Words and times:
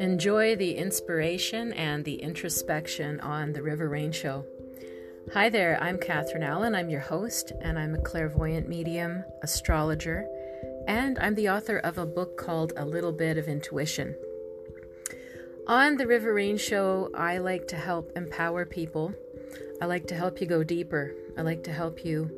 Enjoy 0.00 0.54
the 0.54 0.76
inspiration 0.76 1.72
and 1.72 2.04
the 2.04 2.22
introspection 2.22 3.18
on 3.18 3.52
the 3.52 3.62
River 3.62 3.88
Rain 3.88 4.12
Show. 4.12 4.44
Hi 5.34 5.48
there, 5.48 5.76
I'm 5.82 5.98
Catharine 5.98 6.44
Allen. 6.44 6.76
I'm 6.76 6.88
your 6.88 7.00
host, 7.00 7.50
and 7.60 7.76
I'm 7.76 7.96
a 7.96 8.02
clairvoyant 8.02 8.68
medium, 8.68 9.24
astrologer, 9.42 10.24
and 10.86 11.18
I'm 11.18 11.34
the 11.34 11.48
author 11.48 11.78
of 11.78 11.98
a 11.98 12.06
book 12.06 12.38
called 12.38 12.74
A 12.76 12.84
Little 12.84 13.10
Bit 13.10 13.38
of 13.38 13.48
Intuition. 13.48 14.14
On 15.66 15.96
the 15.96 16.06
River 16.06 16.32
Rain 16.32 16.58
Show, 16.58 17.10
I 17.16 17.38
like 17.38 17.66
to 17.66 17.76
help 17.76 18.12
empower 18.14 18.64
people. 18.64 19.12
I 19.82 19.86
like 19.86 20.06
to 20.06 20.14
help 20.14 20.40
you 20.40 20.46
go 20.46 20.62
deeper. 20.62 21.12
I 21.36 21.42
like 21.42 21.64
to 21.64 21.72
help 21.72 22.04
you 22.04 22.30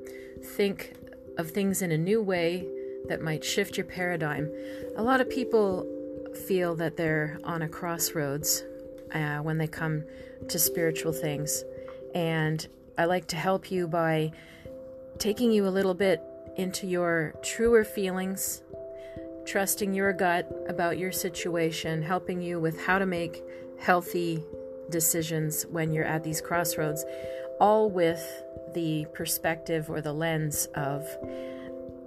think 0.57 0.95
of 1.37 1.51
things 1.51 1.83
in 1.83 1.93
a 1.93 1.99
new 1.99 2.23
way 2.23 2.67
that 3.09 3.21
might 3.21 3.45
shift 3.45 3.77
your 3.77 3.87
paradigm. 3.87 4.51
A 4.97 5.03
lot 5.03 5.21
of 5.21 5.29
people 5.29 5.87
feel 6.35 6.75
that 6.77 6.97
they're 6.97 7.39
on 7.45 7.63
a 7.63 7.69
crossroads 7.69 8.65
uh, 9.15 9.39
when 9.39 9.59
they 9.59 9.67
come 9.67 10.05
to 10.49 10.59
spiritual 10.59 11.13
things. 11.13 11.65
And 12.15 12.67
I 12.99 13.05
like 13.05 13.27
to 13.29 13.37
help 13.37 13.71
you 13.71 13.87
by 13.87 14.33
taking 15.19 15.53
you 15.53 15.67
a 15.67 15.71
little 15.71 15.95
bit 15.95 16.23
into 16.57 16.87
your 16.87 17.35
truer 17.43 17.85
feelings, 17.85 18.63
trusting 19.47 19.95
your 19.95 20.13
gut 20.13 20.51
about 20.69 20.99
your 20.99 21.13
situation, 21.13 22.03
helping 22.03 22.41
you 22.41 22.61
with 22.61 22.81
how 22.81 22.99
to 22.99 23.07
make 23.07 23.43
healthy 23.79 24.43
decisions 24.91 25.65
when 25.71 25.93
you're 25.93 26.05
at 26.05 26.25
these 26.25 26.41
crossroads, 26.41 27.05
all 27.61 27.91
with 27.91 28.43
the 28.75 29.07
perspective 29.15 29.91
or 29.91 30.01
the 30.01 30.13
lens 30.13 30.67
of 30.75 31.07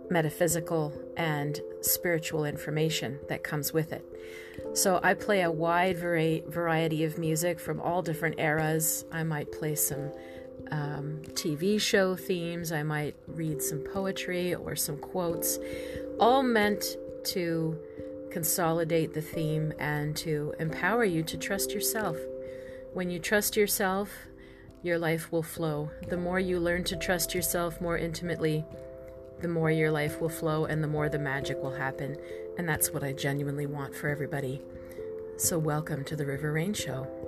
metaphysical 0.10 0.94
and 1.18 1.62
spiritual 1.86 2.46
information 2.46 3.20
that 3.30 3.44
comes 3.44 3.74
with 3.74 3.94
it. 3.94 4.06
So 4.74 5.00
I 5.04 5.14
play 5.14 5.42
a 5.42 5.52
wide 5.52 5.98
variety 5.98 7.04
of 7.04 7.18
music 7.18 7.60
from 7.60 7.80
all 7.80 8.02
different 8.02 8.40
eras. 8.40 9.06
I 9.12 9.24
might 9.24 9.52
play 9.52 9.76
some 9.76 10.12
um, 10.72 11.22
TV 11.34 11.80
show 11.80 12.16
themes, 12.16 12.72
I 12.72 12.84
might 12.84 13.16
read 13.28 13.62
some 13.62 13.80
poetry 13.80 14.56
or 14.56 14.76
some 14.76 14.98
quotes, 14.98 15.60
all 16.20 16.42
meant 16.42 16.98
to 17.26 17.78
consolidate 18.32 19.14
the 19.14 19.22
theme 19.22 19.74
and 19.78 20.16
to 20.18 20.54
empower 20.60 21.04
you 21.04 21.22
to 21.24 21.38
trust 21.38 21.72
yourself. 21.72 22.18
When 22.94 23.10
you 23.10 23.20
trust 23.20 23.56
yourself, 23.56 24.10
your 24.82 24.98
life 24.98 25.32
will 25.32 25.44
flow. 25.44 25.92
The 26.10 26.18
more 26.18 26.40
you 26.40 26.60
learn 26.60 26.84
to 26.86 26.98
trust 26.98 27.34
yourself 27.34 27.80
more 27.80 27.98
intimately, 27.98 28.66
the 29.42 29.48
more 29.48 29.72
your 29.72 29.92
life 29.92 30.22
will 30.22 30.30
flow 30.30 30.66
and 30.66 30.84
the 30.84 30.88
more 30.88 31.10
the 31.10 31.20
magic 31.20 31.62
will 31.62 31.76
happen. 31.76 32.18
And 32.58 32.68
that's 32.68 32.92
what 32.92 33.04
I 33.04 33.14
genuinely 33.14 33.66
want 33.66 33.96
for 33.96 34.10
everybody. 34.10 34.62
So, 35.38 35.58
welcome 35.58 36.04
to 36.06 36.16
the 36.16 36.26
River 36.26 36.52
Rain 36.52 36.74
Show. 36.74 37.23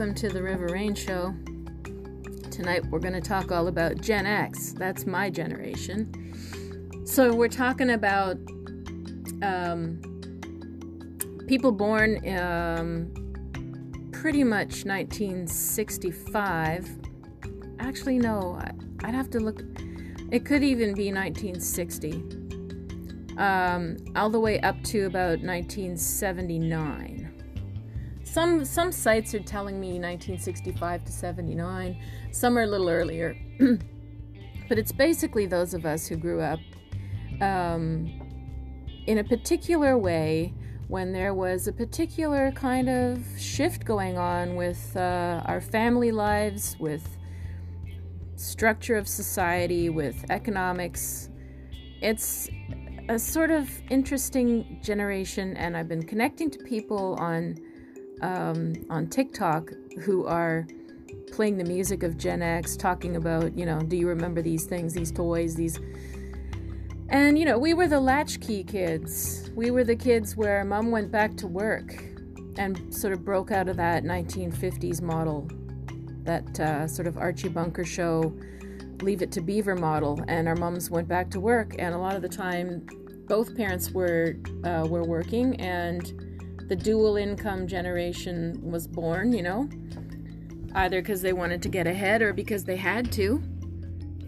Welcome 0.00 0.14
to 0.14 0.30
the 0.30 0.42
River 0.42 0.68
Rain 0.68 0.94
Show. 0.94 1.34
Tonight 2.50 2.86
we're 2.86 3.00
going 3.00 3.12
to 3.12 3.20
talk 3.20 3.52
all 3.52 3.68
about 3.68 4.00
Gen 4.00 4.24
X. 4.24 4.72
That's 4.72 5.04
my 5.04 5.28
generation. 5.28 7.04
So 7.04 7.34
we're 7.34 7.48
talking 7.48 7.90
about 7.90 8.38
um, 9.42 10.00
people 11.46 11.70
born 11.70 12.26
um, 12.34 13.12
pretty 14.10 14.42
much 14.42 14.86
1965. 14.86 16.88
Actually, 17.78 18.16
no, 18.16 18.58
I'd 19.04 19.14
have 19.14 19.28
to 19.32 19.38
look. 19.38 19.60
It 20.32 20.46
could 20.46 20.64
even 20.64 20.94
be 20.94 21.12
1960. 21.12 22.24
Um, 23.36 23.98
all 24.16 24.30
the 24.30 24.40
way 24.40 24.60
up 24.60 24.82
to 24.84 25.04
about 25.04 25.42
1979. 25.42 27.09
Some 28.30 28.64
some 28.64 28.92
sites 28.92 29.34
are 29.34 29.40
telling 29.40 29.80
me 29.80 29.98
1965 29.98 31.04
to 31.04 31.10
79. 31.10 32.00
Some 32.30 32.56
are 32.56 32.62
a 32.62 32.66
little 32.66 32.88
earlier. 32.88 33.36
but 34.68 34.78
it's 34.78 34.92
basically 34.92 35.46
those 35.46 35.74
of 35.74 35.84
us 35.84 36.06
who 36.06 36.14
grew 36.14 36.40
up 36.40 36.60
um, 37.40 38.08
in 39.08 39.18
a 39.18 39.24
particular 39.24 39.98
way 39.98 40.54
when 40.86 41.12
there 41.12 41.34
was 41.34 41.66
a 41.66 41.72
particular 41.72 42.52
kind 42.52 42.88
of 42.88 43.20
shift 43.36 43.84
going 43.84 44.16
on 44.16 44.54
with 44.54 44.96
uh, 44.96 45.42
our 45.46 45.60
family 45.60 46.12
lives, 46.12 46.76
with 46.78 47.16
structure 48.36 48.94
of 48.94 49.08
society, 49.08 49.88
with 49.88 50.24
economics. 50.30 51.30
It's 52.00 52.48
a 53.08 53.18
sort 53.18 53.50
of 53.50 53.68
interesting 53.90 54.78
generation, 54.84 55.56
and 55.56 55.76
I've 55.76 55.88
been 55.88 56.06
connecting 56.06 56.48
to 56.52 56.58
people 56.60 57.16
on 57.18 57.56
um, 58.22 58.74
on 58.90 59.08
TikTok 59.08 59.70
who 60.02 60.26
are 60.26 60.66
playing 61.30 61.56
the 61.56 61.64
music 61.64 62.02
of 62.02 62.16
Gen 62.16 62.42
X, 62.42 62.76
talking 62.76 63.16
about, 63.16 63.56
you 63.56 63.64
know, 63.64 63.80
do 63.80 63.96
you 63.96 64.08
remember 64.08 64.42
these 64.42 64.64
things, 64.64 64.92
these 64.92 65.12
toys, 65.12 65.54
these. 65.54 65.78
And, 67.08 67.38
you 67.38 67.44
know, 67.44 67.58
we 67.58 67.74
were 67.74 67.88
the 67.88 68.00
latchkey 68.00 68.64
kids. 68.64 69.50
We 69.54 69.70
were 69.70 69.84
the 69.84 69.96
kids 69.96 70.36
where 70.36 70.64
mom 70.64 70.90
went 70.90 71.10
back 71.10 71.36
to 71.38 71.46
work 71.46 72.04
and 72.56 72.94
sort 72.94 73.12
of 73.12 73.24
broke 73.24 73.50
out 73.50 73.68
of 73.68 73.76
that 73.76 74.04
1950s 74.04 75.00
model, 75.00 75.48
that 76.24 76.60
uh, 76.60 76.86
sort 76.86 77.08
of 77.08 77.16
Archie 77.16 77.48
Bunker 77.48 77.84
show, 77.84 78.36
Leave 79.02 79.22
It 79.22 79.32
to 79.32 79.40
Beaver 79.40 79.76
model. 79.76 80.22
And 80.28 80.46
our 80.46 80.56
moms 80.56 80.90
went 80.90 81.08
back 81.08 81.30
to 81.30 81.40
work, 81.40 81.74
and 81.78 81.94
a 81.94 81.98
lot 81.98 82.16
of 82.16 82.22
the 82.22 82.28
time, 82.28 82.86
both 83.26 83.56
parents 83.56 83.92
were 83.92 84.36
uh, 84.64 84.86
were 84.88 85.04
working, 85.04 85.58
and 85.60 86.29
the 86.70 86.76
dual 86.76 87.16
income 87.16 87.66
generation 87.66 88.56
was 88.62 88.86
born, 88.86 89.32
you 89.32 89.42
know, 89.42 89.68
either 90.76 91.02
because 91.02 91.20
they 91.20 91.32
wanted 91.32 91.60
to 91.60 91.68
get 91.68 91.88
ahead 91.88 92.22
or 92.22 92.32
because 92.32 92.62
they 92.62 92.76
had 92.76 93.10
to. 93.10 93.42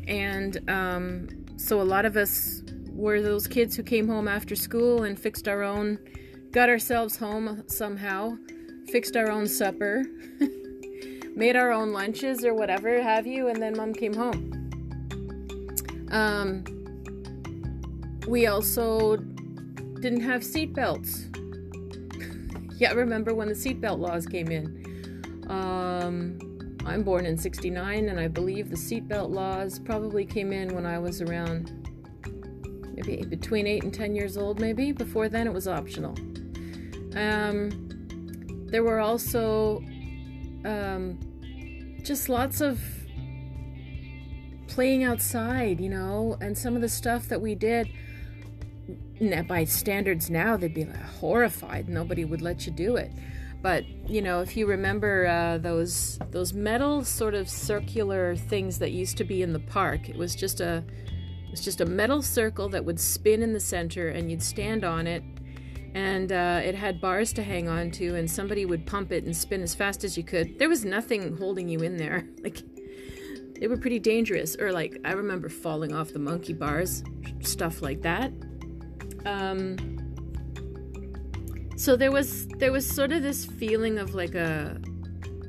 And 0.08 0.68
um, 0.68 1.28
so 1.56 1.80
a 1.80 1.84
lot 1.84 2.04
of 2.04 2.16
us 2.16 2.64
were 2.90 3.22
those 3.22 3.46
kids 3.46 3.76
who 3.76 3.84
came 3.84 4.08
home 4.08 4.26
after 4.26 4.56
school 4.56 5.04
and 5.04 5.16
fixed 5.16 5.46
our 5.46 5.62
own, 5.62 6.00
got 6.50 6.68
ourselves 6.68 7.16
home 7.16 7.62
somehow, 7.68 8.36
fixed 8.88 9.14
our 9.14 9.30
own 9.30 9.46
supper, 9.46 10.04
made 11.36 11.54
our 11.54 11.70
own 11.70 11.92
lunches 11.92 12.44
or 12.44 12.54
whatever 12.54 13.00
have 13.00 13.24
you, 13.24 13.46
and 13.46 13.62
then 13.62 13.76
mom 13.76 13.94
came 13.94 14.14
home. 14.14 14.50
Um, 16.10 16.64
we 18.26 18.48
also 18.48 19.18
didn't 20.00 20.22
have 20.22 20.42
seatbelts 20.42 21.32
yeah, 22.76 22.92
remember 22.92 23.34
when 23.34 23.48
the 23.48 23.54
seatbelt 23.54 23.98
laws 23.98 24.26
came 24.26 24.50
in. 24.50 25.44
Um, 25.48 26.38
I'm 26.84 27.02
born 27.02 27.26
in 27.26 27.38
69, 27.38 28.08
and 28.08 28.18
I 28.18 28.28
believe 28.28 28.70
the 28.70 28.76
seatbelt 28.76 29.30
laws 29.30 29.78
probably 29.78 30.24
came 30.24 30.52
in 30.52 30.74
when 30.74 30.84
I 30.86 30.98
was 30.98 31.22
around 31.22 31.70
maybe 32.94 33.24
between 33.24 33.66
8 33.66 33.84
and 33.84 33.94
10 33.94 34.14
years 34.14 34.36
old, 34.36 34.60
maybe. 34.60 34.92
Before 34.92 35.28
then, 35.28 35.46
it 35.46 35.52
was 35.52 35.68
optional. 35.68 36.16
Um, 37.14 37.70
there 38.66 38.82
were 38.82 39.00
also 39.00 39.78
um, 40.64 41.18
just 42.02 42.28
lots 42.28 42.60
of 42.60 42.80
playing 44.66 45.04
outside, 45.04 45.80
you 45.80 45.88
know, 45.88 46.36
and 46.40 46.56
some 46.56 46.74
of 46.74 46.80
the 46.80 46.88
stuff 46.88 47.28
that 47.28 47.40
we 47.40 47.54
did 47.54 47.88
by 49.46 49.64
standards 49.64 50.30
now, 50.30 50.56
they'd 50.56 50.74
be 50.74 50.84
like 50.84 50.96
horrified. 50.96 51.88
Nobody 51.88 52.24
would 52.24 52.42
let 52.42 52.66
you 52.66 52.72
do 52.72 52.96
it. 52.96 53.12
But 53.62 53.84
you 54.08 54.20
know, 54.20 54.40
if 54.40 54.56
you 54.56 54.66
remember 54.66 55.26
uh, 55.26 55.58
those 55.58 56.18
those 56.30 56.52
metal 56.52 57.04
sort 57.04 57.34
of 57.34 57.48
circular 57.48 58.34
things 58.34 58.78
that 58.80 58.90
used 58.90 59.16
to 59.18 59.24
be 59.24 59.42
in 59.42 59.52
the 59.52 59.60
park, 59.60 60.08
it 60.08 60.16
was 60.16 60.34
just 60.34 60.60
a 60.60 60.84
it 61.44 61.50
was 61.50 61.60
just 61.60 61.80
a 61.80 61.86
metal 61.86 62.22
circle 62.22 62.68
that 62.70 62.84
would 62.84 62.98
spin 62.98 63.42
in 63.42 63.52
the 63.52 63.60
center, 63.60 64.08
and 64.08 64.30
you'd 64.30 64.42
stand 64.42 64.84
on 64.84 65.06
it, 65.06 65.22
and 65.94 66.32
uh, 66.32 66.60
it 66.64 66.74
had 66.74 67.00
bars 67.00 67.32
to 67.34 67.42
hang 67.42 67.68
on 67.68 67.92
to, 67.92 68.16
and 68.16 68.28
somebody 68.28 68.64
would 68.64 68.84
pump 68.84 69.12
it 69.12 69.24
and 69.24 69.36
spin 69.36 69.62
as 69.62 69.74
fast 69.74 70.02
as 70.02 70.16
you 70.16 70.24
could. 70.24 70.58
There 70.58 70.68
was 70.68 70.84
nothing 70.84 71.36
holding 71.36 71.68
you 71.68 71.80
in 71.80 71.96
there, 71.96 72.26
like 72.42 72.62
they 73.60 73.68
were 73.68 73.76
pretty 73.76 74.00
dangerous. 74.00 74.56
Or 74.56 74.72
like 74.72 74.98
I 75.04 75.12
remember 75.12 75.48
falling 75.48 75.94
off 75.94 76.12
the 76.12 76.18
monkey 76.18 76.52
bars, 76.52 77.04
stuff 77.42 77.80
like 77.80 78.02
that. 78.02 78.32
Um, 79.24 79.76
so 81.76 81.96
there 81.96 82.12
was 82.12 82.46
there 82.58 82.70
was 82.70 82.86
sort 82.86 83.10
of 83.12 83.22
this 83.22 83.44
feeling 83.44 83.98
of 83.98 84.14
like 84.14 84.34
a 84.34 84.80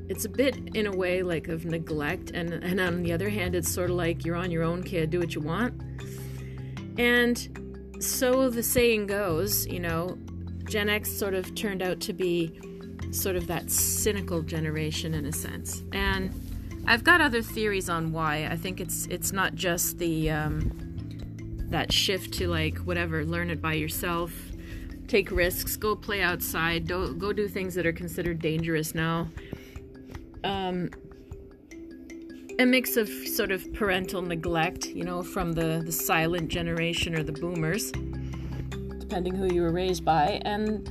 it's 0.08 0.24
a 0.24 0.28
bit 0.28 0.56
in 0.74 0.86
a 0.86 0.90
way 0.90 1.22
like 1.22 1.46
of 1.46 1.64
neglect 1.64 2.30
and 2.32 2.52
and 2.52 2.80
on 2.80 3.02
the 3.02 3.12
other 3.12 3.28
hand 3.28 3.54
it's 3.54 3.70
sort 3.70 3.88
of 3.88 3.96
like 3.96 4.24
you're 4.24 4.36
on 4.36 4.50
your 4.50 4.64
own 4.64 4.82
kid 4.82 5.10
do 5.10 5.20
what 5.20 5.34
you 5.34 5.40
want. 5.40 5.80
And 6.98 7.96
so 8.00 8.50
the 8.50 8.62
saying 8.62 9.06
goes 9.06 9.66
you 9.66 9.80
know 9.80 10.18
gen 10.64 10.88
x 10.88 11.10
sort 11.10 11.34
of 11.34 11.54
turned 11.54 11.82
out 11.82 12.00
to 12.00 12.12
be 12.12 12.58
sort 13.12 13.36
of 13.36 13.46
that 13.46 13.70
cynical 13.70 14.42
generation 14.42 15.14
in 15.14 15.26
a 15.26 15.32
sense. 15.32 15.82
And 15.92 16.34
i've 16.86 17.04
got 17.04 17.20
other 17.20 17.42
theories 17.42 17.88
on 17.88 18.12
why. 18.12 18.46
I 18.46 18.56
think 18.56 18.80
it's 18.80 19.06
it's 19.06 19.32
not 19.32 19.54
just 19.54 19.98
the 19.98 20.30
um, 20.30 20.93
that 21.70 21.92
shift 21.92 22.34
to 22.34 22.48
like 22.48 22.78
whatever, 22.78 23.24
learn 23.24 23.50
it 23.50 23.60
by 23.60 23.74
yourself, 23.74 24.32
take 25.08 25.30
risks, 25.30 25.76
go 25.76 25.94
play 25.96 26.22
outside, 26.22 26.86
do, 26.86 27.14
go 27.14 27.32
do 27.32 27.48
things 27.48 27.74
that 27.74 27.86
are 27.86 27.92
considered 27.92 28.40
dangerous 28.40 28.94
now. 28.94 29.28
Um, 30.42 30.90
a 32.58 32.64
mix 32.64 32.96
of 32.96 33.08
sort 33.08 33.50
of 33.50 33.72
parental 33.72 34.22
neglect, 34.22 34.86
you 34.86 35.04
know, 35.04 35.22
from 35.22 35.52
the, 35.52 35.82
the 35.84 35.92
silent 35.92 36.48
generation 36.48 37.14
or 37.14 37.22
the 37.22 37.32
boomers, 37.32 37.90
depending 38.98 39.34
who 39.34 39.52
you 39.52 39.62
were 39.62 39.72
raised 39.72 40.04
by, 40.04 40.40
and 40.44 40.88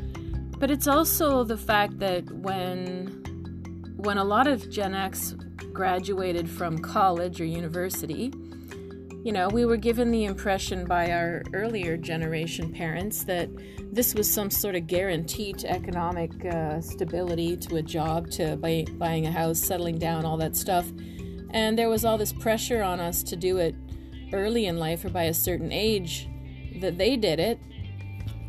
but 0.59 0.71
it's 0.71 0.87
also 0.87 1.43
the 1.43 1.57
fact 1.57 1.99
that 1.99 2.23
when 2.31 3.07
when 3.97 4.17
a 4.17 4.23
lot 4.23 4.47
of 4.47 4.69
Gen 4.69 4.93
X 4.93 5.35
graduated 5.71 6.49
from 6.49 6.77
college 6.77 7.39
or 7.39 7.45
university, 7.45 8.31
you 9.23 9.31
know, 9.31 9.47
we 9.47 9.63
were 9.63 9.77
given 9.77 10.11
the 10.11 10.25
impression 10.25 10.85
by 10.85 11.11
our 11.11 11.43
earlier 11.53 11.95
generation 11.95 12.73
parents 12.73 13.23
that 13.23 13.49
this 13.93 14.13
was 14.13 14.29
some 14.29 14.49
sort 14.49 14.75
of 14.75 14.85
guarantee 14.85 15.53
to 15.53 15.69
economic 15.71 16.31
uh, 16.45 16.81
stability, 16.81 17.55
to 17.55 17.77
a 17.77 17.81
job, 17.81 18.29
to 18.31 18.57
buy, 18.57 18.85
buying 18.97 19.25
a 19.25 19.31
house, 19.31 19.59
settling 19.59 19.97
down, 19.97 20.25
all 20.25 20.35
that 20.35 20.57
stuff. 20.57 20.91
And 21.51 21.77
there 21.77 21.89
was 21.89 22.03
all 22.03 22.17
this 22.17 22.33
pressure 22.33 22.83
on 22.83 22.99
us 22.99 23.23
to 23.23 23.37
do 23.37 23.59
it 23.59 23.75
early 24.33 24.65
in 24.65 24.77
life 24.77 25.05
or 25.05 25.09
by 25.09 25.23
a 25.23 25.33
certain 25.33 25.71
age 25.71 26.27
that 26.81 26.97
they 26.97 27.15
did 27.15 27.39
it. 27.39 27.59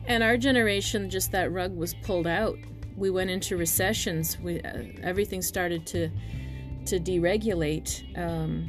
And 0.06 0.24
our 0.24 0.36
generation, 0.36 1.08
just 1.08 1.30
that 1.32 1.52
rug 1.52 1.76
was 1.76 1.94
pulled 1.94 2.26
out. 2.26 2.58
We 2.96 3.10
went 3.10 3.30
into 3.30 3.56
recessions. 3.56 4.38
We, 4.40 4.60
uh, 4.60 4.82
everything 5.02 5.40
started 5.40 5.86
to 5.88 6.10
to 6.86 7.00
deregulate. 7.00 8.18
Um, 8.18 8.68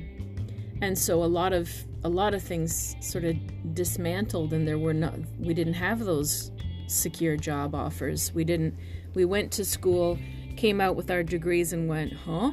and 0.82 0.98
so 0.98 1.22
a 1.22 1.26
lot 1.26 1.52
of 1.52 1.70
a 2.06 2.10
lot 2.10 2.36
of 2.36 2.44
things 2.44 2.96
sort 3.00 3.24
of 3.24 3.36
dismantled 3.74 4.54
and 4.54 4.68
there 4.68 4.78
were 4.78 4.94
not 4.94 5.16
we 5.40 5.56
didn't 5.56 5.74
have 5.74 6.00
those 6.06 6.52
secure 6.86 7.36
job 7.36 7.74
offers. 7.74 8.32
We 8.32 8.44
didn't 8.44 8.76
we 9.16 9.26
went 9.26 9.52
to 9.54 9.66
school 9.66 10.20
came 10.56 10.80
out 10.80 10.96
with 10.96 11.10
our 11.10 11.24
degrees 11.24 11.74
and 11.74 11.90
went 11.90 12.14
huh? 12.14 12.52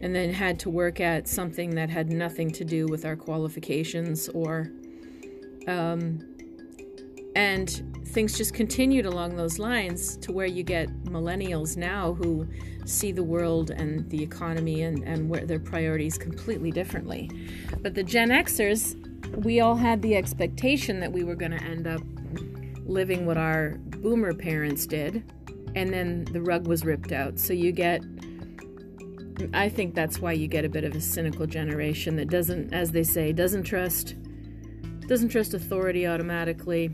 And 0.00 0.14
then 0.14 0.32
had 0.32 0.60
to 0.60 0.70
work 0.70 1.00
at 1.00 1.26
something 1.26 1.74
that 1.74 1.90
had 1.90 2.10
nothing 2.10 2.52
to 2.52 2.64
do 2.64 2.86
with 2.86 3.04
our 3.04 3.16
qualifications 3.16 4.28
or 4.28 4.70
um, 5.66 6.31
and 7.34 7.82
things 8.08 8.36
just 8.36 8.52
continued 8.52 9.06
along 9.06 9.36
those 9.36 9.58
lines 9.58 10.16
to 10.18 10.32
where 10.32 10.46
you 10.46 10.62
get 10.62 10.88
millennials 11.04 11.76
now 11.76 12.12
who 12.14 12.46
see 12.84 13.12
the 13.12 13.22
world 13.22 13.70
and 13.70 14.08
the 14.10 14.22
economy 14.22 14.82
and, 14.82 15.02
and 15.04 15.28
where 15.28 15.46
their 15.46 15.60
priorities 15.60 16.18
completely 16.18 16.70
differently. 16.70 17.30
But 17.80 17.94
the 17.94 18.02
Gen 18.02 18.28
Xers, 18.28 18.96
we 19.44 19.60
all 19.60 19.76
had 19.76 20.02
the 20.02 20.14
expectation 20.16 21.00
that 21.00 21.12
we 21.12 21.24
were 21.24 21.36
going 21.36 21.52
to 21.52 21.62
end 21.62 21.86
up 21.86 22.02
living 22.84 23.24
what 23.24 23.38
our 23.38 23.78
boomer 24.02 24.34
parents 24.34 24.86
did 24.86 25.24
and 25.74 25.92
then 25.92 26.24
the 26.32 26.40
rug 26.40 26.66
was 26.66 26.84
ripped 26.84 27.12
out. 27.12 27.38
So 27.38 27.52
you 27.52 27.72
get 27.72 28.02
I 29.54 29.68
think 29.68 29.94
that's 29.94 30.20
why 30.20 30.32
you 30.32 30.46
get 30.46 30.64
a 30.64 30.68
bit 30.68 30.84
of 30.84 30.94
a 30.94 31.00
cynical 31.00 31.46
generation 31.46 32.16
that 32.16 32.28
doesn't 32.28 32.72
as 32.72 32.92
they 32.92 33.02
say 33.02 33.32
doesn't 33.32 33.62
trust 33.62 34.14
doesn't 35.06 35.30
trust 35.30 35.54
authority 35.54 36.06
automatically. 36.06 36.90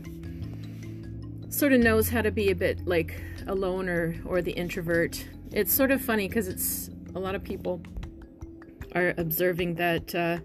Sort 1.49 1.73
of 1.73 1.79
knows 1.79 2.09
how 2.09 2.21
to 2.21 2.29
be 2.29 2.51
a 2.51 2.55
bit 2.55 2.87
like 2.87 3.19
a 3.47 3.55
loner 3.55 4.15
or 4.23 4.39
the 4.41 4.51
introvert. 4.51 5.27
It's 5.51 5.73
sort 5.73 5.89
of 5.89 5.99
funny 5.99 6.27
because 6.27 6.47
it's 6.47 6.91
a 7.15 7.19
lot 7.19 7.33
of 7.33 7.43
people 7.43 7.81
are 8.93 9.15
observing 9.17 9.73
that 9.75 10.13
uh, 10.13 10.37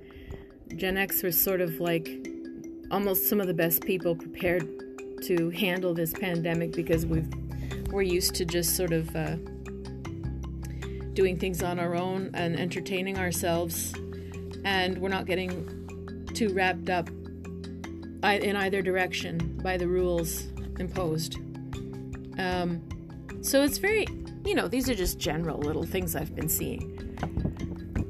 Gen 0.75 0.97
X 0.97 1.23
was 1.23 1.41
sort 1.41 1.61
of 1.61 1.79
like 1.79 2.09
almost 2.91 3.29
some 3.29 3.39
of 3.39 3.47
the 3.47 3.55
best 3.55 3.85
people 3.85 4.17
prepared 4.17 4.67
to 5.25 5.51
handle 5.51 5.93
this 5.93 6.15
pandemic 6.15 6.73
because 6.73 7.05
we've 7.05 7.29
we're 7.91 8.03
used 8.03 8.35
to 8.37 8.47
just 8.47 8.75
sort 8.75 8.93
of 8.93 9.15
uh, 9.15 9.37
doing 11.13 11.39
things 11.39 11.63
on 11.63 11.79
our 11.79 11.95
own 11.95 12.31
and 12.33 12.59
entertaining 12.59 13.19
ourselves, 13.19 13.93
and 14.65 14.97
we're 14.99 15.11
not 15.11 15.27
getting 15.27 16.27
too 16.35 16.49
wrapped 16.55 16.89
up 16.89 17.11
in 18.25 18.57
either 18.57 18.81
direction 18.81 19.61
by 19.63 19.77
the 19.77 19.87
rules 19.87 20.47
imposed. 20.79 21.37
Um, 22.39 22.83
so 23.43 23.63
it's 23.63 23.79
very, 23.79 24.07
you 24.45 24.55
know, 24.55 24.69
these 24.69 24.89
are 24.89 24.95
just 24.95 25.19
general 25.19 25.59
little 25.59 25.85
things 25.85 26.17
I've 26.17 26.35
been 26.35 26.49
seeing. 26.49 26.91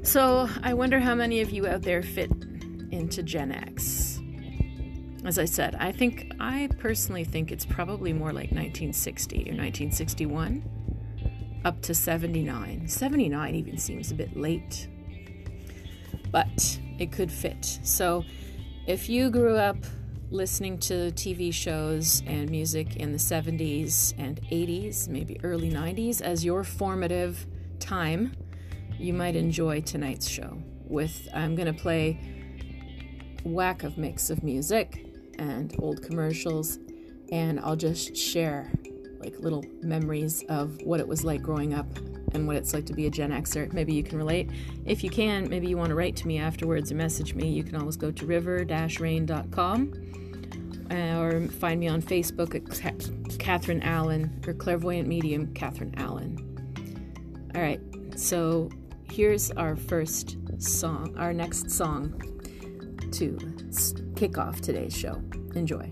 So 0.03 0.49
I 0.61 0.73
wonder 0.73 0.99
how 0.99 1.15
many 1.15 1.41
of 1.41 1.51
you 1.51 1.67
out 1.67 1.81
there 1.81 2.01
fit 2.01 2.31
into 2.91 3.23
Gen 3.23 3.51
X. 3.51 4.19
As 5.25 5.39
I 5.39 5.45
said, 5.45 5.75
I 5.79 5.91
think, 5.91 6.31
I 6.39 6.69
personally 6.77 7.23
think 7.23 7.51
it's 7.51 7.65
probably 7.65 8.13
more 8.13 8.29
like 8.29 8.51
1960 8.51 9.35
or 9.35 9.57
1961 9.57 10.63
up 11.65 11.81
to 11.81 11.95
79. 11.95 12.87
79 12.87 13.55
even 13.55 13.77
seems 13.77 14.11
a 14.11 14.15
bit 14.15 14.37
late, 14.37 14.87
but 16.31 16.79
it 16.99 17.11
could 17.11 17.31
fit. 17.31 17.79
So 17.83 18.23
if 18.85 19.09
you 19.09 19.31
grew 19.31 19.57
up 19.57 19.77
listening 20.31 20.77
to 20.79 21.11
TV 21.11 21.53
shows 21.53 22.23
and 22.25 22.49
music 22.49 22.95
in 22.97 23.11
the 23.11 23.17
70s 23.17 24.13
and 24.17 24.41
80s, 24.43 25.07
maybe 25.07 25.39
early 25.43 25.69
90s, 25.69 26.21
as 26.21 26.43
your 26.43 26.63
formative 26.63 27.45
time, 27.79 28.35
you 28.97 29.13
might 29.13 29.35
enjoy 29.35 29.81
tonight's 29.81 30.27
show. 30.27 30.57
With 30.87 31.27
I'm 31.33 31.55
going 31.55 31.73
to 31.73 31.79
play 31.79 32.19
whack 33.43 33.83
of 33.83 33.97
mix 33.97 34.29
of 34.29 34.43
music 34.43 35.05
and 35.37 35.75
old 35.79 36.01
commercials, 36.01 36.79
and 37.31 37.59
I'll 37.59 37.75
just 37.75 38.15
share 38.15 38.71
like 39.19 39.35
little 39.39 39.63
memories 39.81 40.43
of 40.49 40.81
what 40.81 40.99
it 40.99 41.07
was 41.07 41.23
like 41.23 41.41
growing 41.41 41.73
up 41.73 41.87
and 42.35 42.45
what 42.45 42.55
it's 42.55 42.73
like 42.73 42.85
to 42.85 42.93
be 42.93 43.07
a 43.07 43.09
Gen 43.09 43.31
Xer. 43.31 43.71
Maybe 43.73 43.93
you 43.93 44.03
can 44.03 44.17
relate. 44.17 44.49
If 44.85 45.03
you 45.03 45.09
can, 45.09 45.49
maybe 45.49 45.67
you 45.67 45.77
want 45.77 45.89
to 45.89 45.95
write 45.95 46.15
to 46.17 46.27
me 46.27 46.37
afterwards 46.37 46.91
or 46.91 46.95
message 46.95 47.33
me. 47.33 47.49
You 47.49 47.63
can 47.63 47.75
always 47.75 47.97
go 47.97 48.11
to 48.11 48.25
river-rain.com 48.25 49.93
uh, 50.91 51.19
or 51.19 51.47
find 51.47 51.79
me 51.79 51.87
on 51.87 52.01
Facebook 52.01 52.53
at 52.55 53.39
Catharine 53.39 53.81
Allen 53.81 54.41
or 54.47 54.53
Clairvoyant 54.53 55.07
Medium 55.07 55.53
Catharine 55.53 55.93
Allen. 55.97 56.41
All 57.55 57.61
right, 57.61 57.79
so 58.15 58.69
here's 59.09 59.49
our 59.51 59.75
first 59.75 60.37
song, 60.61 61.15
our 61.17 61.33
next 61.33 61.71
song 61.71 62.21
to 63.11 63.37
kick 64.15 64.37
off 64.37 64.61
today's 64.61 64.95
show. 64.95 65.21
Enjoy. 65.55 65.89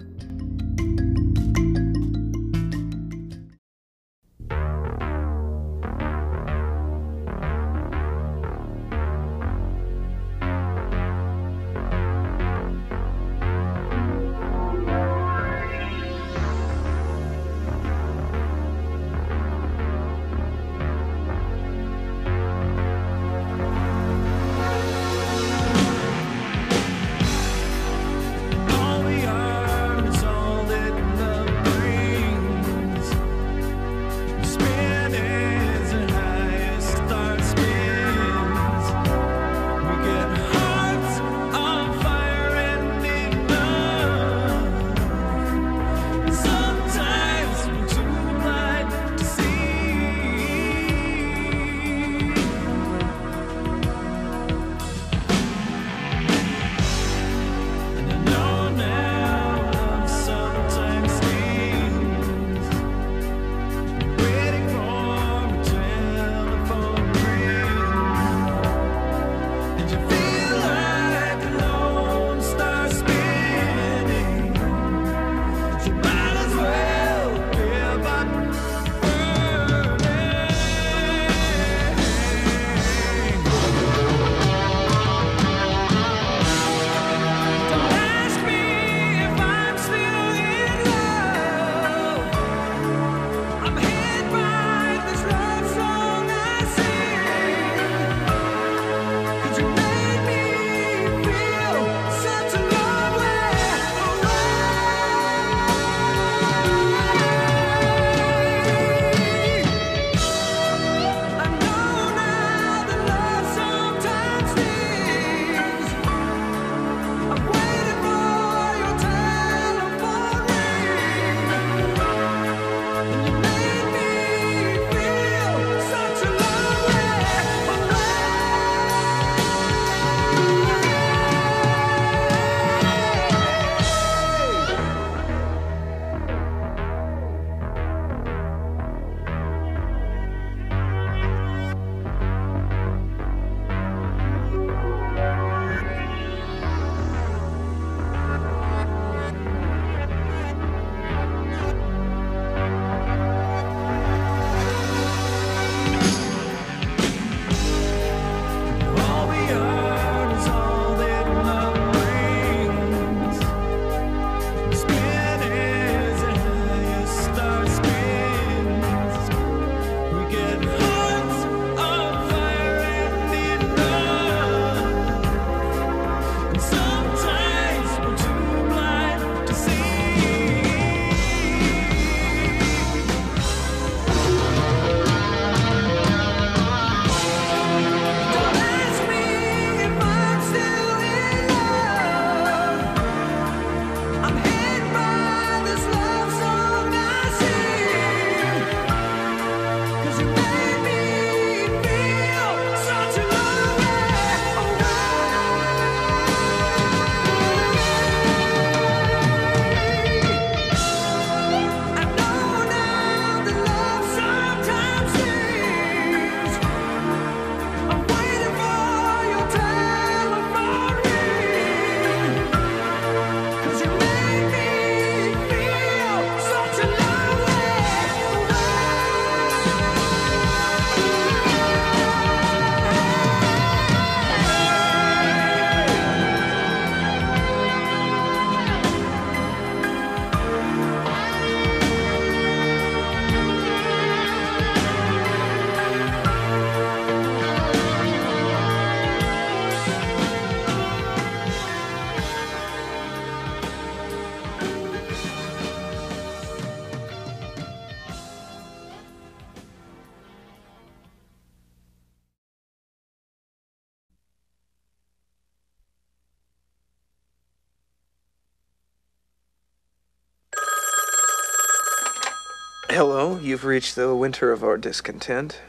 You've 273.54 273.66
reached 273.66 273.96
the 273.96 274.16
winter 274.16 274.52
of 274.52 274.64
our 274.64 274.80
discontent. 274.80 275.62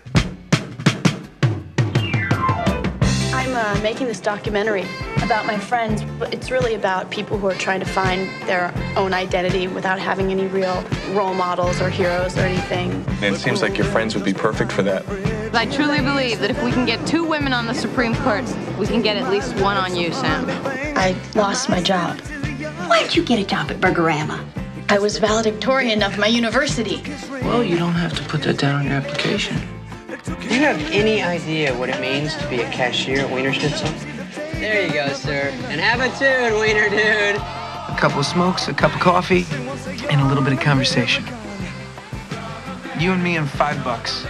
I'm 3.34 3.54
uh, 3.54 3.78
making 3.82 4.06
this 4.06 4.20
documentary 4.20 4.86
about 5.22 5.44
my 5.44 5.58
friends, 5.58 6.02
but 6.18 6.32
it's 6.32 6.50
really 6.50 6.76
about 6.76 7.10
people 7.10 7.36
who 7.36 7.46
are 7.46 7.54
trying 7.54 7.80
to 7.80 7.86
find 7.86 8.26
their 8.48 8.72
own 8.96 9.12
identity 9.12 9.68
without 9.68 9.98
having 9.98 10.30
any 10.30 10.46
real 10.46 10.82
role 11.10 11.34
models 11.34 11.82
or 11.82 11.90
heroes 11.90 12.38
or 12.38 12.46
anything. 12.46 12.90
And 13.20 13.36
it 13.36 13.38
seems 13.38 13.60
like 13.60 13.76
your 13.76 13.88
friends 13.88 14.14
would 14.14 14.24
be 14.24 14.32
perfect 14.32 14.72
for 14.72 14.82
that. 14.84 15.04
I 15.52 15.66
truly 15.66 16.00
believe 16.00 16.38
that 16.40 16.50
if 16.50 16.62
we 16.64 16.72
can 16.72 16.86
get 16.86 17.06
two 17.06 17.22
women 17.22 17.52
on 17.52 17.66
the 17.66 17.74
Supreme 17.74 18.14
Court, 18.14 18.46
we 18.78 18.86
can 18.86 19.02
get 19.02 19.18
at 19.18 19.30
least 19.30 19.54
one 19.60 19.76
on 19.76 19.94
you, 19.94 20.10
Sam. 20.14 20.46
I 20.96 21.14
lost 21.34 21.68
my 21.68 21.82
job. 21.82 22.18
Why'd 22.88 23.14
you 23.14 23.22
get 23.22 23.38
a 23.38 23.44
job 23.44 23.70
at 23.70 23.78
Burgerama? 23.78 24.63
I 24.88 24.98
was 24.98 25.18
valedictorian 25.18 26.02
of 26.02 26.18
my 26.18 26.26
university. 26.26 27.02
Well, 27.30 27.64
you 27.64 27.78
don't 27.78 27.94
have 27.94 28.12
to 28.16 28.22
put 28.24 28.42
that 28.42 28.58
down 28.58 28.80
on 28.80 28.86
your 28.86 28.94
application. 28.94 29.56
Do 30.24 30.32
you 30.54 30.60
have 30.60 30.78
any 30.92 31.22
idea 31.22 31.76
what 31.76 31.88
it 31.88 32.00
means 32.00 32.36
to 32.36 32.48
be 32.48 32.60
a 32.60 32.70
cashier 32.70 33.20
at 33.20 33.30
Wiener 33.30 33.52
Schnitzel? 33.52 33.88
There 34.54 34.86
you 34.86 34.92
go, 34.92 35.08
sir. 35.08 35.50
And 35.68 35.80
have 35.80 36.00
a 36.00 36.08
tune, 36.18 36.60
Wiener 36.60 36.90
dude. 36.90 37.36
A 37.36 37.96
couple 37.98 38.20
of 38.20 38.26
smokes, 38.26 38.68
a 38.68 38.74
cup 38.74 38.94
of 38.94 39.00
coffee, 39.00 39.46
and 40.10 40.20
a 40.20 40.28
little 40.28 40.44
bit 40.44 40.52
of 40.52 40.60
conversation. 40.60 41.24
You 42.98 43.12
and 43.12 43.22
me 43.22 43.36
and 43.36 43.48
five 43.48 43.82
bucks. 43.82 44.26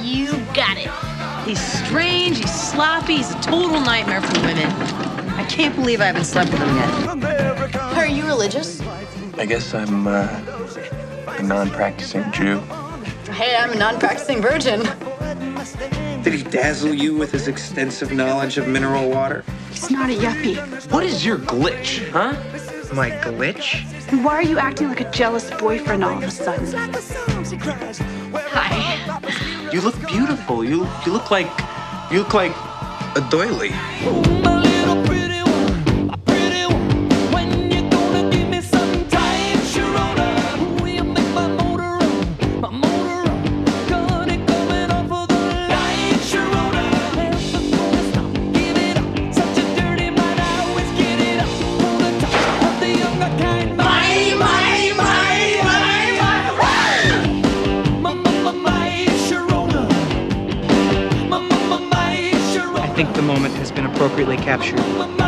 You 0.00 0.32
got 0.52 0.76
it. 0.76 0.90
He's 1.46 1.60
strange, 1.60 2.38
he's 2.38 2.54
sloppy, 2.54 3.16
he's 3.16 3.30
a 3.30 3.40
total 3.40 3.80
nightmare 3.80 4.20
for 4.20 4.40
women. 4.40 4.66
I 5.36 5.44
can't 5.48 5.74
believe 5.74 6.00
I 6.00 6.06
haven't 6.06 6.24
slept 6.24 6.50
with 6.50 6.60
him 6.60 6.76
yet. 6.76 7.96
Are 7.96 8.06
you 8.06 8.24
religious? 8.26 8.80
I 9.38 9.46
guess 9.46 9.74
I'm 9.74 10.06
uh, 10.06 10.28
a 11.26 11.42
non-practicing 11.42 12.30
Jew. 12.32 12.60
Hey, 13.30 13.56
I'm 13.56 13.72
a 13.72 13.76
non-practicing 13.76 14.40
virgin. 14.40 14.82
Did 16.22 16.34
he 16.34 16.42
dazzle 16.42 16.94
you 16.94 17.16
with 17.16 17.32
his 17.32 17.48
extensive 17.48 18.12
knowledge 18.12 18.58
of 18.58 18.68
mineral 18.68 19.10
water? 19.10 19.44
He's 19.70 19.90
not 19.90 20.10
a 20.10 20.14
yuppie. 20.14 20.56
What 20.92 21.04
is 21.04 21.24
your 21.24 21.38
glitch, 21.38 22.08
huh? 22.10 22.34
My 22.94 23.10
glitch? 23.10 23.84
And 24.12 24.24
why 24.24 24.34
are 24.34 24.42
you 24.42 24.58
acting 24.58 24.88
like 24.88 25.00
a 25.00 25.10
jealous 25.10 25.50
boyfriend 25.50 26.04
all 26.04 26.18
of 26.18 26.24
a 26.24 26.30
sudden? 26.30 26.66
Hi. 28.34 29.70
You 29.72 29.80
look 29.80 29.98
beautiful. 30.06 30.62
You 30.62 30.86
you 31.06 31.12
look 31.12 31.30
like 31.30 31.48
you 32.10 32.18
look 32.18 32.34
like 32.34 32.52
a 33.16 33.26
doily. 33.30 33.72
Captured. 64.42 65.21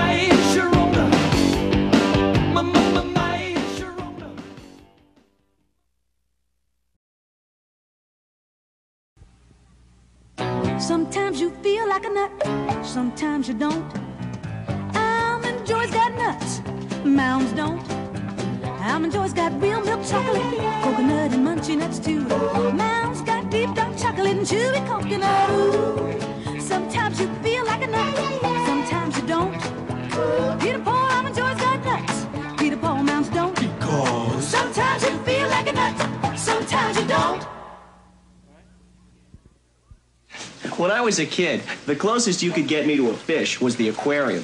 Was 41.15 41.21
a 41.21 41.27
kid, 41.27 41.63
the 41.87 41.95
closest 41.95 42.43
you 42.43 42.51
could 42.51 42.67
get 42.67 42.89
me 42.89 42.97
to 42.97 43.11
a 43.11 43.15
fish 43.15 43.61
was 43.61 43.77
the 43.77 43.89
aquarium. 43.89 44.43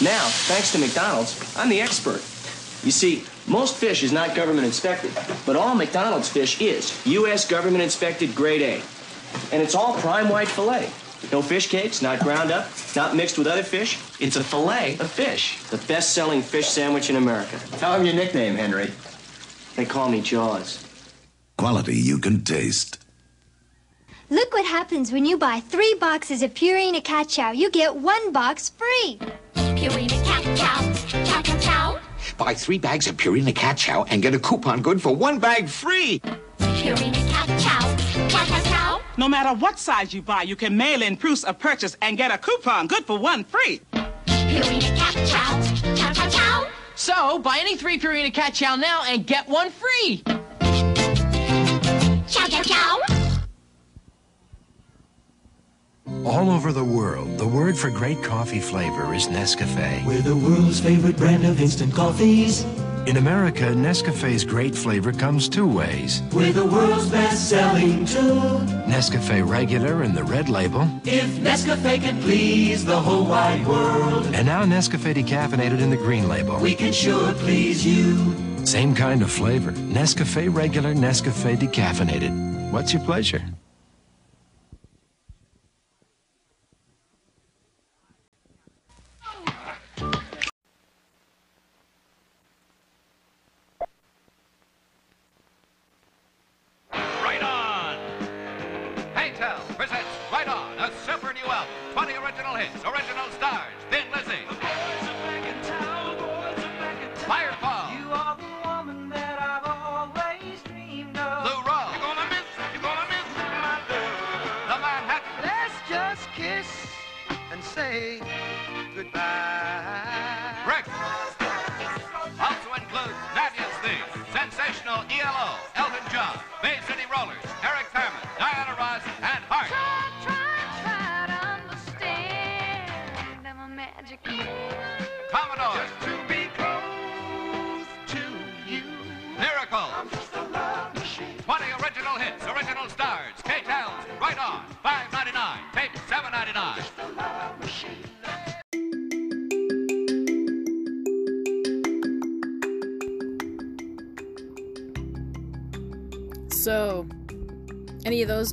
Now, 0.00 0.24
thanks 0.48 0.72
to 0.72 0.78
McDonald's, 0.78 1.54
I'm 1.54 1.68
the 1.68 1.82
expert. 1.82 2.22
You 2.82 2.90
see, 2.90 3.24
most 3.46 3.76
fish 3.76 4.02
is 4.02 4.10
not 4.10 4.34
government 4.34 4.66
inspected, 4.66 5.10
but 5.44 5.54
all 5.54 5.74
McDonald's 5.74 6.30
fish 6.30 6.62
is 6.62 6.98
U.S. 7.04 7.46
government 7.46 7.82
inspected 7.84 8.34
grade 8.34 8.62
A. 8.62 8.80
And 9.52 9.62
it's 9.62 9.74
all 9.74 9.92
prime 9.98 10.30
white 10.30 10.48
filet. 10.48 10.88
No 11.30 11.42
fish 11.42 11.68
cakes, 11.68 12.00
not 12.00 12.20
ground 12.20 12.50
up, 12.50 12.70
not 12.94 13.14
mixed 13.14 13.36
with 13.36 13.46
other 13.46 13.62
fish. 13.62 13.98
It's 14.18 14.36
a 14.36 14.44
filet 14.44 14.96
of 14.98 15.10
fish. 15.10 15.62
The 15.64 15.78
best 15.88 16.14
selling 16.14 16.40
fish 16.40 16.68
sandwich 16.68 17.10
in 17.10 17.16
America. 17.16 17.58
Tell 17.72 17.92
them 17.92 18.06
your 18.06 18.14
nickname, 18.14 18.54
Henry. 18.54 18.92
They 19.74 19.84
call 19.84 20.08
me 20.08 20.22
Jaws. 20.22 20.82
Quality 21.58 21.96
you 21.96 22.18
can 22.18 22.44
taste. 22.44 23.05
Look 24.28 24.52
what 24.54 24.64
happens 24.64 25.12
when 25.12 25.24
you 25.24 25.38
buy 25.38 25.60
three 25.60 25.94
boxes 26.00 26.42
of 26.42 26.52
Purina 26.52 27.02
Cat 27.02 27.28
Chow. 27.28 27.52
You 27.52 27.70
get 27.70 27.94
one 27.94 28.32
box 28.32 28.70
free. 28.70 29.20
Purina 29.54 30.24
Cat 30.24 30.42
Chow. 30.56 31.22
Chow, 31.24 31.42
chow, 31.42 31.58
chow. 31.60 32.00
Buy 32.36 32.52
three 32.52 32.78
bags 32.78 33.06
of 33.06 33.16
Purina 33.16 33.54
Cat 33.54 33.76
Chow 33.76 34.04
and 34.08 34.20
get 34.22 34.34
a 34.34 34.40
coupon 34.40 34.82
good 34.82 35.00
for 35.00 35.14
one 35.14 35.38
bag 35.38 35.68
free. 35.68 36.20
Purina 36.58 37.28
Cat 37.30 37.46
Chow. 37.60 38.28
Chow, 38.28 38.44
chow, 38.46 38.62
chow. 38.64 39.00
No 39.16 39.28
matter 39.28 39.56
what 39.56 39.78
size 39.78 40.12
you 40.12 40.22
buy, 40.22 40.42
you 40.42 40.56
can 40.56 40.76
mail 40.76 41.02
in 41.02 41.16
proofs 41.16 41.44
of 41.44 41.60
purchase 41.60 41.96
and 42.02 42.16
get 42.16 42.32
a 42.32 42.38
coupon 42.38 42.88
good 42.88 43.04
for 43.04 43.16
one 43.20 43.44
free. 43.44 43.80
Purina 44.26 44.96
Cat 44.96 45.14
Chow. 45.28 45.94
Chow, 45.94 46.12
chow, 46.12 46.28
chow. 46.28 46.68
So, 46.96 47.38
buy 47.38 47.58
any 47.60 47.76
three 47.76 47.96
Purina 47.96 48.34
Cat 48.34 48.54
Chow 48.54 48.74
now 48.74 49.04
and 49.06 49.24
get 49.24 49.48
one 49.48 49.70
free. 49.70 50.24
All 56.26 56.50
over 56.50 56.72
the 56.72 56.82
world, 56.82 57.38
the 57.38 57.46
word 57.46 57.78
for 57.78 57.88
great 57.88 58.20
coffee 58.20 58.58
flavor 58.58 59.14
is 59.14 59.28
Nescafe. 59.28 60.04
We're 60.04 60.22
the 60.22 60.34
world's 60.34 60.80
favorite 60.80 61.16
brand 61.16 61.46
of 61.46 61.60
instant 61.60 61.94
coffees. 61.94 62.64
In 63.06 63.16
America, 63.16 63.66
Nescafe's 63.66 64.42
great 64.44 64.74
flavor 64.74 65.12
comes 65.12 65.48
two 65.48 65.68
ways. 65.68 66.24
We're 66.32 66.52
the 66.52 66.66
world's 66.66 67.08
best 67.08 67.48
selling 67.48 68.04
too. 68.06 68.40
Nescafe 68.90 69.48
Regular 69.48 70.02
in 70.02 70.16
the 70.16 70.24
red 70.24 70.48
label, 70.48 70.90
If 71.04 71.30
Nescafe 71.38 72.00
can 72.02 72.20
please 72.20 72.84
the 72.84 73.00
whole 73.00 73.24
wide 73.24 73.64
world, 73.64 74.26
and 74.34 74.44
now 74.48 74.64
Nescafe 74.64 75.14
Decaffeinated 75.14 75.80
in 75.80 75.90
the 75.90 75.96
green 75.96 76.28
label. 76.28 76.58
we 76.58 76.74
can 76.74 76.92
sure 76.92 77.34
please 77.34 77.86
you. 77.86 78.34
Same 78.66 78.96
kind 78.96 79.22
of 79.22 79.30
flavor. 79.30 79.70
Nescafe 79.70 80.52
Regular, 80.52 80.92
Nescafe 80.92 81.56
Decaffeinated. 81.56 82.72
What's 82.72 82.92
your 82.92 83.04
pleasure? 83.04 83.42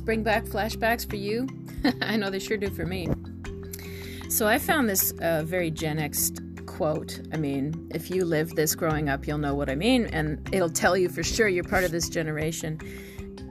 Bring 0.04 0.22
back 0.22 0.44
flashbacks 0.44 1.08
for 1.08 1.16
you? 1.16 1.48
I 2.02 2.16
know 2.16 2.30
they 2.30 2.38
sure 2.38 2.56
do 2.56 2.70
for 2.70 2.86
me. 2.86 3.08
So, 4.28 4.46
I 4.46 4.58
found 4.58 4.88
this 4.88 5.12
uh, 5.20 5.42
very 5.44 5.70
Gen 5.70 5.98
X 5.98 6.32
quote. 6.66 7.20
I 7.32 7.36
mean, 7.36 7.88
if 7.94 8.10
you 8.10 8.24
lived 8.24 8.56
this 8.56 8.74
growing 8.74 9.08
up, 9.08 9.26
you'll 9.26 9.38
know 9.38 9.54
what 9.54 9.70
I 9.70 9.74
mean, 9.76 10.06
and 10.06 10.48
it'll 10.52 10.70
tell 10.70 10.96
you 10.96 11.08
for 11.08 11.22
sure 11.22 11.46
you're 11.46 11.64
part 11.64 11.84
of 11.84 11.92
this 11.92 12.08
generation. 12.08 12.80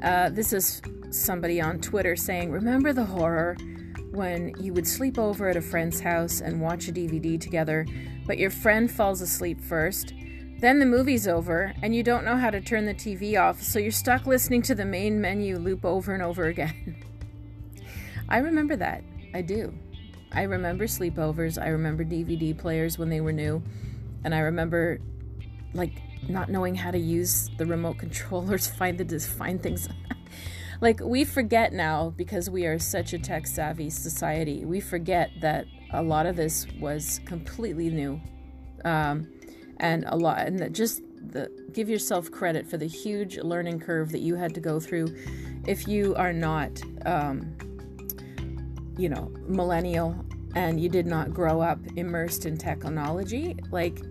Uh, 0.04 0.30
this 0.30 0.52
is 0.52 0.82
somebody 1.10 1.62
on 1.62 1.80
Twitter 1.80 2.16
saying, 2.16 2.52
Remember 2.52 2.92
the 2.92 3.06
horror 3.06 3.56
when 4.12 4.54
you 4.60 4.74
would 4.74 4.88
sleep 4.88 5.18
over 5.18 5.48
at 5.48 5.56
a 5.56 5.62
friend's 5.62 6.00
house 6.00 6.42
and 6.42 6.60
watch 6.60 6.88
a 6.88 6.92
DVD 6.92 7.39
together, 7.39 7.86
but 8.28 8.38
your 8.38 8.50
friend 8.50 8.92
falls 8.92 9.22
asleep 9.22 9.62
first? 9.62 10.13
Then 10.63 10.80
the 10.80 10.86
movie's 10.86 11.28
over 11.28 11.73
and 11.82 11.93
you 11.93 12.04
don't 12.04 12.23
know 12.23 12.38
how 12.38 12.49
to 12.49 12.62
turn 12.62 12.86
the 12.86 12.93
TV 12.93 13.38
off, 13.38 13.62
so 13.62 13.80
you're 13.80 13.91
stuck 13.91 14.26
listening 14.26 14.62
to 14.62 14.73
the 14.73 14.86
main 14.86 15.19
menu 15.19 15.58
loop 15.58 15.84
over 15.84 16.13
and 16.13 16.23
over 16.23 16.45
again. 16.45 17.04
I 18.30 18.38
remember 18.38 18.78
that. 18.78 19.04
I 19.34 19.41
do. 19.41 19.73
I 20.32 20.43
remember 20.43 20.86
sleepovers. 20.86 21.62
I 21.62 21.67
remember 21.67 22.06
DVD 22.06 22.58
players 22.58 22.97
when 22.97 23.10
they 23.10 23.19
were 23.19 23.34
new. 23.34 23.62
And 24.23 24.34
I 24.34 24.39
remember 24.39 25.02
like 25.73 26.02
not 26.30 26.47
knowing 26.49 26.76
how 26.76 26.91
to 26.91 26.97
use 26.97 27.49
the 27.58 27.65
remote 27.65 27.97
controllers, 27.97 28.65
find 28.78 28.97
the 28.97 29.19
find 29.19 29.62
things. 29.62 29.89
like 30.80 31.02
we 31.02 31.26
forget 31.26 31.73
now 31.73 32.13
because 32.15 32.49
we 32.49 32.65
are 32.67 32.80
such 32.80 33.12
a 33.12 33.19
tech 33.19 33.47
savvy 33.47 33.89
society. 33.89 34.63
We 34.63 34.80
forget 34.80 35.30
that 35.41 35.65
a 35.91 36.02
lot 36.02 36.26
of 36.26 36.38
this 36.38 36.67
was 36.80 37.19
completely 37.26 37.89
new. 37.89 38.21
Um, 38.86 39.28
and 39.84 40.06
a 40.08 40.15
lot 40.15 40.39
and 40.39 40.74
just 40.74 41.02
the 41.32 41.52
give 41.74 41.89
yourself 41.89 42.32
credit 42.32 42.65
for 42.65 42.78
the 42.78 42.88
huge 42.88 43.38
learning 43.38 43.80
curve 43.80 44.12
that 44.12 44.22
you 44.22 44.36
had 44.36 44.54
to 44.54 44.62
go 44.62 44.80
through 44.80 45.13
if 45.67 45.88
you 45.88 46.15
are 46.15 46.34
not 46.34 46.82
um, 47.06 47.56
you 48.98 49.10
know 49.10 49.30
millennial 49.46 50.26
and 50.56 50.80
you 50.80 50.88
did 50.88 51.06
not 51.06 51.34
grow 51.34 51.60
up 51.62 51.80
immersed 51.98 52.46
in 52.46 52.58
technology 52.58 53.58
like 53.72 54.02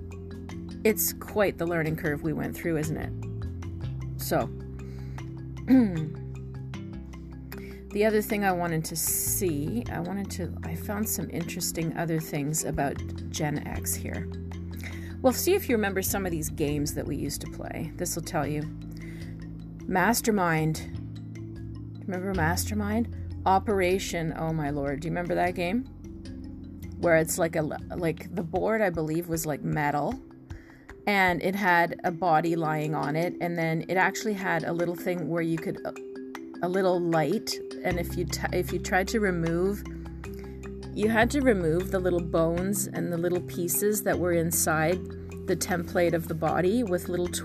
it's 0.85 1.14
quite 1.14 1.56
the 1.56 1.66
learning 1.66 1.96
curve 1.96 2.22
we 2.22 2.32
went 2.32 2.54
through 2.54 2.76
isn't 2.76 2.98
it? 2.98 3.12
So 4.18 4.50
the 7.92 8.04
other 8.04 8.20
thing 8.20 8.44
i 8.44 8.52
wanted 8.52 8.85
to 8.85 8.96
see 8.96 9.85
i 9.92 10.00
wanted 10.00 10.30
to 10.30 10.52
i 10.64 10.74
found 10.74 11.08
some 11.08 11.30
interesting 11.30 11.96
other 11.96 12.18
things 12.18 12.64
about 12.64 12.96
gen 13.30 13.66
x 13.66 13.94
here 13.94 14.26
well, 15.22 15.32
see 15.32 15.54
if 15.54 15.68
you 15.68 15.76
remember 15.76 16.02
some 16.02 16.26
of 16.26 16.32
these 16.32 16.50
games 16.50 16.94
that 16.94 17.06
we 17.06 17.16
used 17.16 17.40
to 17.42 17.46
play. 17.50 17.92
This 17.96 18.16
will 18.16 18.24
tell 18.24 18.46
you. 18.46 18.62
Mastermind. 19.87 20.88
Remember 22.06 22.35
Mastermind? 22.35 23.14
Operation. 23.46 24.35
Oh 24.37 24.52
my 24.52 24.70
lord. 24.70 25.00
Do 25.00 25.06
you 25.06 25.12
remember 25.12 25.37
that 25.37 25.54
game? 25.54 25.85
Where 26.98 27.16
it's 27.16 27.38
like 27.38 27.56
a 27.56 27.62
like 27.62 28.35
the 28.35 28.42
board 28.42 28.82
I 28.82 28.90
believe 28.90 29.28
was 29.28 29.46
like 29.46 29.62
metal 29.62 30.20
and 31.06 31.42
it 31.42 31.54
had 31.54 32.00
a 32.04 32.12
body 32.12 32.54
lying 32.54 32.94
on 32.94 33.16
it 33.16 33.35
and 33.40 33.58
then 33.58 33.85
it 33.88 33.96
actually 33.96 34.35
had 34.35 34.64
a 34.64 34.72
little 34.72 34.94
thing 34.94 35.28
where 35.28 35.42
you 35.42 35.58
could 35.58 35.85
uh, 35.85 35.92
a 36.62 36.68
little 36.68 37.00
light 37.00 37.52
and 37.82 37.98
if 37.98 38.16
you 38.16 38.24
t- 38.24 38.46
if 38.52 38.72
you 38.72 38.78
tried 38.78 39.08
to 39.08 39.18
remove 39.18 39.82
you 40.94 41.09
had 41.09 41.31
to 41.31 41.40
remove 41.40 41.90
the 41.90 41.98
little 41.98 42.20
bones 42.20 42.87
and 42.87 43.12
the 43.12 43.16
little 43.16 43.40
pieces 43.40 44.02
that 44.02 44.18
were 44.18 44.33
inside 44.33 45.00
the 45.46 45.57
template 45.57 46.12
of 46.12 46.28
the 46.28 46.35
body 46.35 46.83
with 46.83 47.09
little 47.09 47.28
t- 47.28 47.42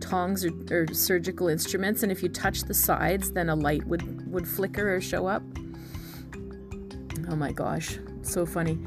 tongs 0.00 0.44
or, 0.44 0.50
or, 0.70 0.86
surgical 0.92 1.48
instruments 1.48 2.02
and 2.02 2.10
if 2.10 2.22
you 2.22 2.28
touch 2.28 2.62
the 2.62 2.74
sides 2.74 3.32
then 3.32 3.48
a 3.48 3.54
light 3.54 3.84
would 3.86 4.30
would 4.30 4.46
flicker 4.46 4.96
or 4.96 5.00
show 5.00 5.26
up. 5.26 5.42
Oh 7.30 7.36
my 7.36 7.52
gosh 7.52 7.98
so 8.22 8.44
funny. 8.44 8.78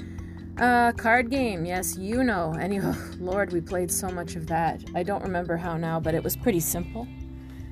Uh 0.59 0.91
card 0.93 1.29
game 1.29 1.65
yes 1.65 1.97
you 1.97 2.23
know. 2.23 2.53
And 2.59 2.81
oh, 2.83 2.95
lord 3.19 3.53
we 3.53 3.61
played 3.61 3.91
so 3.91 4.09
much 4.09 4.35
of 4.35 4.47
that. 4.47 4.83
I 4.93 5.03
don't 5.03 5.23
remember 5.23 5.57
how 5.57 5.77
now 5.77 5.99
but 5.99 6.15
it 6.15 6.23
was 6.23 6.35
pretty 6.35 6.59
simple. 6.59 7.07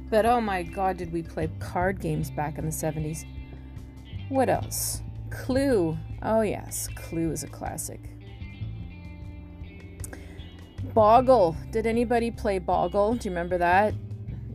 But 0.09 0.25
oh 0.25 0.39
my 0.39 0.63
god 0.63 0.97
did 0.97 1.11
we 1.11 1.21
play 1.21 1.49
card 1.59 1.99
games 1.99 2.31
back 2.31 2.57
in 2.57 2.65
the 2.65 2.71
70s 2.71 3.25
what 4.29 4.47
else 4.47 5.01
clue 5.29 5.97
Oh, 6.21 6.41
yes, 6.41 6.89
Clue 6.95 7.31
is 7.31 7.43
a 7.43 7.47
classic. 7.47 8.01
Boggle. 10.93 11.55
Did 11.71 11.85
anybody 11.85 12.29
play 12.31 12.59
Boggle? 12.59 13.15
Do 13.15 13.29
you 13.29 13.31
remember 13.31 13.57
that? 13.57 13.93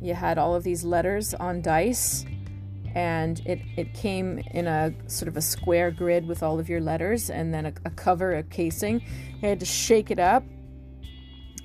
You 0.03 0.15
had 0.15 0.37
all 0.37 0.55
of 0.55 0.63
these 0.63 0.85
letters 0.85 1.33
on 1.33 1.63
dice, 1.63 2.27
and 2.95 3.41
it, 3.47 3.61
it 3.77 3.95
came 3.95 4.41
in 4.51 4.67
a 4.67 4.93
sort 5.07 5.29
of 5.29 5.37
a 5.39 5.41
square 5.41 5.91
grid 5.91 6.27
with 6.27 6.43
all 6.43 6.61
of 6.61 6.69
your 6.69 6.81
letters, 6.81 7.31
and 7.31 7.55
then 7.55 7.67
a, 7.67 7.73
a 7.87 7.91
cover, 7.91 8.35
a 8.35 8.43
casing. 8.43 9.01
You 9.41 9.49
had 9.49 9.61
to 9.61 9.67
shake 9.67 10.11
it 10.11 10.19
up 10.19 10.45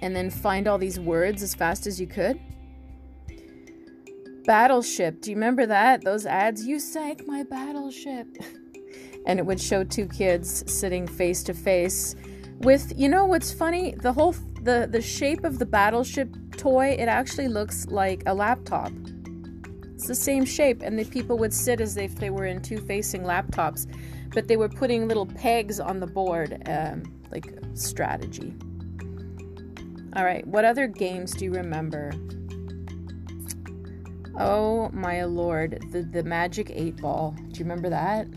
and 0.02 0.15
then 0.15 0.30
find 0.30 0.65
all 0.65 0.78
these 0.78 0.98
words 0.98 1.43
as 1.43 1.54
fast 1.54 1.86
as 1.86 2.00
you 2.00 2.08
could. 2.08 2.39
Battleship. 4.45 5.22
Do 5.22 5.32
you 5.32 5.36
remember 5.36 5.65
that? 5.65 6.06
Those 6.06 6.26
ads? 6.26 6.65
You 6.65 6.80
sank 6.80 7.28
my 7.28 7.43
battleship. 7.43 8.28
and 9.25 9.39
it 9.39 9.45
would 9.45 9.60
show 9.60 9.84
two 9.84 10.08
kids 10.08 10.63
sitting 10.71 11.08
face 11.08 11.43
to 11.43 11.53
face 11.53 12.15
with 12.60 12.93
you 12.97 13.10
know 13.10 13.25
what's 13.25 13.51
funny? 13.51 13.95
The 14.01 14.12
whole 14.12 14.34
the 14.62 14.88
the 14.89 15.01
shape 15.01 15.43
of 15.43 15.60
the 15.60 15.65
battleship 15.65 16.36
toy 16.58 16.95
it 16.99 17.08
actually 17.08 17.47
looks 17.47 17.88
like 17.88 18.23
a 18.25 18.34
laptop. 18.34 18.91
It's 19.95 20.08
the 20.08 20.15
same 20.15 20.45
shape 20.45 20.82
and 20.82 20.97
the 20.97 21.05
people 21.05 21.38
would 21.38 21.53
sit 21.53 21.82
as 21.82 21.97
if 21.97 22.15
they 22.15 22.29
were 22.29 22.45
in 22.45 22.62
two 22.62 22.77
facing 22.77 23.23
laptops 23.23 23.88
but 24.34 24.47
they 24.47 24.58
were 24.58 24.69
putting 24.69 25.08
little 25.08 25.25
pegs 25.25 25.79
on 25.79 25.99
the 25.99 26.08
board 26.08 26.62
um, 26.67 27.03
like 27.32 27.53
strategy. 27.73 28.53
All 30.15 30.25
right 30.25 30.45
what 30.45 30.65
other 30.65 30.88
games 30.88 31.32
do 31.32 31.45
you 31.45 31.53
remember? 31.53 32.12
Oh 34.38 34.89
my 34.91 35.23
lord 35.23 35.82
the 35.91 36.01
the 36.01 36.23
magic 36.23 36.71
eight 36.71 36.97
ball. 36.97 37.36
Do 37.51 37.60
you 37.60 37.65
remember 37.65 37.89
that 37.89 38.27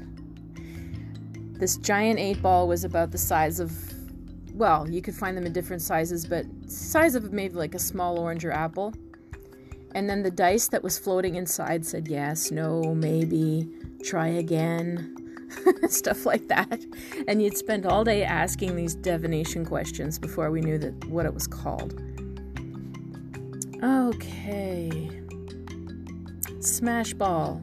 this 1.53 1.77
giant 1.77 2.19
eight 2.19 2.43
ball 2.43 2.69
was 2.69 2.85
about 2.85 3.11
the 3.11 3.19
size 3.19 3.61
of, 3.61 3.73
well, 4.55 4.89
you 4.89 5.01
could 5.01 5.15
find 5.15 5.37
them 5.37 5.47
in 5.47 5.53
different 5.53 5.83
sizes, 5.83 6.27
but 6.27 6.45
size 6.67 7.15
of 7.15 7.33
maybe 7.33 7.55
like 7.55 7.75
a 7.75 7.79
small 7.79 8.19
orange 8.19 8.45
or 8.45 8.53
apple. 8.53 8.93
And 9.95 10.09
then 10.09 10.23
the 10.23 10.31
dice 10.31 10.69
that 10.69 10.83
was 10.83 10.99
floating 10.99 11.35
inside 11.37 11.85
said 11.85 12.09
yes, 12.09 12.51
no, 12.51 12.95
maybe, 12.95 13.69
try 14.03 14.29
again, 14.29 15.17
stuff 15.89 16.25
like 16.27 16.49
that. 16.49 16.85
And 17.29 17.43
you'd 17.43 17.57
spend 17.57 17.87
all 17.87 18.05
day 18.05 18.25
asking 18.25 18.77
these 18.77 18.95
divination 18.95 19.65
questions 19.65 20.19
before 20.19 20.51
we 20.51 20.61
knew 20.61 20.79
that 20.79 21.05
what 21.07 21.27
it 21.27 21.35
was 21.35 21.47
called. 21.47 22.01
Okay. 23.83 25.11
Smash 26.61 27.15
ball. 27.15 27.61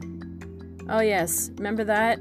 Oh 0.88 1.00
yes, 1.00 1.50
remember 1.56 1.84
that? 1.84 2.18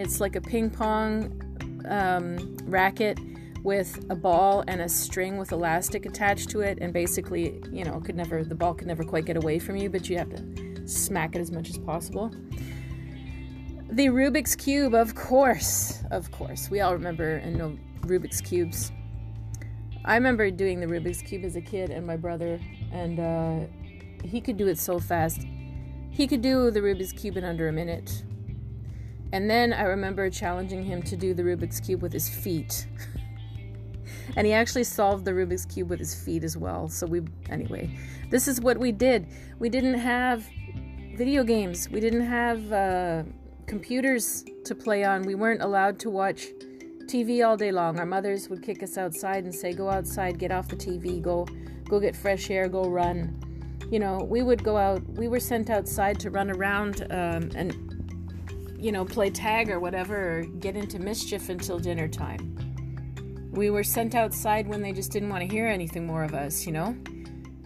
It's 0.00 0.18
like 0.18 0.34
a 0.34 0.40
ping 0.40 0.70
pong 0.70 1.84
um, 1.86 2.56
racket 2.64 3.18
with 3.62 4.02
a 4.08 4.16
ball 4.16 4.64
and 4.66 4.80
a 4.80 4.88
string 4.88 5.36
with 5.36 5.52
elastic 5.52 6.06
attached 6.06 6.48
to 6.50 6.60
it, 6.60 6.78
and 6.80 6.90
basically, 6.90 7.60
you 7.70 7.84
know, 7.84 8.00
could 8.00 8.16
never 8.16 8.42
the 8.42 8.54
ball 8.54 8.72
could 8.72 8.86
never 8.86 9.04
quite 9.04 9.26
get 9.26 9.36
away 9.36 9.58
from 9.58 9.76
you, 9.76 9.90
but 9.90 10.08
you 10.08 10.16
have 10.16 10.30
to 10.30 10.88
smack 10.88 11.36
it 11.36 11.40
as 11.40 11.52
much 11.52 11.68
as 11.68 11.76
possible. 11.76 12.30
The 13.90 14.06
Rubik's 14.06 14.56
Cube, 14.56 14.94
of 14.94 15.14
course, 15.14 16.02
of 16.10 16.30
course. 16.30 16.70
We 16.70 16.80
all 16.80 16.94
remember 16.94 17.34
and 17.34 17.58
know 17.58 17.78
Rubik's 18.00 18.40
Cubes. 18.40 18.92
I 20.06 20.14
remember 20.14 20.50
doing 20.50 20.80
the 20.80 20.86
Rubik's 20.86 21.20
Cube 21.20 21.44
as 21.44 21.56
a 21.56 21.60
kid, 21.60 21.90
and 21.90 22.06
my 22.06 22.16
brother, 22.16 22.58
and 22.90 23.20
uh, 23.20 23.66
he 24.24 24.40
could 24.40 24.56
do 24.56 24.66
it 24.66 24.78
so 24.78 24.98
fast. 24.98 25.42
He 26.10 26.26
could 26.26 26.40
do 26.40 26.70
the 26.70 26.80
Rubik's 26.80 27.12
Cube 27.12 27.36
in 27.36 27.44
under 27.44 27.68
a 27.68 27.72
minute. 27.72 28.24
And 29.32 29.48
then 29.48 29.72
I 29.72 29.82
remember 29.82 30.28
challenging 30.30 30.84
him 30.84 31.02
to 31.04 31.16
do 31.16 31.34
the 31.34 31.42
Rubik's 31.42 31.80
Cube 31.80 32.02
with 32.02 32.12
his 32.12 32.28
feet. 32.28 32.86
and 34.36 34.46
he 34.46 34.52
actually 34.52 34.84
solved 34.84 35.24
the 35.24 35.32
Rubik's 35.32 35.64
Cube 35.64 35.90
with 35.90 35.98
his 35.98 36.14
feet 36.14 36.42
as 36.42 36.56
well. 36.56 36.88
So 36.88 37.06
we, 37.06 37.22
anyway, 37.48 37.90
this 38.30 38.48
is 38.48 38.60
what 38.60 38.78
we 38.78 38.92
did. 38.92 39.28
We 39.58 39.68
didn't 39.68 39.98
have 39.98 40.48
video 41.16 41.44
games, 41.44 41.88
we 41.90 42.00
didn't 42.00 42.26
have 42.26 42.72
uh, 42.72 43.22
computers 43.66 44.44
to 44.64 44.74
play 44.74 45.04
on, 45.04 45.22
we 45.22 45.34
weren't 45.34 45.62
allowed 45.62 45.98
to 46.00 46.10
watch 46.10 46.46
TV 47.04 47.46
all 47.46 47.56
day 47.56 47.72
long. 47.72 47.98
Our 47.98 48.06
mothers 48.06 48.48
would 48.48 48.62
kick 48.62 48.82
us 48.82 48.96
outside 48.96 49.44
and 49.44 49.54
say, 49.54 49.72
"Go 49.72 49.90
outside, 49.90 50.38
get 50.38 50.50
off 50.50 50.68
the 50.68 50.76
TV, 50.76 51.20
go, 51.20 51.46
go 51.88 52.00
get 52.00 52.16
fresh 52.16 52.48
air, 52.50 52.68
go 52.68 52.84
run." 52.84 53.38
you 53.90 53.98
know, 53.98 54.18
we 54.18 54.42
would 54.42 54.62
go 54.62 54.76
out, 54.76 55.02
we 55.10 55.26
were 55.26 55.40
sent 55.40 55.68
outside 55.68 56.20
to 56.20 56.30
run 56.30 56.50
around 56.50 57.02
um, 57.10 57.50
and, 57.56 57.89
you 58.80 58.92
know, 58.92 59.04
play 59.04 59.30
tag 59.30 59.70
or 59.70 59.78
whatever, 59.78 60.38
or 60.38 60.42
get 60.44 60.76
into 60.76 60.98
mischief 60.98 61.48
until 61.48 61.78
dinner 61.78 62.08
time. 62.08 62.56
We 63.52 63.70
were 63.70 63.84
sent 63.84 64.14
outside 64.14 64.66
when 64.68 64.80
they 64.80 64.92
just 64.92 65.10
didn't 65.10 65.28
want 65.28 65.42
to 65.42 65.54
hear 65.54 65.66
anything 65.66 66.06
more 66.06 66.24
of 66.24 66.34
us, 66.34 66.66
you 66.66 66.72
know? 66.72 66.96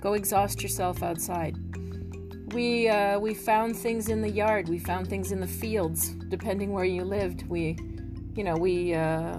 Go 0.01 0.15
exhaust 0.15 0.63
yourself 0.63 1.03
outside. 1.03 1.57
We, 2.53 2.89
uh, 2.89 3.19
we 3.19 3.35
found 3.35 3.77
things 3.77 4.09
in 4.09 4.23
the 4.23 4.31
yard, 4.31 4.69
we 4.69 4.79
found 4.79 5.09
things 5.09 5.33
in 5.33 5.41
the 5.41 5.47
fields, 5.47 6.11
depending 6.29 6.73
where 6.73 6.85
you 6.85 7.05
lived. 7.05 7.47
We, 7.49 7.79
you 8.35 8.45
know, 8.45 8.57
we, 8.57 8.95
uh, 8.95 9.39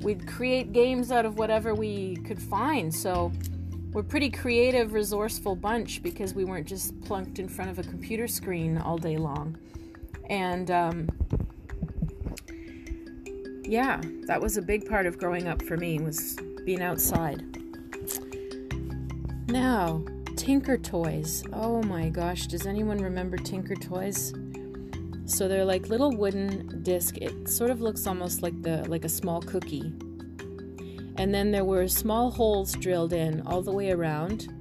we'd 0.00 0.26
create 0.26 0.72
games 0.72 1.12
out 1.12 1.24
of 1.24 1.38
whatever 1.38 1.74
we 1.74 2.16
could 2.16 2.40
find. 2.40 2.94
So, 2.94 3.32
we're 3.94 4.02
pretty 4.02 4.28
creative, 4.28 4.92
resourceful 4.92 5.54
bunch 5.54 6.02
because 6.02 6.34
we 6.34 6.44
weren't 6.44 6.66
just 6.66 7.00
plunked 7.02 7.38
in 7.38 7.48
front 7.48 7.70
of 7.70 7.78
a 7.78 7.84
computer 7.84 8.26
screen 8.26 8.76
all 8.76 8.98
day 8.98 9.16
long. 9.16 9.56
And 10.30 10.70
um, 10.70 11.08
yeah, 13.62 14.00
that 14.26 14.40
was 14.40 14.56
a 14.56 14.62
big 14.62 14.88
part 14.88 15.06
of 15.06 15.18
growing 15.18 15.48
up 15.48 15.62
for 15.62 15.76
me 15.76 15.98
was 16.00 16.36
being 16.64 16.82
outside. 16.82 17.42
Now, 19.48 20.04
Tinker 20.36 20.78
Toys. 20.78 21.44
Oh 21.52 21.82
my 21.82 22.08
gosh, 22.08 22.46
does 22.46 22.66
anyone 22.66 22.98
remember 22.98 23.36
Tinker 23.36 23.74
Toys? 23.74 24.32
So 25.26 25.48
they're 25.48 25.64
like 25.64 25.88
little 25.88 26.10
wooden 26.16 26.82
disc. 26.82 27.16
It 27.18 27.48
sort 27.48 27.70
of 27.70 27.80
looks 27.80 28.06
almost 28.06 28.42
like 28.42 28.60
the 28.62 28.88
like 28.88 29.04
a 29.04 29.08
small 29.08 29.40
cookie 29.40 29.92
and 31.16 31.32
then 31.32 31.50
there 31.50 31.64
were 31.64 31.86
small 31.86 32.30
holes 32.30 32.72
drilled 32.72 33.12
in 33.12 33.40
all 33.46 33.62
the 33.62 33.72
way 33.72 33.90
around. 33.90 34.52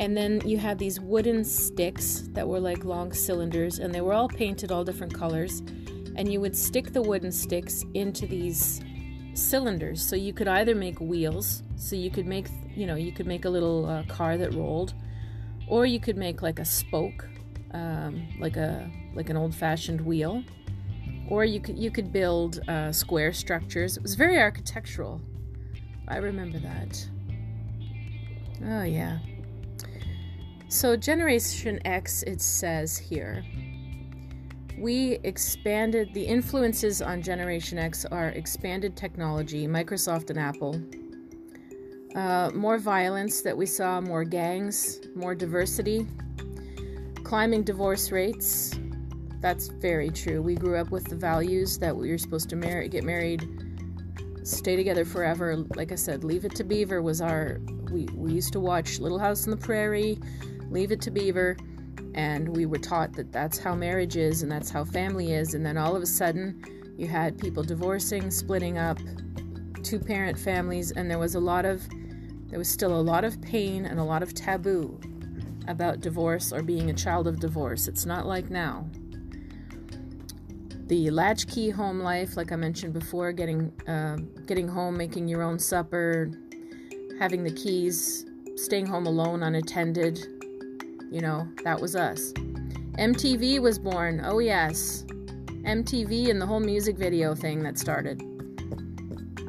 And 0.00 0.16
then 0.16 0.40
you 0.46 0.56
had 0.56 0.78
these 0.78 0.98
wooden 0.98 1.44
sticks 1.44 2.24
that 2.32 2.48
were 2.48 2.58
like 2.58 2.86
long 2.86 3.12
cylinders, 3.12 3.78
and 3.78 3.94
they 3.94 4.00
were 4.00 4.14
all 4.14 4.28
painted 4.28 4.72
all 4.72 4.82
different 4.82 5.12
colors. 5.12 5.60
And 6.16 6.32
you 6.32 6.40
would 6.40 6.56
stick 6.56 6.94
the 6.94 7.02
wooden 7.02 7.30
sticks 7.30 7.84
into 7.92 8.26
these 8.26 8.80
cylinders. 9.34 10.02
So 10.02 10.16
you 10.16 10.32
could 10.32 10.48
either 10.48 10.74
make 10.74 10.98
wheels, 11.00 11.62
so 11.76 11.96
you 11.96 12.10
could 12.10 12.26
make, 12.26 12.48
you 12.74 12.86
know, 12.86 12.96
you 12.96 13.12
could 13.12 13.26
make 13.26 13.44
a 13.44 13.50
little 13.50 13.84
uh, 13.86 14.02
car 14.04 14.38
that 14.38 14.54
rolled, 14.54 14.94
or 15.68 15.84
you 15.84 16.00
could 16.00 16.16
make 16.16 16.40
like 16.40 16.58
a 16.58 16.64
spoke, 16.64 17.28
um, 17.72 18.26
like 18.40 18.56
a 18.56 18.90
like 19.14 19.28
an 19.28 19.36
old-fashioned 19.36 20.00
wheel, 20.00 20.42
or 21.28 21.44
you 21.44 21.60
could 21.60 21.78
you 21.78 21.90
could 21.90 22.10
build 22.10 22.60
uh, 22.68 22.90
square 22.90 23.34
structures. 23.34 23.98
It 23.98 24.02
was 24.02 24.14
very 24.14 24.38
architectural. 24.38 25.20
I 26.08 26.16
remember 26.16 26.58
that. 26.58 27.06
Oh, 28.64 28.82
yeah. 28.82 29.18
So, 30.70 30.96
Generation 30.96 31.80
X, 31.84 32.22
it 32.22 32.40
says 32.40 32.96
here, 32.96 33.44
we 34.78 35.18
expanded, 35.24 36.14
the 36.14 36.22
influences 36.22 37.02
on 37.02 37.22
Generation 37.22 37.76
X 37.76 38.04
are 38.04 38.28
expanded 38.28 38.96
technology, 38.96 39.66
Microsoft 39.66 40.30
and 40.30 40.38
Apple, 40.38 40.80
uh, 42.14 42.52
more 42.54 42.78
violence 42.78 43.42
that 43.42 43.56
we 43.56 43.66
saw, 43.66 44.00
more 44.00 44.22
gangs, 44.22 45.00
more 45.16 45.34
diversity, 45.34 46.06
climbing 47.24 47.64
divorce 47.64 48.12
rates. 48.12 48.78
That's 49.40 49.66
very 49.66 50.10
true. 50.10 50.40
We 50.40 50.54
grew 50.54 50.76
up 50.76 50.92
with 50.92 51.06
the 51.06 51.16
values 51.16 51.78
that 51.78 51.96
we 51.96 52.12
were 52.12 52.18
supposed 52.18 52.48
to 52.50 52.56
marry, 52.56 52.88
get 52.88 53.02
married 53.02 53.60
stay 54.42 54.76
together 54.76 55.04
forever. 55.04 55.56
Like 55.76 55.92
I 55.92 55.96
said, 55.96 56.24
Leave 56.24 56.44
It 56.44 56.54
to 56.56 56.64
Beaver 56.64 57.02
was 57.02 57.20
our. 57.20 57.60
We, 57.90 58.06
we 58.14 58.32
used 58.32 58.52
to 58.52 58.60
watch 58.60 59.00
Little 59.00 59.18
House 59.18 59.46
on 59.46 59.50
the 59.50 59.56
Prairie, 59.56 60.18
Leave 60.70 60.92
It 60.92 61.00
to 61.02 61.10
Beaver, 61.10 61.56
and 62.14 62.48
we 62.56 62.66
were 62.66 62.78
taught 62.78 63.12
that 63.14 63.32
that's 63.32 63.58
how 63.58 63.74
marriage 63.74 64.16
is 64.16 64.42
and 64.42 64.50
that's 64.50 64.70
how 64.70 64.84
family 64.84 65.32
is. 65.32 65.54
And 65.54 65.64
then 65.64 65.76
all 65.76 65.94
of 65.94 66.02
a 66.02 66.06
sudden, 66.06 66.62
you 66.96 67.06
had 67.08 67.38
people 67.38 67.62
divorcing, 67.62 68.30
splitting 68.30 68.78
up, 68.78 68.98
two 69.82 69.98
parent 69.98 70.38
families, 70.38 70.92
and 70.92 71.10
there 71.10 71.18
was 71.18 71.34
a 71.34 71.40
lot 71.40 71.64
of. 71.64 71.82
There 72.48 72.58
was 72.58 72.68
still 72.68 72.98
a 72.98 73.00
lot 73.00 73.22
of 73.22 73.40
pain 73.40 73.86
and 73.86 74.00
a 74.00 74.02
lot 74.02 74.24
of 74.24 74.34
taboo 74.34 74.98
about 75.68 76.00
divorce 76.00 76.52
or 76.52 76.62
being 76.62 76.90
a 76.90 76.92
child 76.92 77.28
of 77.28 77.38
divorce. 77.38 77.86
It's 77.86 78.04
not 78.04 78.26
like 78.26 78.50
now 78.50 78.90
the 80.90 81.08
latchkey 81.08 81.70
home 81.70 82.00
life, 82.00 82.36
like 82.36 82.50
I 82.50 82.56
mentioned 82.56 82.92
before, 82.92 83.30
getting 83.30 83.72
uh, 83.86 84.16
getting 84.46 84.66
home, 84.66 84.96
making 84.96 85.28
your 85.28 85.40
own 85.40 85.56
supper, 85.56 86.32
having 87.20 87.44
the 87.44 87.52
keys, 87.52 88.26
staying 88.56 88.86
home 88.86 89.06
alone 89.06 89.44
unattended. 89.44 90.39
You 91.10 91.20
know, 91.20 91.48
that 91.64 91.80
was 91.80 91.96
us. 91.96 92.32
MTV 92.32 93.60
was 93.60 93.80
born. 93.80 94.22
Oh 94.24 94.38
yes, 94.38 95.04
MTV 95.64 96.30
and 96.30 96.40
the 96.40 96.46
whole 96.46 96.60
music 96.60 96.96
video 96.96 97.34
thing 97.34 97.62
that 97.64 97.78
started. 97.78 98.22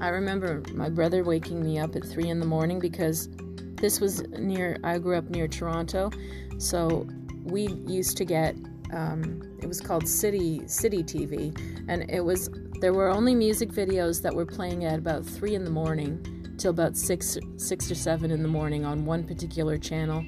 I 0.01 0.07
remember 0.07 0.63
my 0.73 0.89
brother 0.89 1.23
waking 1.23 1.63
me 1.63 1.77
up 1.77 1.95
at 1.95 2.03
three 2.03 2.29
in 2.29 2.39
the 2.39 2.45
morning 2.47 2.79
because 2.79 3.29
this 3.75 4.01
was 4.01 4.21
near. 4.29 4.77
I 4.83 4.97
grew 4.97 5.15
up 5.15 5.29
near 5.29 5.47
Toronto, 5.47 6.09
so 6.57 7.07
we 7.43 7.67
used 7.85 8.17
to 8.17 8.25
get 8.25 8.55
um, 8.91 9.41
it 9.61 9.67
was 9.67 9.79
called 9.79 10.07
City 10.07 10.67
City 10.67 11.03
TV, 11.03 11.55
and 11.87 12.09
it 12.09 12.25
was 12.25 12.49
there 12.79 12.93
were 12.93 13.09
only 13.09 13.35
music 13.35 13.69
videos 13.69 14.19
that 14.23 14.33
were 14.33 14.47
playing 14.47 14.85
at 14.85 14.97
about 14.97 15.23
three 15.23 15.53
in 15.53 15.63
the 15.63 15.69
morning 15.69 16.55
till 16.57 16.71
about 16.71 16.97
six 16.97 17.37
six 17.57 17.91
or 17.91 17.95
seven 17.95 18.31
in 18.31 18.41
the 18.41 18.47
morning 18.47 18.83
on 18.83 19.05
one 19.05 19.23
particular 19.23 19.77
channel. 19.77 20.25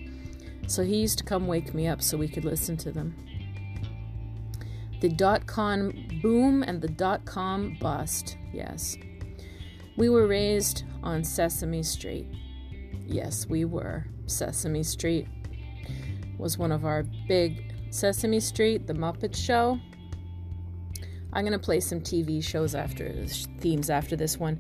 So 0.68 0.84
he 0.84 0.98
used 0.98 1.18
to 1.20 1.24
come 1.24 1.48
wake 1.48 1.74
me 1.74 1.88
up 1.88 2.02
so 2.02 2.18
we 2.18 2.28
could 2.28 2.46
listen 2.46 2.78
to 2.78 2.92
them. 2.92 3.16
The 5.02 5.10
dot 5.10 5.46
com 5.46 5.92
boom 6.22 6.64
and 6.64 6.82
the 6.82 6.88
dot 6.88 7.26
com 7.26 7.78
bust. 7.80 8.38
Yes. 8.52 8.98
We 9.98 10.10
were 10.10 10.28
raised 10.28 10.84
on 11.04 11.24
Sesame 11.24 11.84
Street. 11.84 12.28
Yes, 13.06 13.46
we 13.46 13.66
were. 13.66 14.06
Sesame 14.26 14.82
Street 14.84 15.28
was 16.38 16.58
one 16.58 16.72
of 16.72 16.86
our 16.86 17.04
big 17.28 17.74
Sesame 17.92 18.40
Street, 18.40 18.88
The 18.88 18.94
Muppet 18.94 19.36
Show. 19.36 19.80
I'm 21.34 21.44
gonna 21.44 21.60
play 21.60 21.80
some 21.80 22.00
TV 22.00 22.44
shows 22.44 22.74
after 22.74 23.26
themes 23.60 23.90
after 23.90 24.16
this 24.16 24.40
one. 24.40 24.60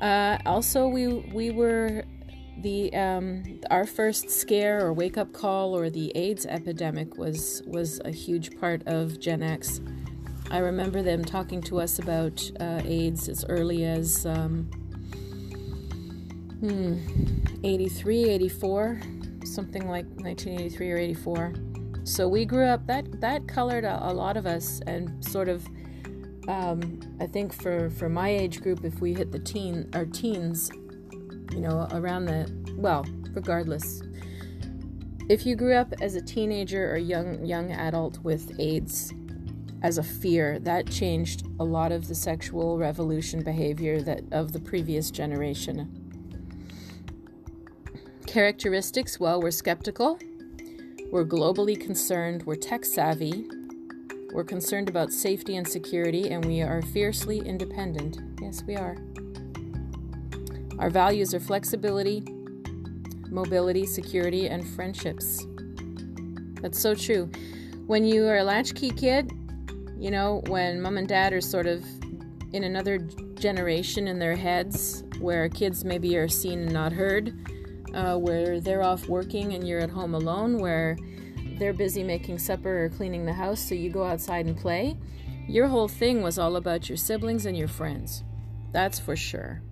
Uh, 0.00 0.38
also, 0.44 0.88
we 0.88 1.06
we 1.06 1.50
were 1.50 2.04
the 2.62 2.92
um, 2.94 3.60
our 3.70 3.86
first 3.86 4.30
scare 4.30 4.84
or 4.84 4.92
wake 4.92 5.16
up 5.16 5.32
call 5.32 5.76
or 5.76 5.90
the 5.90 6.10
AIDS 6.16 6.46
epidemic 6.46 7.16
was 7.16 7.62
was 7.66 8.00
a 8.04 8.10
huge 8.10 8.58
part 8.58 8.82
of 8.86 9.20
Gen 9.20 9.42
X. 9.42 9.80
I 10.50 10.58
remember 10.58 11.02
them 11.02 11.24
talking 11.24 11.60
to 11.62 11.80
us 11.80 11.98
about 11.98 12.50
uh, 12.58 12.80
AIDS 12.84 13.28
as 13.28 13.44
early 13.48 13.84
as 13.84 14.24
um, 14.24 14.64
hmm, 16.60 16.98
83, 17.62 18.30
84, 18.30 19.00
something 19.44 19.86
like 19.88 20.06
1983 20.16 20.90
or 20.90 20.96
84. 20.96 21.54
So 22.04 22.26
we 22.26 22.46
grew 22.46 22.64
up 22.64 22.86
that 22.86 23.20
that 23.20 23.46
colored 23.46 23.84
a, 23.84 24.08
a 24.08 24.12
lot 24.12 24.36
of 24.36 24.46
us 24.46 24.80
and 24.86 25.22
sort 25.24 25.48
of 25.48 25.66
um, 26.48 27.00
I 27.20 27.26
think 27.26 27.52
for 27.52 27.90
for 27.90 28.08
my 28.08 28.30
age 28.30 28.62
group, 28.62 28.84
if 28.84 29.00
we 29.00 29.12
hit 29.12 29.30
the 29.30 29.38
teen 29.38 29.88
our 29.92 30.06
teens, 30.06 30.70
you 31.52 31.60
know, 31.60 31.88
around 31.92 32.26
the 32.26 32.50
well, 32.76 33.04
regardless, 33.32 34.02
if 35.28 35.44
you 35.44 35.56
grew 35.56 35.74
up 35.74 35.92
as 36.00 36.14
a 36.14 36.22
teenager 36.22 36.90
or 36.90 36.96
young 36.96 37.44
young 37.44 37.72
adult 37.72 38.18
with 38.18 38.58
AIDS 38.58 39.12
as 39.82 39.98
a 39.98 40.02
fear, 40.02 40.58
that 40.60 40.90
changed 40.90 41.46
a 41.60 41.64
lot 41.64 41.92
of 41.92 42.08
the 42.08 42.14
sexual 42.14 42.78
revolution 42.78 43.42
behavior 43.42 44.00
that 44.02 44.22
of 44.32 44.52
the 44.52 44.60
previous 44.60 45.10
generation. 45.10 45.94
Characteristics, 48.26 49.18
well, 49.18 49.40
we're 49.40 49.50
skeptical, 49.50 50.18
we're 51.10 51.24
globally 51.24 51.80
concerned, 51.80 52.42
we're 52.44 52.56
tech 52.56 52.84
savvy, 52.84 53.48
we're 54.32 54.44
concerned 54.44 54.88
about 54.90 55.12
safety 55.12 55.56
and 55.56 55.66
security, 55.66 56.28
and 56.28 56.44
we 56.44 56.60
are 56.60 56.82
fiercely 56.82 57.38
independent. 57.38 58.18
Yes, 58.42 58.62
we 58.62 58.76
are. 58.76 58.96
Our 60.78 60.90
values 60.90 61.34
are 61.34 61.40
flexibility, 61.40 62.22
mobility, 63.30 63.84
security, 63.86 64.48
and 64.48 64.66
friendships. 64.66 65.46
That's 66.62 66.80
so 66.80 66.94
true. 66.94 67.30
When 67.86 68.04
you 68.04 68.26
are 68.26 68.38
a 68.38 68.44
latchkey 68.44 68.90
kid, 68.90 69.32
you 69.98 70.10
know, 70.10 70.42
when 70.46 70.80
mom 70.80 70.98
and 70.98 71.08
dad 71.08 71.32
are 71.32 71.40
sort 71.40 71.66
of 71.66 71.84
in 72.52 72.64
another 72.64 72.98
generation 73.34 74.08
in 74.08 74.18
their 74.18 74.36
heads 74.36 75.02
where 75.20 75.48
kids 75.48 75.84
maybe 75.84 76.16
are 76.16 76.28
seen 76.28 76.60
and 76.60 76.72
not 76.72 76.92
heard, 76.92 77.34
uh, 77.94 78.16
where 78.16 78.60
they're 78.60 78.82
off 78.82 79.08
working 79.08 79.54
and 79.54 79.66
you're 79.66 79.80
at 79.80 79.90
home 79.90 80.14
alone, 80.14 80.58
where 80.58 80.96
they're 81.58 81.72
busy 81.72 82.04
making 82.04 82.38
supper 82.38 82.84
or 82.84 82.88
cleaning 82.88 83.26
the 83.26 83.32
house, 83.32 83.60
so 83.60 83.74
you 83.74 83.90
go 83.90 84.04
outside 84.04 84.46
and 84.46 84.56
play. 84.56 84.96
Your 85.48 85.66
whole 85.66 85.88
thing 85.88 86.22
was 86.22 86.38
all 86.38 86.56
about 86.56 86.88
your 86.88 86.98
siblings 86.98 87.46
and 87.46 87.56
your 87.56 87.68
friends. 87.68 88.22
That's 88.70 88.98
for 88.98 89.16
sure. 89.16 89.62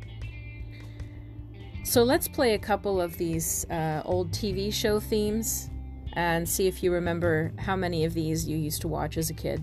So 1.87 2.03
let's 2.03 2.27
play 2.27 2.55
a 2.55 2.59
couple 2.59 3.01
of 3.01 3.17
these 3.17 3.65
uh, 3.71 4.03
old 4.05 4.33
TV 4.33 4.75
show 4.75 4.99
themes 4.99 5.71
and 6.15 6.47
see 6.47 6.67
if 6.67 6.83
you 6.83 6.93
remember 6.93 7.53
how 7.59 7.77
many 7.77 8.05
of 8.05 8.13
these 8.13 8.45
you 8.45 8.57
used 8.57 8.81
to 8.81 8.89
watch 8.89 9.17
as 9.17 9.31
a 9.31 9.33
kid. 9.33 9.63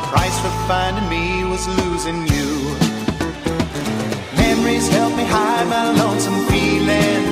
The 0.00 0.06
price 0.06 0.38
for 0.40 0.50
finding 0.66 1.08
me 1.08 1.44
was 1.44 1.66
losing 1.68 2.26
you. 2.26 2.48
Memories 4.36 4.88
help 4.88 5.14
me 5.16 5.24
hide 5.24 5.68
my 5.68 5.90
lonesome 5.92 6.40
feeling. 6.46 7.24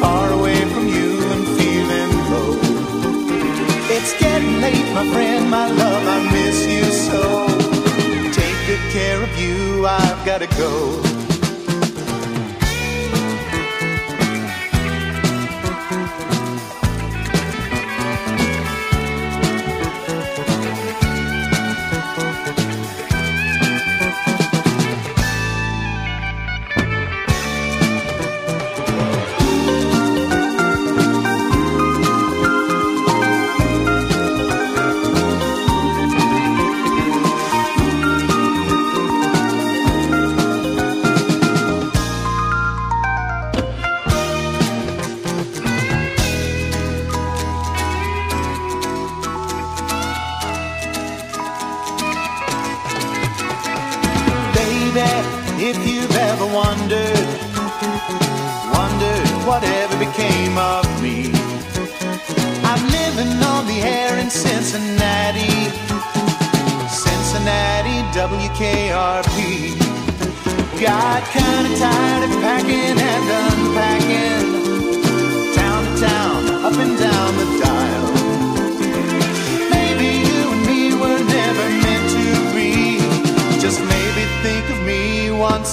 Far 0.00 0.32
away 0.32 0.60
from 0.72 0.88
you 0.88 1.10
and 1.32 1.44
feeling 1.58 2.12
low. 2.32 2.52
It's 3.94 4.12
getting 4.18 4.60
late, 4.60 4.88
my 4.92 5.06
friend, 5.12 5.48
my 5.50 5.70
love, 5.70 6.04
I 6.16 6.18
miss 6.32 6.58
you 6.66 6.84
so. 7.08 7.46
Take 8.32 8.58
good 8.66 8.84
care 8.92 9.22
of 9.22 9.38
you, 9.38 9.86
I've 9.86 10.26
gotta 10.26 10.48
go. 10.58 11.05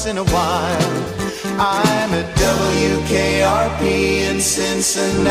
once 0.04 0.12
in 0.12 0.18
a 0.18 0.24
while. 0.24 1.04
I'm 1.60 2.14
at 2.14 2.36
WKRP 2.36 3.82
in 4.30 4.41
Cincinnati. 4.41 5.24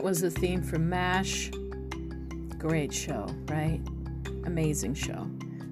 That 0.00 0.06
was 0.06 0.22
the 0.22 0.30
theme 0.30 0.62
for 0.62 0.78
MASH. 0.78 1.50
Great 2.56 2.90
show, 2.90 3.26
right? 3.48 3.82
Amazing 4.46 4.94
show. 4.94 5.26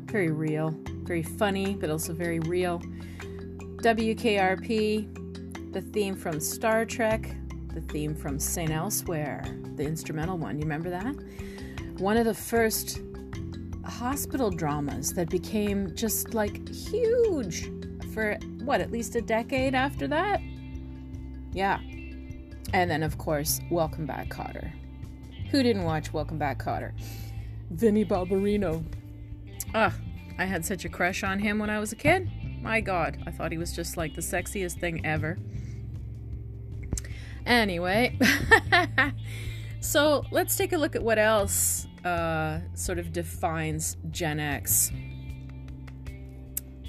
Very 0.05 0.31
real, 0.31 0.75
very 1.05 1.23
funny, 1.23 1.73
but 1.73 1.89
also 1.89 2.13
very 2.13 2.39
real. 2.41 2.79
WKRP, 3.79 5.73
the 5.73 5.81
theme 5.81 6.15
from 6.15 6.41
Star 6.41 6.85
Trek, 6.85 7.35
the 7.73 7.81
theme 7.81 8.15
from 8.15 8.39
St. 8.39 8.71
Elsewhere, 8.71 9.43
the 9.77 9.85
instrumental 9.85 10.37
one. 10.37 10.59
You 10.59 10.65
remember 10.65 10.91
that? 10.91 11.15
One 11.97 12.19
of 12.19 12.27
the 12.27 12.35
first 12.35 13.01
hospital 13.83 14.51
dramas 14.51 15.15
that 15.15 15.31
became 15.31 15.95
just 15.95 16.35
like 16.35 16.69
huge 16.69 17.71
for 18.13 18.37
what, 18.63 18.83
at 18.83 18.93
least 18.93 19.17
a 19.17 19.23
decade 19.23 19.75
after 19.75 20.07
that? 20.07 20.43
Yeah, 21.55 21.81
and 22.73 22.91
then, 22.91 23.03
of 23.03 23.19
course, 23.19 23.61
Welcome 23.71 24.07
Back 24.07 24.29
Kotter. 24.29 24.71
Who 25.51 25.63
didn't 25.63 25.85
watch 25.85 26.13
Welcome 26.13 26.39
Back 26.39 26.63
Kotter? 26.63 26.93
Vinnie 27.71 28.05
Barbarino. 28.05 28.85
Ah, 29.75 29.95
I 30.39 30.45
had 30.45 30.65
such 30.65 30.85
a 30.85 30.89
crush 30.89 31.23
on 31.23 31.39
him 31.39 31.59
when 31.59 31.71
I 31.71 31.79
was 31.81 31.93
a 31.93 31.97
kid. 31.97 32.31
My 32.63 32.81
God, 32.81 33.23
I 33.27 33.31
thought 33.31 33.53
he 33.53 33.59
was 33.59 33.73
just 33.73 33.97
like 33.97 34.15
the 34.15 34.21
sexiest 34.21 34.81
thing 34.81 35.05
ever. 35.05 35.39
Anyway, 37.47 38.19
so 39.81 40.25
let's 40.31 40.57
take 40.57 40.73
a 40.73 40.79
look 40.79 40.95
at 40.95 41.03
what 41.03 41.19
else 41.19 41.87
uh, 42.05 42.61
sort 42.75 42.99
of 42.99 43.13
defines 43.13 43.97
Gen 44.11 44.39
X. 44.39 44.93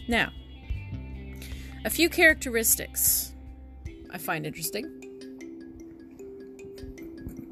Now, 0.08 0.32
a 1.86 1.90
few 1.90 2.10
characteristics 2.10 3.34
I 4.12 4.18
find 4.18 4.46
interesting. 4.46 4.99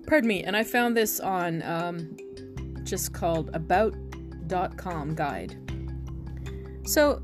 Pardon 0.07 0.29
me, 0.29 0.43
and 0.43 0.55
I 0.55 0.63
found 0.63 0.95
this 0.95 1.19
on 1.19 1.61
um, 1.63 2.15
just 2.83 3.13
called 3.13 3.49
about.com 3.53 5.15
guide. 5.15 5.57
So 6.87 7.21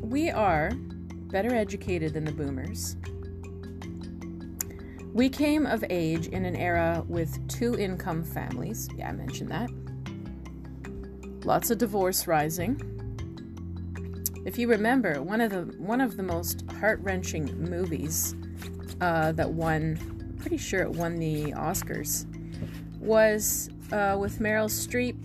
we 0.00 0.30
are 0.30 0.70
better 0.72 1.52
educated 1.52 2.14
than 2.14 2.24
the 2.24 2.30
boomers. 2.30 2.96
We 5.12 5.28
came 5.28 5.66
of 5.66 5.84
age 5.90 6.28
in 6.28 6.44
an 6.44 6.54
era 6.54 7.04
with 7.08 7.46
two 7.48 7.76
income 7.76 8.22
families. 8.22 8.88
Yeah, 8.96 9.08
I 9.08 9.12
mentioned 9.12 9.50
that. 9.50 9.68
Lots 11.44 11.72
of 11.72 11.78
divorce 11.78 12.28
rising. 12.28 12.80
If 14.46 14.56
you 14.56 14.68
remember, 14.68 15.20
one 15.20 15.40
of 15.40 15.50
the 15.50 15.62
one 15.78 16.00
of 16.00 16.16
the 16.16 16.22
most 16.22 16.64
heart-wrenching 16.78 17.68
movies 17.68 18.36
uh, 19.00 19.32
that 19.32 19.50
won 19.50 20.17
pretty 20.38 20.56
sure 20.56 20.80
it 20.80 20.90
won 20.90 21.16
the 21.16 21.52
Oscars, 21.52 22.26
was 23.00 23.70
uh, 23.92 24.16
with 24.18 24.38
Meryl 24.38 24.68
Streep 24.68 25.16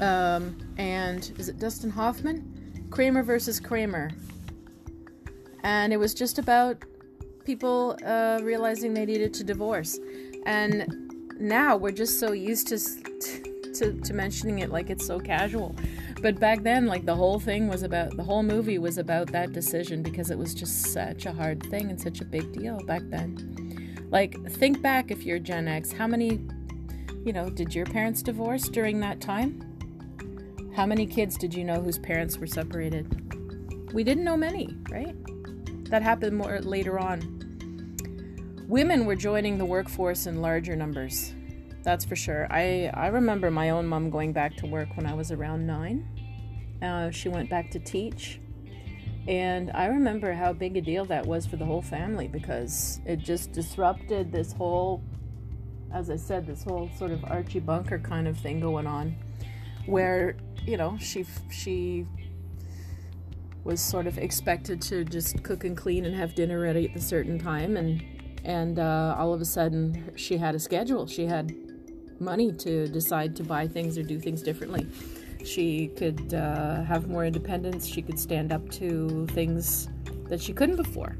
um, 0.00 0.56
and 0.78 1.32
is 1.38 1.48
it 1.48 1.58
Dustin 1.58 1.90
Hoffman? 1.90 2.86
Kramer 2.90 3.22
versus 3.22 3.60
Kramer. 3.60 4.10
And 5.64 5.92
it 5.92 5.96
was 5.96 6.14
just 6.14 6.38
about 6.38 6.82
people 7.44 7.98
uh, 8.04 8.38
realizing 8.42 8.94
they 8.94 9.06
needed 9.06 9.34
to 9.34 9.44
divorce. 9.44 9.98
And 10.46 11.12
now 11.38 11.76
we're 11.76 11.92
just 11.92 12.20
so 12.20 12.32
used 12.32 12.68
to, 12.68 12.78
to 12.78 14.00
to 14.00 14.14
mentioning 14.14 14.60
it 14.60 14.70
like 14.70 14.90
it's 14.90 15.06
so 15.06 15.18
casual. 15.18 15.74
But 16.20 16.40
back 16.40 16.62
then, 16.62 16.86
like 16.86 17.06
the 17.06 17.14
whole 17.14 17.38
thing 17.38 17.68
was 17.68 17.82
about 17.82 18.16
the 18.16 18.24
whole 18.24 18.42
movie 18.42 18.78
was 18.78 18.98
about 18.98 19.30
that 19.32 19.52
decision 19.52 20.02
because 20.02 20.30
it 20.30 20.38
was 20.38 20.54
just 20.54 20.92
such 20.92 21.26
a 21.26 21.32
hard 21.32 21.62
thing 21.70 21.90
and 21.90 22.00
such 22.00 22.20
a 22.20 22.24
big 22.24 22.52
deal 22.52 22.78
back 22.86 23.02
then. 23.04 24.08
Like 24.10 24.36
think 24.50 24.82
back 24.82 25.10
if 25.10 25.24
you're 25.24 25.38
Gen 25.38 25.68
X, 25.68 25.92
how 25.92 26.06
many 26.06 26.40
you 27.24 27.32
know, 27.34 27.50
did 27.50 27.74
your 27.74 27.84
parents 27.84 28.22
divorce 28.22 28.68
during 28.68 29.00
that 29.00 29.20
time? 29.20 29.62
How 30.74 30.86
many 30.86 31.06
kids 31.06 31.36
did 31.36 31.52
you 31.52 31.62
know 31.64 31.80
whose 31.80 31.98
parents 31.98 32.38
were 32.38 32.46
separated? 32.46 33.92
We 33.92 34.04
didn't 34.04 34.24
know 34.24 34.36
many, 34.36 34.74
right? 34.90 35.14
That 35.90 36.02
happened 36.02 36.36
more 36.36 36.60
later 36.60 36.98
on. 36.98 37.34
Women 38.66 39.06
were 39.06 39.16
joining 39.16 39.58
the 39.58 39.64
workforce 39.64 40.26
in 40.26 40.40
larger 40.40 40.76
numbers. 40.76 41.34
That's 41.88 42.04
for 42.04 42.16
sure. 42.16 42.46
I, 42.50 42.90
I 42.92 43.06
remember 43.06 43.50
my 43.50 43.70
own 43.70 43.86
mom 43.86 44.10
going 44.10 44.34
back 44.34 44.54
to 44.58 44.66
work 44.66 44.94
when 44.94 45.06
I 45.06 45.14
was 45.14 45.32
around 45.32 45.66
nine. 45.66 46.06
Uh, 46.82 47.10
she 47.10 47.30
went 47.30 47.48
back 47.48 47.70
to 47.70 47.78
teach. 47.78 48.42
And 49.26 49.70
I 49.72 49.86
remember 49.86 50.34
how 50.34 50.52
big 50.52 50.76
a 50.76 50.82
deal 50.82 51.06
that 51.06 51.24
was 51.24 51.46
for 51.46 51.56
the 51.56 51.64
whole 51.64 51.80
family 51.80 52.28
because 52.28 53.00
it 53.06 53.20
just 53.20 53.52
disrupted 53.52 54.30
this 54.30 54.52
whole, 54.52 55.02
as 55.90 56.10
I 56.10 56.16
said, 56.16 56.46
this 56.46 56.62
whole 56.62 56.90
sort 56.98 57.10
of 57.10 57.24
Archie 57.24 57.58
Bunker 57.58 57.98
kind 57.98 58.28
of 58.28 58.36
thing 58.36 58.60
going 58.60 58.86
on 58.86 59.16
where 59.86 60.36
you 60.66 60.76
know 60.76 60.98
she 61.00 61.24
she 61.50 62.06
was 63.64 63.80
sort 63.80 64.06
of 64.06 64.18
expected 64.18 64.82
to 64.82 65.06
just 65.06 65.42
cook 65.42 65.64
and 65.64 65.74
clean 65.74 66.04
and 66.04 66.14
have 66.14 66.34
dinner 66.34 66.60
ready 66.60 66.90
at 66.90 66.96
a 66.96 67.00
certain 67.00 67.38
time 67.38 67.78
and 67.78 68.04
and 68.44 68.78
uh, 68.78 69.16
all 69.18 69.32
of 69.32 69.40
a 69.40 69.46
sudden 69.46 70.12
she 70.16 70.36
had 70.36 70.54
a 70.54 70.58
schedule 70.58 71.06
she 71.06 71.24
had 71.24 71.50
money 72.20 72.52
to 72.52 72.88
decide 72.88 73.36
to 73.36 73.42
buy 73.42 73.66
things 73.66 73.96
or 73.98 74.02
do 74.02 74.18
things 74.18 74.42
differently. 74.42 74.86
She 75.44 75.88
could 75.88 76.34
uh, 76.34 76.82
have 76.82 77.08
more 77.08 77.24
independence. 77.24 77.86
She 77.86 78.02
could 78.02 78.18
stand 78.18 78.52
up 78.52 78.68
to 78.72 79.26
things 79.28 79.88
that 80.28 80.40
she 80.40 80.52
couldn't 80.52 80.76
before. 80.76 81.16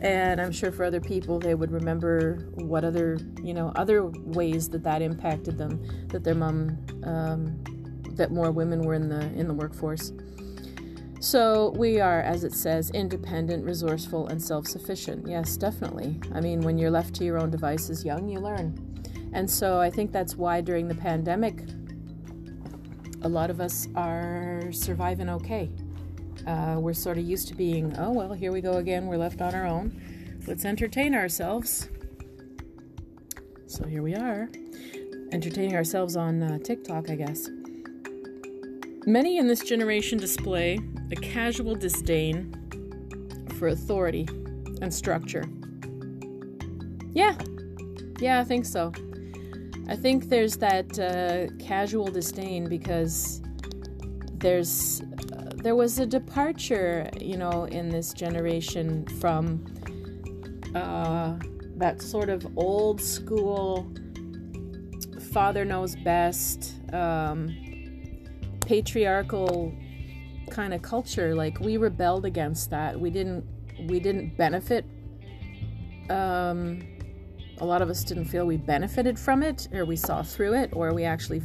And 0.00 0.38
i'm 0.38 0.52
sure 0.52 0.70
for 0.70 0.84
other 0.84 1.00
people 1.00 1.38
they 1.38 1.54
would 1.54 1.70
remember 1.70 2.46
what 2.54 2.84
other 2.84 3.18
you 3.42 3.54
know 3.54 3.72
other 3.74 4.04
ways 4.04 4.68
that 4.70 4.82
that 4.84 5.00
impacted 5.00 5.56
them 5.56 5.82
that 6.08 6.22
their 6.22 6.34
mom 6.34 6.76
um, 7.04 7.64
that 8.16 8.30
more 8.30 8.50
women 8.50 8.82
were 8.82 8.94
in 8.94 9.08
the 9.08 9.22
in 9.32 9.48
the 9.48 9.54
workforce. 9.54 10.12
So 11.20 11.72
we 11.76 12.00
are 12.00 12.20
as 12.20 12.44
it 12.44 12.52
says 12.52 12.90
independent 12.90 13.64
resourceful 13.64 14.28
and 14.28 14.42
self-sufficient. 14.42 15.26
Yes 15.26 15.56
definitely. 15.56 16.20
I 16.34 16.40
mean 16.40 16.60
when 16.60 16.76
you're 16.76 16.90
left 16.90 17.14
to 17.16 17.24
your 17.24 17.38
own 17.38 17.50
devices 17.50 18.04
young 18.04 18.28
you 18.28 18.40
learn 18.40 18.93
and 19.34 19.50
so 19.50 19.78
i 19.78 19.90
think 19.90 20.10
that's 20.10 20.36
why 20.36 20.60
during 20.60 20.88
the 20.88 20.94
pandemic 20.94 21.64
a 23.22 23.28
lot 23.28 23.50
of 23.50 23.60
us 23.60 23.88
are 23.94 24.72
surviving 24.72 25.28
okay 25.28 25.70
uh, 26.46 26.76
we're 26.78 26.92
sort 26.92 27.16
of 27.16 27.24
used 27.24 27.48
to 27.48 27.54
being, 27.54 27.96
oh, 27.98 28.10
well, 28.10 28.32
here 28.32 28.52
we 28.52 28.60
go 28.60 28.74
again. 28.74 29.06
We're 29.06 29.16
left 29.16 29.40
on 29.40 29.54
our 29.54 29.66
own. 29.66 30.42
Let's 30.46 30.64
entertain 30.64 31.14
ourselves. 31.14 31.88
So 33.66 33.84
here 33.84 34.02
we 34.02 34.14
are, 34.14 34.48
entertaining 35.32 35.74
ourselves 35.74 36.16
on 36.16 36.42
uh, 36.42 36.58
TikTok, 36.58 37.10
I 37.10 37.14
guess. 37.14 37.48
Many 39.06 39.38
in 39.38 39.48
this 39.48 39.60
generation 39.60 40.18
display 40.18 40.78
a 41.10 41.16
casual 41.16 41.74
disdain 41.74 42.54
for 43.58 43.68
authority 43.68 44.28
and 44.82 44.92
structure. 44.92 45.44
Yeah, 47.12 47.36
yeah, 48.20 48.40
I 48.40 48.44
think 48.44 48.66
so. 48.66 48.92
I 49.88 49.96
think 49.96 50.28
there's 50.28 50.56
that 50.58 50.98
uh, 50.98 51.54
casual 51.62 52.06
disdain 52.06 52.68
because 52.68 53.42
there's 54.34 55.02
there 55.56 55.74
was 55.74 55.98
a 55.98 56.06
departure, 56.06 57.08
you 57.18 57.36
know, 57.36 57.64
in 57.64 57.88
this 57.88 58.12
generation 58.12 59.06
from 59.20 59.64
uh, 60.74 61.36
that 61.76 62.02
sort 62.02 62.28
of 62.28 62.46
old 62.56 63.00
school 63.00 63.90
father 65.32 65.64
knows 65.64 65.96
best, 65.96 66.74
um, 66.92 67.50
patriarchal 68.60 69.74
kind 70.50 70.72
of 70.72 70.82
culture. 70.82 71.34
Like 71.34 71.60
we 71.60 71.76
rebelled 71.76 72.24
against 72.24 72.70
that. 72.70 72.98
We 72.98 73.10
didn't 73.10 73.44
we 73.88 74.00
didn't 74.00 74.36
benefit. 74.36 74.84
Um, 76.10 76.80
a 77.58 77.64
lot 77.64 77.82
of 77.82 77.90
us 77.90 78.04
didn't 78.04 78.26
feel 78.26 78.46
we 78.46 78.56
benefited 78.56 79.18
from 79.18 79.42
it, 79.42 79.68
or 79.72 79.84
we 79.84 79.96
saw 79.96 80.22
through 80.22 80.54
it, 80.54 80.70
or 80.72 80.92
we 80.92 81.04
actually 81.04 81.42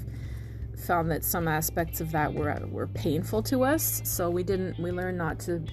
found 0.86 1.12
that 1.12 1.24
some 1.24 1.48
aspects 1.48 2.02
of 2.02 2.12
that 2.12 2.34
were 2.34 2.58
were 2.72 2.88
painful 2.88 3.44
to 3.44 3.64
us. 3.64 4.02
So 4.04 4.30
we 4.30 4.44
didn't. 4.44 4.80
We 4.80 4.92
learned 4.92 5.18
not 5.18 5.40
to 5.42 5.64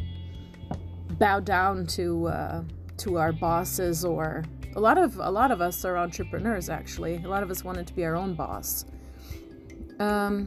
bow 1.18 1.40
down 1.40 1.86
to 1.86 2.26
uh, 2.26 2.62
to 2.98 3.18
our 3.18 3.32
bosses 3.32 4.04
or 4.04 4.44
a 4.74 4.80
lot 4.80 4.98
of 4.98 5.18
a 5.18 5.30
lot 5.30 5.50
of 5.50 5.60
us 5.60 5.84
are 5.84 5.96
entrepreneurs. 5.96 6.68
Actually, 6.68 7.16
a 7.24 7.28
lot 7.28 7.42
of 7.42 7.50
us 7.50 7.64
wanted 7.64 7.86
to 7.86 7.94
be 7.94 8.04
our 8.04 8.14
own 8.14 8.34
boss. 8.34 8.84
Um, 9.98 10.46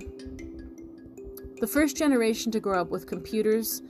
the 1.60 1.68
first 1.68 1.98
generation 1.98 2.52
to 2.52 2.60
grow 2.60 2.80
up 2.80 2.90
with 2.90 3.08
computers 3.08 3.82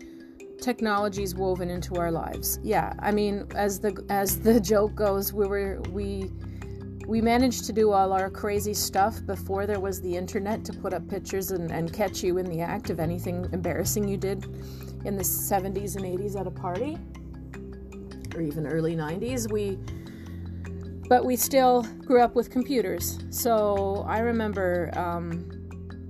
technologies 0.62 1.36
woven 1.36 1.70
into 1.70 1.95
our 1.95 2.12
lives. 2.12 2.60
Yeah 2.64 2.93
i 2.99 3.12
mean 3.12 3.45
as 3.55 3.80
the 3.80 4.03
as 4.10 4.39
the 4.39 4.60
joke 4.72 4.95
goes 4.95 5.34
we 5.34 5.47
were 5.47 5.82
we 5.91 6.32
we 7.07 7.22
managed 7.22 7.66
to 7.66 7.74
do 7.74 7.91
all 7.91 8.14
our 8.14 8.30
crazy 8.30 8.74
stuff 8.74 9.26
before 9.26 9.66
there 9.66 9.80
was 9.80 9.99
the 9.99 10.16
internet 10.16 10.64
to 10.64 10.74
put 10.74 10.93
up 10.93 11.07
pictures 11.07 11.49
and, 11.49 11.72
and 11.72 11.91
catch 11.91 12.22
you 12.22 12.38
in 12.38 12.45
the 12.45 12.62
act 12.62 12.91
of 12.91 12.99
anything 12.99 13.49
embarrassing 13.51 14.07
you 14.07 14.16
did 14.16 14.45
in 15.05 15.16
the 15.16 15.24
70s 15.24 15.95
and 15.95 16.05
80s 16.05 16.39
at 16.39 16.45
a 16.45 16.51
party 16.51 16.97
or 18.36 18.41
even 18.41 18.68
early 18.68 18.95
90s 18.95 19.51
we 19.51 19.80
but 21.10 21.26
we 21.26 21.36
still 21.36 21.82
grew 22.05 22.22
up 22.22 22.36
with 22.36 22.51
computers. 22.51 23.18
So 23.32 24.05
i 24.07 24.20
remember 24.20 24.91
um, 24.95 25.59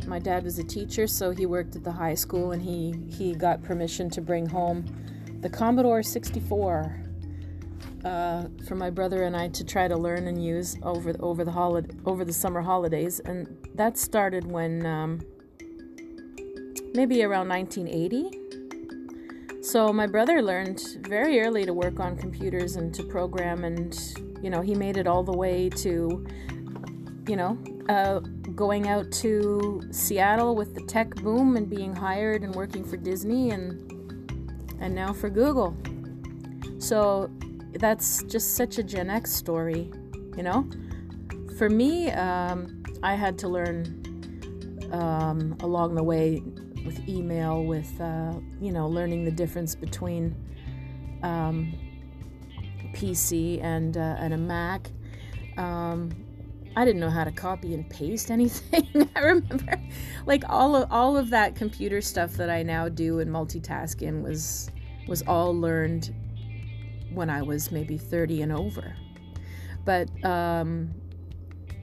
my 0.09 0.19
dad 0.19 0.43
was 0.43 0.59
a 0.59 0.63
teacher 0.63 1.07
so 1.07 1.31
he 1.31 1.45
worked 1.45 1.75
at 1.75 1.83
the 1.83 1.91
high 1.91 2.15
school 2.15 2.51
and 2.51 2.61
he 2.61 2.95
he 3.15 3.33
got 3.33 3.63
permission 3.63 4.09
to 4.09 4.21
bring 4.21 4.47
home 4.47 4.85
the 5.41 5.49
commodore 5.49 6.03
64 6.03 6.99
uh, 8.03 8.45
for 8.67 8.75
my 8.75 8.89
brother 8.89 9.23
and 9.23 9.35
I 9.35 9.49
to 9.49 9.63
try 9.63 9.87
to 9.87 9.97
learn 9.97 10.27
and 10.27 10.43
use 10.43 10.77
over 10.83 11.15
over 11.19 11.43
the 11.43 11.51
holiday 11.51 11.95
over 12.05 12.23
the 12.23 12.33
summer 12.33 12.61
holidays, 12.61 13.19
and 13.19 13.57
that 13.75 13.97
started 13.97 14.49
when 14.49 14.85
um, 14.85 15.19
maybe 16.93 17.23
around 17.23 17.49
1980. 17.49 19.61
So 19.61 19.91
my 19.91 20.07
brother 20.07 20.41
learned 20.41 20.81
very 21.07 21.41
early 21.41 21.65
to 21.65 21.73
work 21.73 21.99
on 21.99 22.15
computers 22.15 22.77
and 22.77 22.93
to 22.95 23.03
program, 23.03 23.65
and 23.65 23.97
you 24.41 24.49
know 24.49 24.61
he 24.61 24.75
made 24.75 24.97
it 24.97 25.07
all 25.07 25.23
the 25.23 25.35
way 25.35 25.69
to 25.69 26.25
you 27.27 27.35
know 27.35 27.57
uh, 27.89 28.21
going 28.59 28.89
out 28.89 29.09
to 29.09 29.81
Seattle 29.89 30.53
with 30.53 30.75
the 30.75 30.81
tech 30.81 31.15
boom 31.15 31.55
and 31.55 31.69
being 31.69 31.95
hired 31.95 32.43
and 32.43 32.53
working 32.53 32.83
for 32.83 32.97
Disney 32.97 33.51
and 33.51 33.89
and 34.81 34.93
now 34.93 35.13
for 35.13 35.29
Google. 35.29 35.77
So 36.77 37.31
that's 37.75 38.21
just 38.23 38.57
such 38.57 38.77
a 38.77 38.83
Gen 38.83 39.09
X 39.09 39.31
story, 39.31 39.89
you 40.35 40.43
know? 40.43 40.69
For 41.57 41.69
me, 41.69 42.11
um, 42.11 42.83
I 43.01 43.15
had 43.15 43.37
to 43.39 43.47
learn 43.47 44.89
um, 44.91 45.55
along 45.61 45.95
the 45.95 46.03
way 46.03 46.43
with 46.85 47.07
email, 47.07 47.63
with, 47.63 47.89
uh, 48.01 48.33
you 48.59 48.73
know, 48.73 48.89
learning 48.89 49.23
the 49.23 49.31
difference 49.31 49.73
between 49.73 50.35
um, 51.23 51.73
PC 52.91 53.63
and, 53.63 53.95
uh, 53.95 54.17
and 54.19 54.33
a 54.33 54.37
Mac. 54.37 54.91
Um, 55.55 56.25
I 56.79 56.85
didn't 56.85 57.01
know 57.01 57.09
how 57.09 57.25
to 57.25 57.31
copy 57.31 57.73
and 57.73 57.89
paste 57.89 58.31
anything. 58.31 59.09
I 59.15 59.19
remember, 59.19 59.81
like 60.25 60.45
all 60.47 60.77
of 60.77 60.89
all 60.89 61.17
of 61.17 61.29
that 61.31 61.53
computer 61.53 61.99
stuff 61.99 62.31
that 62.35 62.49
I 62.49 62.63
now 62.63 62.87
do 62.87 63.19
and 63.19 63.29
multitask 63.29 64.01
in 64.01 64.23
was 64.23 64.71
was 65.05 65.21
all 65.23 65.53
learned 65.53 66.15
when 67.13 67.29
I 67.29 67.41
was 67.41 67.69
maybe 67.69 67.97
30 67.97 68.43
and 68.43 68.53
over. 68.53 68.95
But, 69.83 70.09
um, 70.23 70.93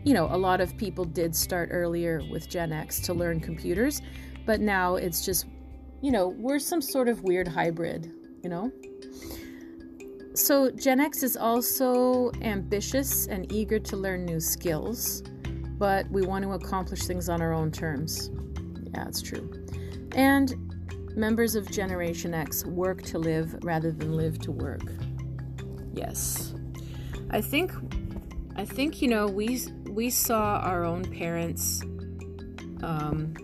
you 0.02 0.14
know, 0.14 0.28
a 0.30 0.38
lot 0.38 0.62
of 0.62 0.74
people 0.78 1.04
did 1.04 1.36
start 1.36 1.68
earlier 1.72 2.22
with 2.30 2.48
Gen 2.48 2.72
X 2.72 2.98
to 3.00 3.12
learn 3.12 3.38
computers, 3.38 4.00
but 4.46 4.62
now 4.62 4.94
it's 4.94 5.26
just, 5.26 5.44
you 6.00 6.10
know, 6.10 6.28
we're 6.28 6.58
some 6.58 6.80
sort 6.80 7.10
of 7.10 7.22
weird 7.22 7.48
hybrid, 7.48 8.10
you 8.42 8.48
know? 8.48 8.72
So, 10.36 10.70
Gen 10.70 11.00
X 11.00 11.22
is 11.22 11.34
also 11.34 12.30
ambitious 12.42 13.26
and 13.26 13.50
eager 13.50 13.78
to 13.78 13.96
learn 13.96 14.26
new 14.26 14.38
skills, 14.38 15.22
but 15.78 16.06
we 16.10 16.26
want 16.26 16.44
to 16.44 16.52
accomplish 16.52 17.04
things 17.04 17.30
on 17.30 17.40
our 17.40 17.54
own 17.54 17.72
terms. 17.72 18.30
Yeah, 18.92 19.08
it's 19.08 19.22
true. 19.22 19.50
And 20.14 20.54
members 21.16 21.54
of 21.54 21.70
Generation 21.70 22.34
X 22.34 22.66
work 22.66 23.00
to 23.04 23.18
live 23.18 23.56
rather 23.62 23.90
than 23.90 24.14
live 24.14 24.38
to 24.40 24.52
work. 24.52 24.82
Yes. 25.94 26.52
I 27.30 27.40
think 27.40 27.72
I 28.56 28.66
think 28.66 29.00
you 29.00 29.08
know 29.08 29.26
we 29.26 29.62
we 29.88 30.10
saw 30.10 30.58
our 30.58 30.84
own 30.84 31.04
parents 31.04 31.80
um, 32.82 33.34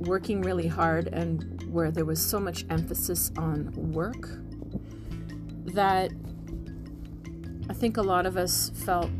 working 0.00 0.42
really 0.42 0.66
hard 0.66 1.06
and 1.06 1.62
where 1.72 1.92
there 1.92 2.04
was 2.04 2.20
so 2.20 2.40
much 2.40 2.66
emphasis 2.70 3.30
on 3.36 3.70
work 3.92 4.28
that 5.66 6.12
I 7.68 7.72
think 7.72 7.96
a 7.96 8.02
lot 8.02 8.26
of 8.26 8.36
us 8.36 8.70
felt 8.70 9.10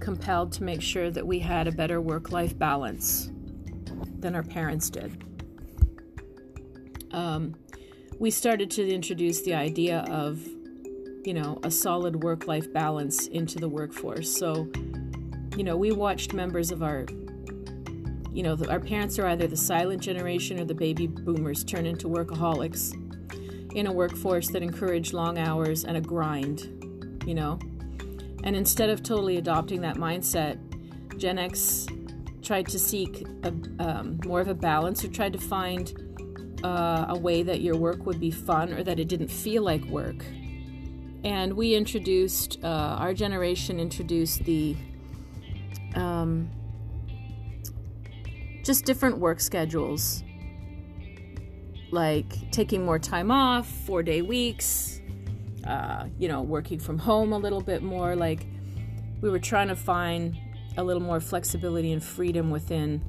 compelled 0.00 0.52
to 0.52 0.64
make 0.64 0.82
sure 0.82 1.10
that 1.10 1.26
we 1.26 1.38
had 1.38 1.68
a 1.68 1.72
better 1.72 2.00
work 2.00 2.32
life 2.32 2.58
balance 2.58 3.30
than 4.18 4.34
our 4.34 4.42
parents 4.42 4.90
did. 4.90 5.24
Um, 7.12 7.54
we 8.18 8.30
started 8.30 8.70
to 8.72 8.88
introduce 8.88 9.42
the 9.42 9.54
idea 9.54 10.00
of, 10.08 10.40
you 11.24 11.34
know, 11.34 11.58
a 11.62 11.70
solid 11.70 12.22
work 12.22 12.46
life 12.46 12.72
balance 12.72 13.26
into 13.26 13.58
the 13.58 13.68
workforce. 13.68 14.34
So, 14.34 14.70
you 15.56 15.64
know, 15.64 15.76
we 15.76 15.92
watched 15.92 16.32
members 16.32 16.70
of 16.70 16.82
our, 16.82 17.06
you 18.32 18.42
know, 18.42 18.56
our 18.68 18.80
parents 18.80 19.18
are 19.18 19.26
either 19.26 19.46
the 19.46 19.56
silent 19.56 20.02
generation 20.02 20.58
or 20.58 20.64
the 20.64 20.74
baby 20.74 21.06
boomers 21.06 21.64
turn 21.64 21.84
into 21.84 22.08
workaholics 22.08 22.96
in 23.74 23.86
a 23.86 23.92
workforce 23.92 24.48
that 24.48 24.62
encouraged 24.62 25.12
long 25.12 25.38
hours 25.38 25.84
and 25.84 25.96
a 25.96 26.00
grind, 26.00 27.22
you 27.26 27.34
know. 27.34 27.58
And 28.44 28.56
instead 28.56 28.90
of 28.90 29.02
totally 29.02 29.36
adopting 29.36 29.80
that 29.82 29.96
mindset, 29.96 30.58
Gen 31.16 31.38
X 31.38 31.86
tried 32.42 32.66
to 32.68 32.78
seek 32.78 33.26
a, 33.44 33.48
um, 33.78 34.18
more 34.24 34.40
of 34.40 34.48
a 34.48 34.54
balance 34.54 35.04
or 35.04 35.08
tried 35.08 35.32
to 35.32 35.38
find 35.38 35.92
uh, 36.64 37.06
a 37.08 37.18
way 37.18 37.42
that 37.42 37.60
your 37.60 37.76
work 37.76 38.04
would 38.06 38.20
be 38.20 38.30
fun 38.30 38.72
or 38.72 38.82
that 38.82 38.98
it 38.98 39.08
didn't 39.08 39.28
feel 39.30 39.62
like 39.62 39.84
work. 39.84 40.24
And 41.24 41.52
we 41.52 41.74
introduced, 41.74 42.58
uh, 42.64 42.66
our 42.66 43.14
generation 43.14 43.78
introduced 43.78 44.44
the 44.44 44.76
um, 45.94 46.50
just 48.64 48.84
different 48.84 49.18
work 49.18 49.40
schedules, 49.40 50.24
like 51.92 52.50
taking 52.50 52.84
more 52.84 52.98
time 52.98 53.30
off, 53.30 53.66
four 53.66 54.02
day 54.02 54.22
weeks, 54.22 55.00
uh, 55.66 56.06
you 56.18 56.28
know, 56.28 56.42
working 56.42 56.80
from 56.80 56.98
home 56.98 57.32
a 57.32 57.38
little 57.38 57.60
bit 57.60 57.82
more. 57.82 58.16
Like 58.16 58.46
we 59.20 59.30
were 59.30 59.38
trying 59.38 59.68
to 59.68 59.76
find 59.76 60.36
a 60.76 60.82
little 60.82 61.02
more 61.02 61.20
flexibility 61.20 61.92
and 61.92 62.02
freedom 62.02 62.50
within 62.50 63.02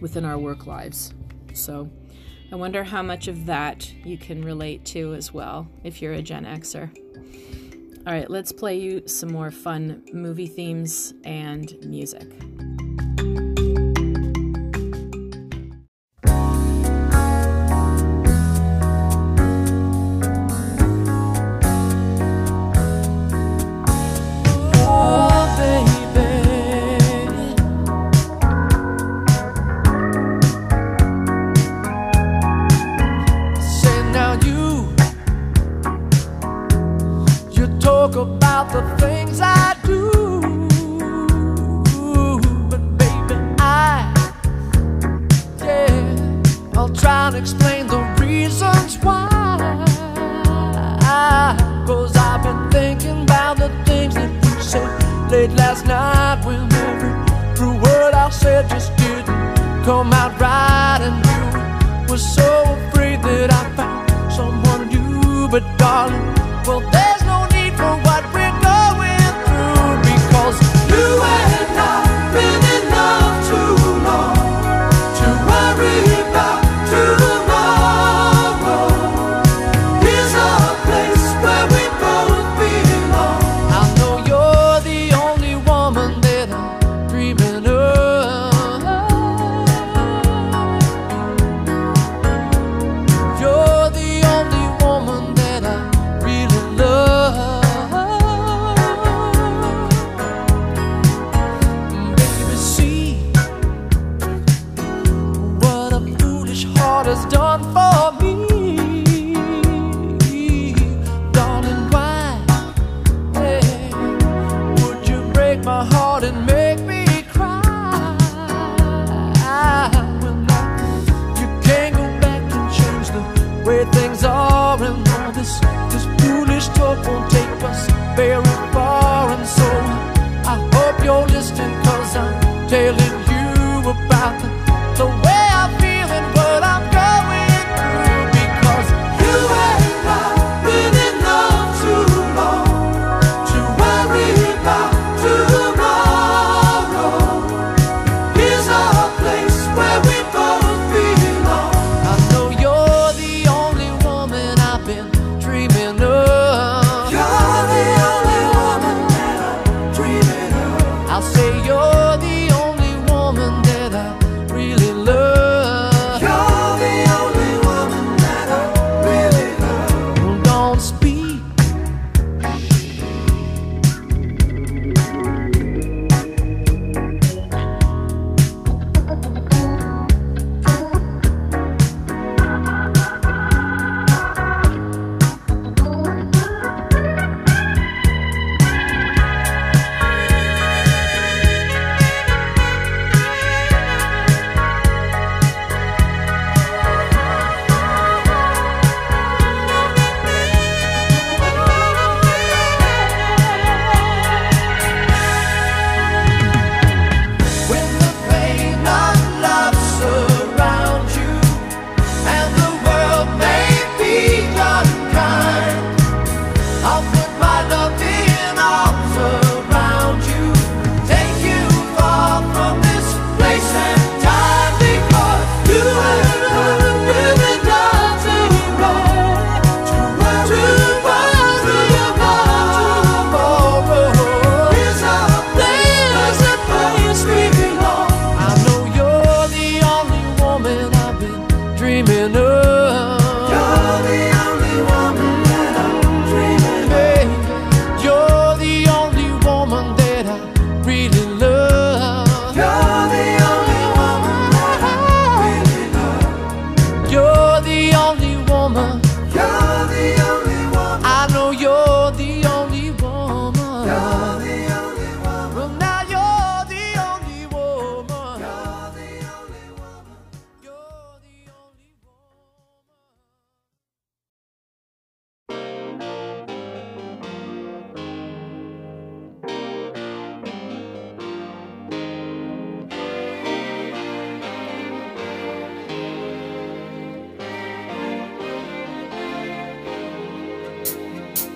within 0.00 0.24
our 0.24 0.38
work 0.38 0.66
lives. 0.66 1.14
So 1.54 1.90
I 2.52 2.56
wonder 2.56 2.84
how 2.84 3.02
much 3.02 3.26
of 3.26 3.46
that 3.46 3.90
you 4.04 4.18
can 4.18 4.44
relate 4.44 4.84
to 4.86 5.14
as 5.14 5.32
well 5.32 5.68
if 5.82 6.02
you're 6.02 6.12
a 6.12 6.22
Gen 6.22 6.44
Xer. 6.44 6.90
All 8.06 8.12
right, 8.12 8.28
let's 8.28 8.52
play 8.52 8.78
you 8.78 9.08
some 9.08 9.32
more 9.32 9.50
fun 9.50 10.02
movie 10.12 10.46
themes 10.46 11.14
and 11.24 11.74
music. 11.86 12.30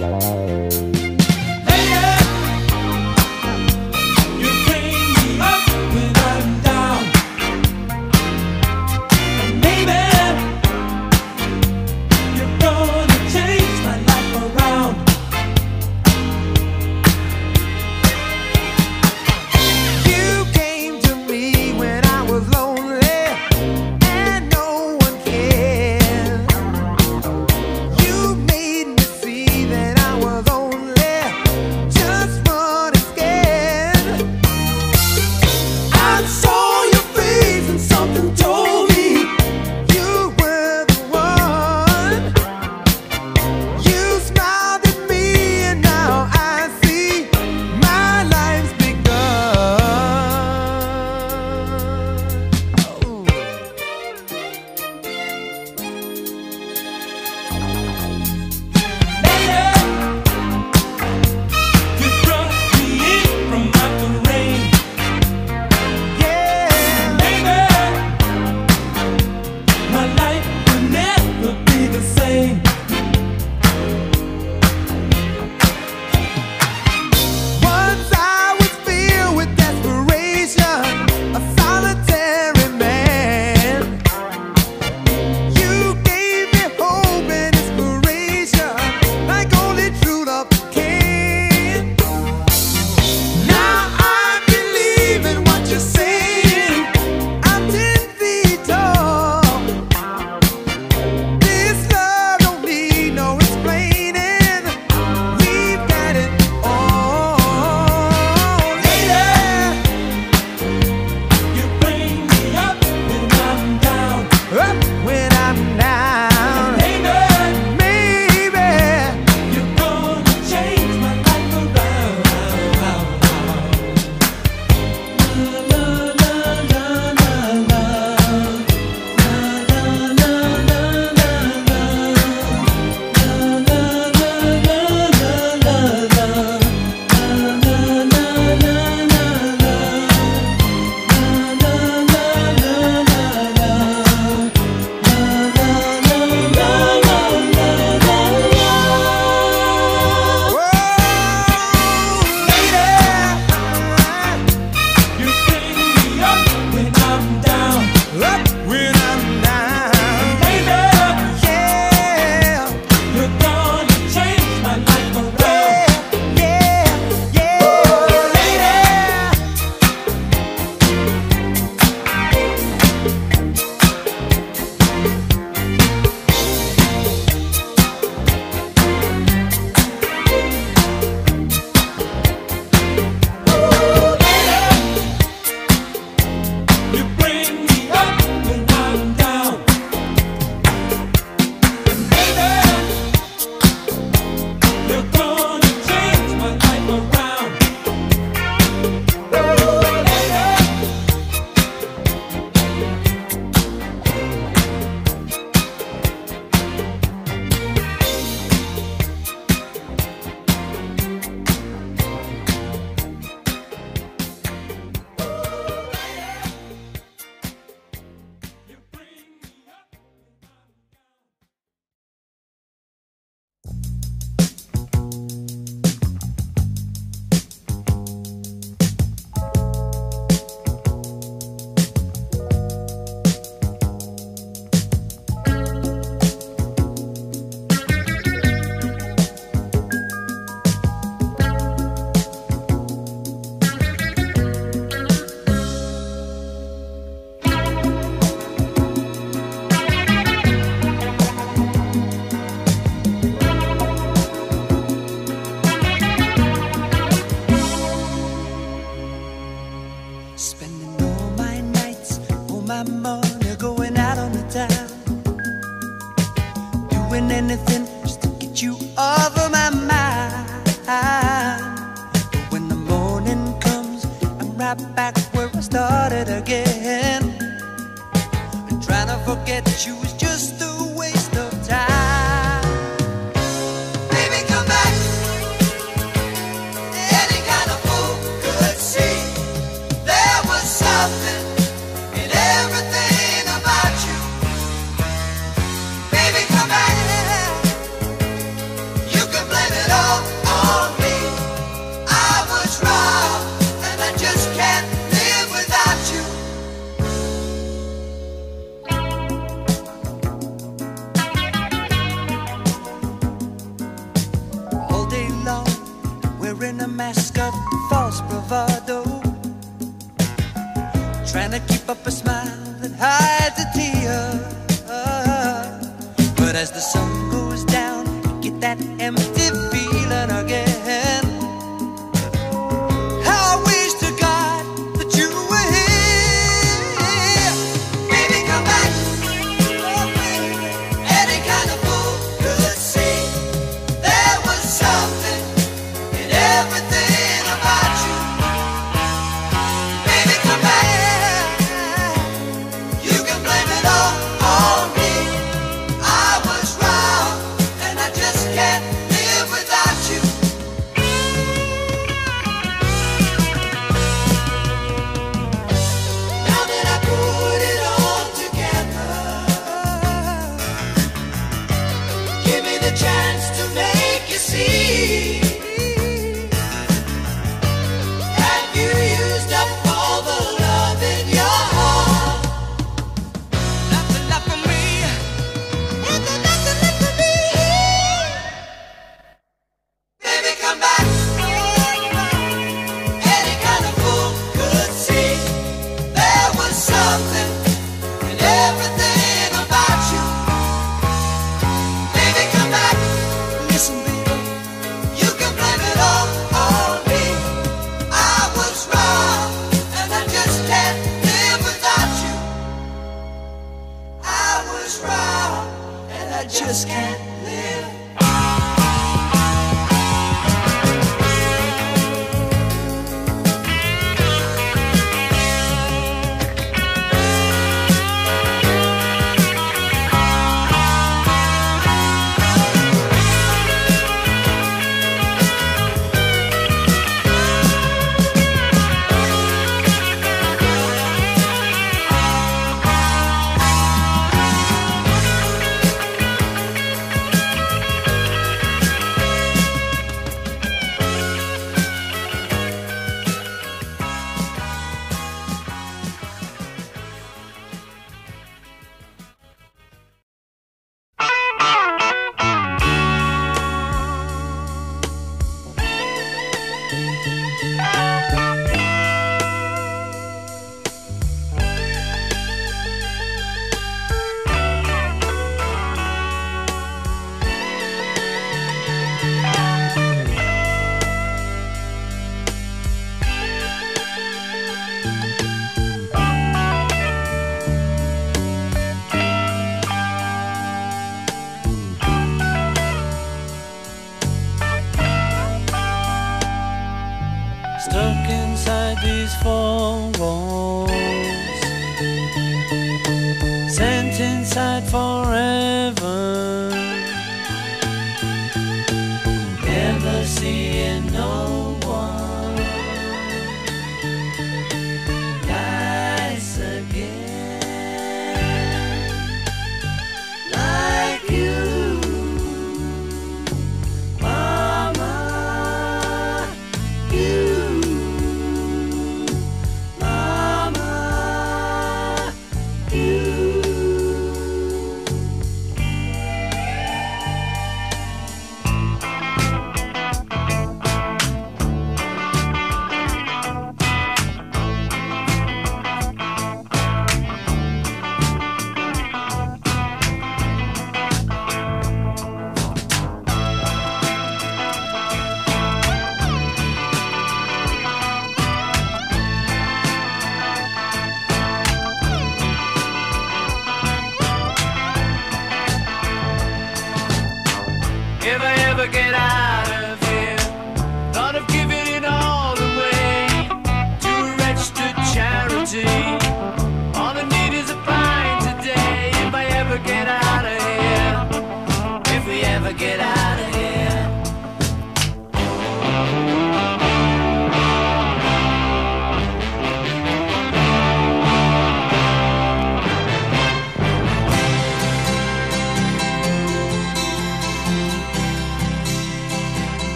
Doing 0.00 0.99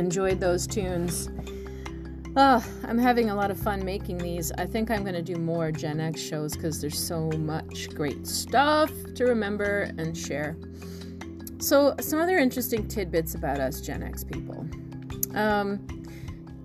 enjoyed 0.00 0.40
those 0.40 0.66
tunes. 0.66 1.28
Oh, 2.34 2.64
I'm 2.84 2.98
having 2.98 3.30
a 3.30 3.34
lot 3.34 3.50
of 3.50 3.58
fun 3.58 3.84
making 3.84 4.18
these. 4.18 4.50
I 4.52 4.64
think 4.64 4.90
I'm 4.90 5.02
going 5.02 5.14
to 5.14 5.22
do 5.22 5.36
more 5.36 5.70
Gen 5.70 6.00
X 6.00 6.20
shows 6.20 6.54
because 6.54 6.80
there's 6.80 6.98
so 6.98 7.28
much 7.32 7.90
great 7.90 8.26
stuff 8.26 8.90
to 9.14 9.24
remember 9.24 9.92
and 9.98 10.16
share. 10.16 10.56
So, 11.58 11.94
some 12.00 12.18
other 12.18 12.38
interesting 12.38 12.88
tidbits 12.88 13.34
about 13.34 13.60
us 13.60 13.80
Gen 13.80 14.02
X 14.02 14.24
people. 14.24 14.66
Um, 15.34 15.86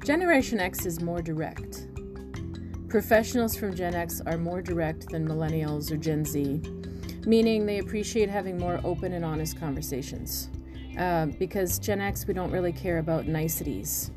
Generation 0.05 0.59
X 0.59 0.85
is 0.85 1.01
more 1.01 1.21
direct. 1.21 1.87
Professionals 2.87 3.57
from 3.57 3.75
Gen 3.75 3.95
X 3.95 4.21
are 4.25 4.37
more 4.37 4.61
direct 4.61 5.09
than 5.09 5.27
millennials 5.27 5.91
or 5.91 5.97
Gen 5.97 6.23
Z, 6.23 6.61
meaning 7.25 7.65
they 7.65 7.79
appreciate 7.79 8.29
having 8.29 8.57
more 8.57 8.79
open 8.85 9.11
and 9.13 9.25
honest 9.25 9.59
conversations. 9.59 10.49
Uh, 10.97 11.25
because 11.25 11.77
Gen 11.79 11.99
X, 11.99 12.25
we 12.25 12.33
don't 12.33 12.51
really 12.51 12.71
care 12.71 12.99
about 12.99 13.27
niceties. 13.27 14.11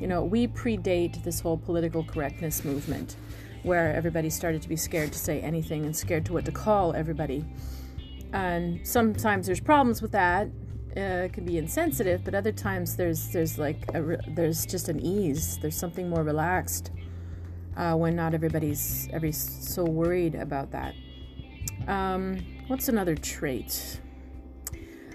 You 0.00 0.08
know, 0.08 0.24
we 0.24 0.48
predate 0.48 1.22
this 1.22 1.40
whole 1.40 1.56
political 1.58 2.02
correctness 2.02 2.64
movement 2.64 3.16
where 3.62 3.94
everybody 3.94 4.30
started 4.30 4.60
to 4.62 4.68
be 4.68 4.76
scared 4.76 5.12
to 5.12 5.18
say 5.18 5.40
anything 5.40 5.84
and 5.84 5.94
scared 5.94 6.26
to 6.26 6.32
what 6.32 6.44
to 6.46 6.52
call 6.52 6.92
everybody. 6.94 7.44
And 8.32 8.84
sometimes 8.86 9.46
there's 9.46 9.60
problems 9.60 10.02
with 10.02 10.12
that. 10.12 10.48
Uh, 10.96 11.24
it 11.26 11.32
can 11.32 11.44
be 11.44 11.56
insensitive, 11.56 12.24
but 12.24 12.34
other 12.34 12.52
times 12.52 12.96
there's 12.96 13.28
there's 13.28 13.58
like 13.58 13.78
a, 13.94 14.18
there's 14.28 14.66
just 14.66 14.88
an 14.88 15.00
ease. 15.00 15.58
There's 15.62 15.76
something 15.76 16.08
more 16.10 16.22
relaxed 16.22 16.90
uh, 17.76 17.94
when 17.94 18.16
not 18.16 18.34
everybody's 18.34 19.08
every 19.12 19.32
so 19.32 19.84
worried 19.84 20.34
about 20.34 20.70
that. 20.72 20.94
Um, 21.86 22.44
what's 22.66 22.88
another 22.88 23.14
trait? 23.14 24.00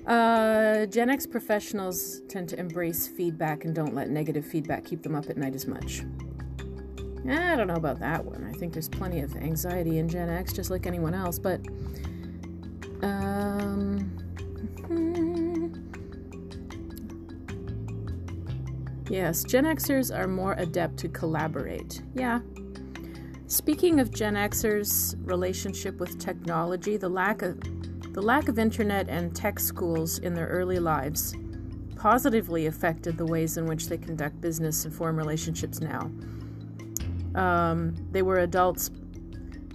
Uh, 0.07 0.85
Gen 0.85 1.09
X 1.09 1.27
professionals 1.27 2.21
tend 2.29 2.47
to 2.47 2.57
embrace 2.57 3.07
feedback 3.07 3.65
and 3.65 3.75
don't 3.75 3.93
let 3.93 4.09
negative 4.09 4.45
feedback 4.45 4.85
keep 4.85 5.03
them 5.03 5.13
up 5.13 5.29
at 5.29 5.35
night 5.35 5.53
as 5.53 5.67
much. 5.67 6.03
I 7.29 7.57
don't 7.57 7.67
know 7.67 7.75
about 7.75 7.99
that 7.99 8.23
one. 8.23 8.45
I 8.45 8.53
think 8.53 8.71
there's 8.71 8.87
plenty 8.87 9.19
of 9.19 9.35
anxiety 9.35 9.97
in 9.97 10.07
Gen 10.07 10.29
X, 10.29 10.53
just 10.53 10.69
like 10.69 10.87
anyone 10.87 11.13
else, 11.13 11.37
but. 11.37 11.59
Um, 13.01 14.09
yes, 19.09 19.43
Gen 19.43 19.65
Xers 19.65 20.17
are 20.17 20.27
more 20.27 20.53
adept 20.53 20.95
to 20.99 21.09
collaborate. 21.09 22.01
Yeah. 22.13 22.39
Speaking 23.47 23.99
of 23.99 24.11
Gen 24.11 24.35
Xers' 24.35 25.15
relationship 25.25 25.99
with 25.99 26.17
technology, 26.17 26.95
the 26.95 27.09
lack 27.09 27.41
of 27.41 27.59
the 28.18 28.23
lack 28.23 28.48
of 28.48 28.57
internet 28.57 29.07
and 29.10 29.35
tech 29.35 29.60
schools 29.60 30.18
in 30.18 30.34
their 30.34 30.48
early 30.48 30.80
lives 30.80 31.35
positively 31.95 32.65
affected 32.65 33.15
the 33.15 33.23
ways 33.23 33.57
in 33.57 33.68
which 33.68 33.89
they 33.89 33.98
conduct 33.99 34.41
business 34.41 34.85
and 34.85 34.94
form 34.95 35.15
relationships 35.15 35.81
now. 35.81 36.10
Um, 37.39 37.94
they 38.10 38.23
were 38.23 38.39
adults 38.39 38.89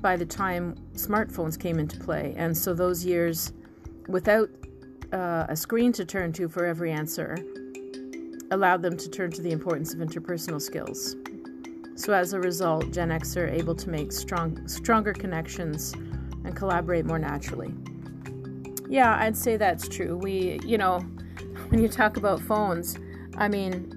by 0.00 0.16
the 0.16 0.26
time 0.26 0.74
smartphones 0.94 1.56
came 1.56 1.78
into 1.78 2.00
play, 2.00 2.34
and 2.36 2.58
so 2.58 2.74
those 2.74 3.04
years 3.04 3.52
without 4.08 4.50
uh, 5.12 5.46
a 5.48 5.54
screen 5.54 5.92
to 5.92 6.04
turn 6.04 6.32
to 6.32 6.48
for 6.48 6.66
every 6.66 6.90
answer 6.90 7.38
allowed 8.50 8.82
them 8.82 8.96
to 8.96 9.08
turn 9.08 9.30
to 9.30 9.40
the 9.40 9.52
importance 9.52 9.94
of 9.94 10.00
interpersonal 10.00 10.60
skills. 10.60 11.14
So 11.94 12.12
as 12.12 12.32
a 12.32 12.40
result, 12.40 12.90
Gen 12.90 13.12
X 13.12 13.36
are 13.36 13.46
able 13.46 13.76
to 13.76 13.88
make 13.88 14.10
strong, 14.10 14.66
stronger 14.66 15.12
connections 15.12 15.92
and 16.44 16.56
collaborate 16.56 17.06
more 17.06 17.20
naturally. 17.20 17.72
Yeah, 18.92 19.16
I'd 19.18 19.38
say 19.38 19.56
that's 19.56 19.88
true. 19.88 20.18
We, 20.18 20.60
you 20.66 20.76
know, 20.76 20.98
when 21.70 21.80
you 21.80 21.88
talk 21.88 22.18
about 22.18 22.40
phones, 22.40 22.98
I 23.38 23.48
mean, 23.48 23.90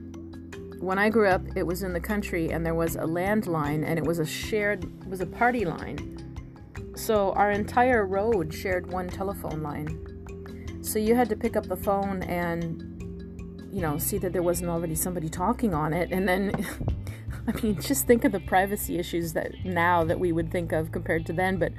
when 0.80 0.98
I 0.98 1.10
grew 1.10 1.28
up, 1.28 1.42
it 1.58 1.64
was 1.64 1.84
in 1.84 1.92
the 1.92 2.00
country 2.00 2.50
and 2.52 2.66
there 2.66 2.76
was 2.76 2.96
a 2.96 3.02
landline 3.02 3.86
and 3.86 4.00
it 4.00 4.06
was 4.06 4.20
a 4.20 4.26
shared, 4.26 4.86
was 5.06 5.20
a 5.20 5.26
party 5.26 5.66
line. 5.66 6.94
So 6.96 7.34
our 7.34 7.52
entire 7.52 8.06
road 8.06 8.54
shared 8.54 8.90
one 8.90 9.10
telephone 9.10 9.62
line. 9.62 10.80
So 10.82 10.98
you 10.98 11.14
had 11.14 11.28
to 11.28 11.36
pick 11.36 11.58
up 11.58 11.66
the 11.66 11.76
phone 11.76 12.24
and, 12.24 13.68
you 13.74 13.82
know, 13.82 13.98
see 13.98 14.18
that 14.20 14.32
there 14.32 14.44
wasn't 14.44 14.70
already 14.70 14.96
somebody 14.96 15.28
talking 15.28 15.74
on 15.74 15.92
it. 15.92 16.14
And 16.14 16.26
then, 16.26 16.66
I 17.50 17.62
mean, 17.62 17.82
just 17.82 18.08
think 18.08 18.24
of 18.24 18.32
the 18.32 18.40
privacy 18.40 18.98
issues 18.98 19.34
that 19.34 19.52
now 19.66 20.06
that 20.06 20.22
we 20.22 20.32
would 20.32 20.54
think 20.54 20.72
of 20.72 20.94
compared 20.94 21.26
to 21.26 21.34
then. 21.34 21.58
But 21.58 21.74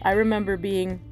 I 0.00 0.12
remember 0.12 0.56
being 0.56 1.02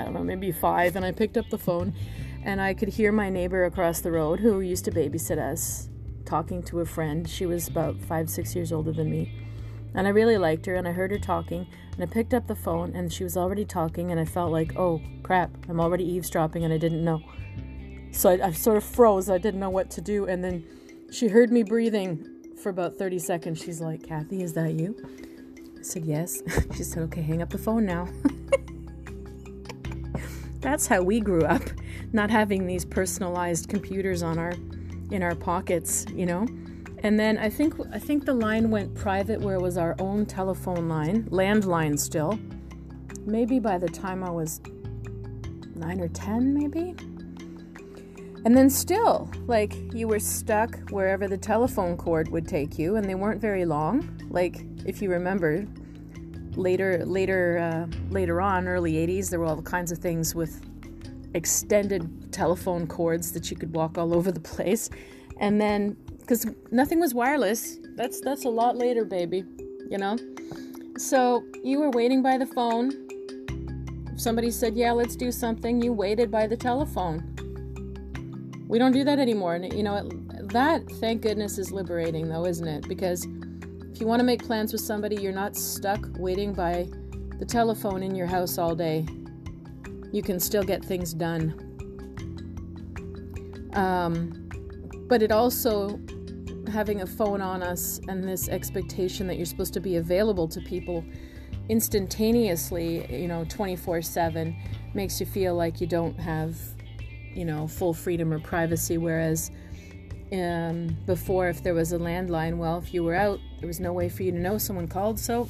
I 0.00 0.04
don't 0.04 0.14
know, 0.14 0.24
maybe 0.24 0.52
five, 0.52 0.96
and 0.96 1.04
I 1.04 1.12
picked 1.12 1.36
up 1.36 1.48
the 1.50 1.58
phone 1.58 1.94
and 2.42 2.60
I 2.60 2.74
could 2.74 2.88
hear 2.88 3.12
my 3.12 3.28
neighbor 3.28 3.64
across 3.64 4.00
the 4.00 4.10
road 4.10 4.40
who 4.40 4.60
used 4.60 4.84
to 4.86 4.90
babysit 4.90 5.38
us 5.38 5.88
talking 6.24 6.62
to 6.64 6.80
a 6.80 6.86
friend. 6.86 7.28
She 7.28 7.46
was 7.46 7.68
about 7.68 7.96
five, 8.00 8.30
six 8.30 8.54
years 8.54 8.72
older 8.72 8.92
than 8.92 9.10
me. 9.10 9.32
And 9.94 10.06
I 10.06 10.10
really 10.10 10.38
liked 10.38 10.66
her, 10.66 10.76
and 10.76 10.86
I 10.86 10.92
heard 10.92 11.10
her 11.10 11.18
talking, 11.18 11.66
and 11.92 12.02
I 12.02 12.06
picked 12.06 12.32
up 12.32 12.46
the 12.46 12.54
phone, 12.54 12.94
and 12.94 13.12
she 13.12 13.24
was 13.24 13.36
already 13.36 13.64
talking, 13.64 14.12
and 14.12 14.20
I 14.20 14.24
felt 14.24 14.52
like, 14.52 14.76
oh 14.76 15.02
crap, 15.24 15.50
I'm 15.68 15.80
already 15.80 16.04
eavesdropping, 16.04 16.64
and 16.64 16.72
I 16.72 16.78
didn't 16.78 17.04
know. 17.04 17.20
So 18.12 18.30
I, 18.30 18.46
I 18.46 18.52
sort 18.52 18.76
of 18.76 18.84
froze. 18.84 19.28
I 19.28 19.38
didn't 19.38 19.58
know 19.58 19.70
what 19.70 19.90
to 19.92 20.00
do, 20.00 20.26
and 20.26 20.44
then 20.44 20.64
she 21.10 21.28
heard 21.28 21.50
me 21.50 21.64
breathing 21.64 22.24
for 22.62 22.68
about 22.68 22.94
30 22.94 23.18
seconds. 23.18 23.60
She's 23.60 23.80
like, 23.80 24.06
Kathy, 24.06 24.42
is 24.42 24.52
that 24.52 24.74
you? 24.74 24.94
I 25.78 25.82
said, 25.82 26.04
yes. 26.04 26.40
she 26.76 26.84
said, 26.84 27.02
okay, 27.04 27.22
hang 27.22 27.42
up 27.42 27.50
the 27.50 27.58
phone 27.58 27.84
now. 27.84 28.08
That's 30.60 30.86
how 30.86 31.02
we 31.02 31.20
grew 31.20 31.42
up, 31.42 31.62
not 32.12 32.30
having 32.30 32.66
these 32.66 32.84
personalized 32.84 33.68
computers 33.68 34.22
on 34.22 34.38
our 34.38 34.52
in 35.10 35.22
our 35.22 35.34
pockets, 35.34 36.06
you 36.14 36.26
know. 36.26 36.46
And 37.02 37.18
then 37.18 37.38
I 37.38 37.48
think 37.48 37.74
I 37.92 37.98
think 37.98 38.26
the 38.26 38.34
line 38.34 38.70
went 38.70 38.94
private 38.94 39.40
where 39.40 39.56
it 39.56 39.62
was 39.62 39.78
our 39.78 39.96
own 39.98 40.26
telephone 40.26 40.88
line, 40.88 41.24
landline 41.30 41.98
still. 41.98 42.38
Maybe 43.24 43.58
by 43.58 43.78
the 43.78 43.88
time 43.88 44.22
I 44.22 44.30
was 44.30 44.60
9 45.74 46.00
or 46.00 46.08
10 46.08 46.54
maybe. 46.54 46.94
And 48.44 48.56
then 48.56 48.70
still, 48.70 49.30
like 49.46 49.74
you 49.94 50.08
were 50.08 50.18
stuck 50.18 50.90
wherever 50.90 51.28
the 51.28 51.36
telephone 51.36 51.96
cord 51.96 52.28
would 52.30 52.48
take 52.48 52.78
you 52.78 52.96
and 52.96 53.08
they 53.08 53.14
weren't 53.14 53.40
very 53.40 53.64
long. 53.64 54.18
Like 54.30 54.64
if 54.86 55.02
you 55.02 55.10
remember, 55.10 55.66
later 56.56 57.04
later 57.04 57.58
uh, 57.58 57.86
later 58.10 58.40
on 58.40 58.66
early 58.66 58.94
80s 58.94 59.30
there 59.30 59.38
were 59.38 59.46
all 59.46 59.62
kinds 59.62 59.92
of 59.92 59.98
things 59.98 60.34
with 60.34 60.60
extended 61.34 62.32
telephone 62.32 62.86
cords 62.86 63.32
that 63.32 63.50
you 63.50 63.56
could 63.56 63.74
walk 63.74 63.96
all 63.98 64.14
over 64.18 64.32
the 64.32 64.40
place. 64.40 64.90
And 65.38 65.60
then 65.60 65.96
because 66.18 66.46
nothing 66.70 67.00
was 67.00 67.14
wireless 67.14 67.78
that's 67.96 68.20
that's 68.20 68.44
a 68.44 68.48
lot 68.48 68.76
later 68.76 69.04
baby 69.04 69.44
you 69.90 69.98
know? 69.98 70.16
So 70.96 71.44
you 71.64 71.80
were 71.80 71.90
waiting 71.90 72.22
by 72.22 72.38
the 72.38 72.46
phone. 72.46 72.92
Somebody 74.16 74.50
said 74.50 74.76
yeah 74.76 74.92
let's 74.92 75.16
do 75.16 75.32
something. 75.32 75.82
You 75.82 75.92
waited 75.92 76.30
by 76.30 76.46
the 76.46 76.56
telephone. 76.56 77.26
We 78.68 78.78
don't 78.78 78.92
do 78.92 79.02
that 79.04 79.18
anymore. 79.18 79.54
And 79.54 79.72
you 79.72 79.82
know 79.82 80.08
that 80.52 80.88
thank 81.00 81.22
goodness 81.22 81.58
is 81.58 81.72
liberating 81.72 82.28
though 82.28 82.44
isn't 82.44 82.68
it? 82.68 82.88
Because 82.88 83.26
if 84.00 84.04
you 84.04 84.08
want 84.08 84.20
to 84.20 84.24
make 84.24 84.42
plans 84.42 84.72
with 84.72 84.80
somebody, 84.80 85.16
you're 85.16 85.30
not 85.30 85.54
stuck 85.54 86.00
waiting 86.16 86.54
by 86.54 86.88
the 87.38 87.44
telephone 87.44 88.02
in 88.02 88.14
your 88.14 88.26
house 88.26 88.56
all 88.56 88.74
day. 88.74 89.04
You 90.10 90.22
can 90.22 90.40
still 90.40 90.62
get 90.62 90.82
things 90.82 91.12
done. 91.12 91.52
Um, 93.74 94.48
but 95.06 95.20
it 95.22 95.30
also, 95.30 96.00
having 96.72 97.02
a 97.02 97.06
phone 97.06 97.42
on 97.42 97.62
us 97.62 98.00
and 98.08 98.26
this 98.26 98.48
expectation 98.48 99.26
that 99.26 99.36
you're 99.36 99.44
supposed 99.44 99.74
to 99.74 99.80
be 99.80 99.96
available 99.96 100.48
to 100.48 100.62
people 100.62 101.04
instantaneously, 101.68 103.04
you 103.14 103.28
know, 103.28 103.44
24 103.50 104.00
7, 104.00 104.56
makes 104.94 105.20
you 105.20 105.26
feel 105.26 105.54
like 105.54 105.78
you 105.78 105.86
don't 105.86 106.18
have, 106.18 106.56
you 107.34 107.44
know, 107.44 107.68
full 107.68 107.92
freedom 107.92 108.32
or 108.32 108.40
privacy. 108.40 108.96
Whereas 108.96 109.50
um, 110.32 110.96
before, 111.04 111.48
if 111.48 111.62
there 111.62 111.74
was 111.74 111.92
a 111.92 111.98
landline, 111.98 112.56
well, 112.56 112.78
if 112.78 112.94
you 112.94 113.04
were 113.04 113.14
out, 113.14 113.40
there 113.60 113.66
was 113.66 113.80
no 113.80 113.92
way 113.92 114.08
for 114.08 114.22
you 114.22 114.32
to 114.32 114.38
know 114.38 114.58
someone 114.58 114.88
called, 114.88 115.18
so 115.18 115.48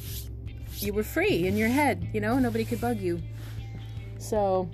you 0.77 0.93
were 0.93 1.03
free 1.03 1.47
in 1.47 1.57
your 1.57 1.69
head, 1.69 2.09
you 2.13 2.21
know, 2.21 2.37
nobody 2.39 2.65
could 2.65 2.81
bug 2.81 2.99
you. 2.99 3.21
So, 4.17 4.69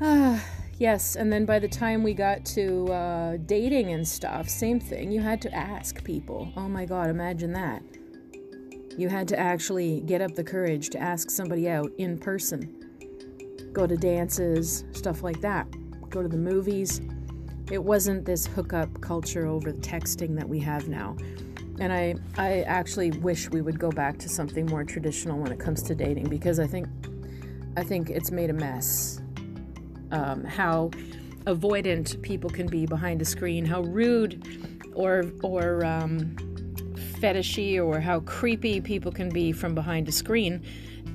uh, 0.00 0.38
yes, 0.78 1.16
and 1.16 1.32
then 1.32 1.46
by 1.46 1.58
the 1.58 1.68
time 1.68 2.02
we 2.02 2.14
got 2.14 2.44
to 2.46 2.92
uh, 2.92 3.36
dating 3.46 3.92
and 3.92 4.06
stuff, 4.06 4.48
same 4.48 4.78
thing. 4.78 5.10
You 5.10 5.20
had 5.20 5.40
to 5.42 5.54
ask 5.54 6.04
people. 6.04 6.52
Oh 6.56 6.68
my 6.68 6.84
god, 6.84 7.08
imagine 7.08 7.52
that. 7.54 7.82
You 8.98 9.08
had 9.08 9.28
to 9.28 9.38
actually 9.38 10.00
get 10.02 10.20
up 10.20 10.34
the 10.34 10.44
courage 10.44 10.90
to 10.90 10.98
ask 10.98 11.30
somebody 11.30 11.68
out 11.68 11.90
in 11.98 12.18
person. 12.18 12.72
Go 13.72 13.86
to 13.86 13.96
dances, 13.96 14.84
stuff 14.92 15.22
like 15.22 15.40
that. 15.40 15.66
Go 16.08 16.22
to 16.22 16.28
the 16.28 16.38
movies 16.38 17.00
it 17.70 17.82
wasn't 17.82 18.24
this 18.24 18.46
hookup 18.46 19.00
culture 19.00 19.46
over 19.46 19.72
texting 19.72 20.36
that 20.36 20.48
we 20.48 20.60
have 20.60 20.88
now. 20.88 21.16
And 21.78 21.92
I, 21.92 22.14
I 22.38 22.62
actually 22.62 23.10
wish 23.10 23.50
we 23.50 23.60
would 23.60 23.78
go 23.78 23.90
back 23.90 24.18
to 24.18 24.28
something 24.28 24.66
more 24.66 24.84
traditional 24.84 25.38
when 25.38 25.52
it 25.52 25.58
comes 25.58 25.82
to 25.82 25.94
dating 25.94 26.28
because 26.28 26.58
I 26.58 26.66
think, 26.66 26.88
I 27.76 27.82
think 27.82 28.10
it's 28.10 28.30
made 28.30 28.50
a 28.50 28.54
mess. 28.54 29.20
Um, 30.10 30.44
how 30.44 30.90
avoidant 31.46 32.20
people 32.22 32.50
can 32.50 32.66
be 32.66 32.86
behind 32.86 33.22
a 33.22 33.24
screen, 33.24 33.64
how 33.64 33.82
rude 33.82 34.92
or 34.94 35.24
or 35.42 35.84
um, 35.84 36.34
fetishy 37.20 37.82
or 37.82 38.00
how 38.00 38.20
creepy 38.20 38.80
people 38.80 39.12
can 39.12 39.28
be 39.28 39.52
from 39.52 39.74
behind 39.74 40.08
a 40.08 40.12
screen, 40.12 40.64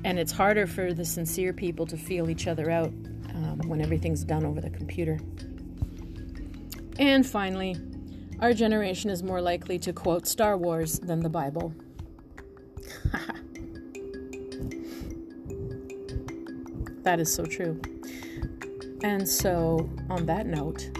and 0.04 0.18
it's 0.18 0.32
harder 0.32 0.66
for 0.66 0.92
the 0.92 1.04
sincere 1.04 1.52
people 1.52 1.86
to 1.86 1.96
feel 1.96 2.30
each 2.30 2.46
other 2.46 2.70
out 2.70 2.92
um, 3.34 3.60
when 3.66 3.80
everything's 3.80 4.24
done 4.24 4.44
over 4.44 4.60
the 4.60 4.70
computer. 4.70 5.18
And 6.98 7.26
finally, 7.26 7.76
our 8.42 8.52
generation 8.52 9.08
is 9.08 9.22
more 9.22 9.40
likely 9.40 9.78
to 9.78 9.92
quote 9.92 10.26
Star 10.26 10.56
Wars 10.56 10.98
than 10.98 11.20
the 11.20 11.28
Bible. 11.28 11.72
that 17.04 17.20
is 17.20 17.32
so 17.32 17.46
true. 17.46 17.80
And 19.04 19.28
so, 19.28 19.88
on 20.10 20.26
that 20.26 20.46
note, 20.46 20.90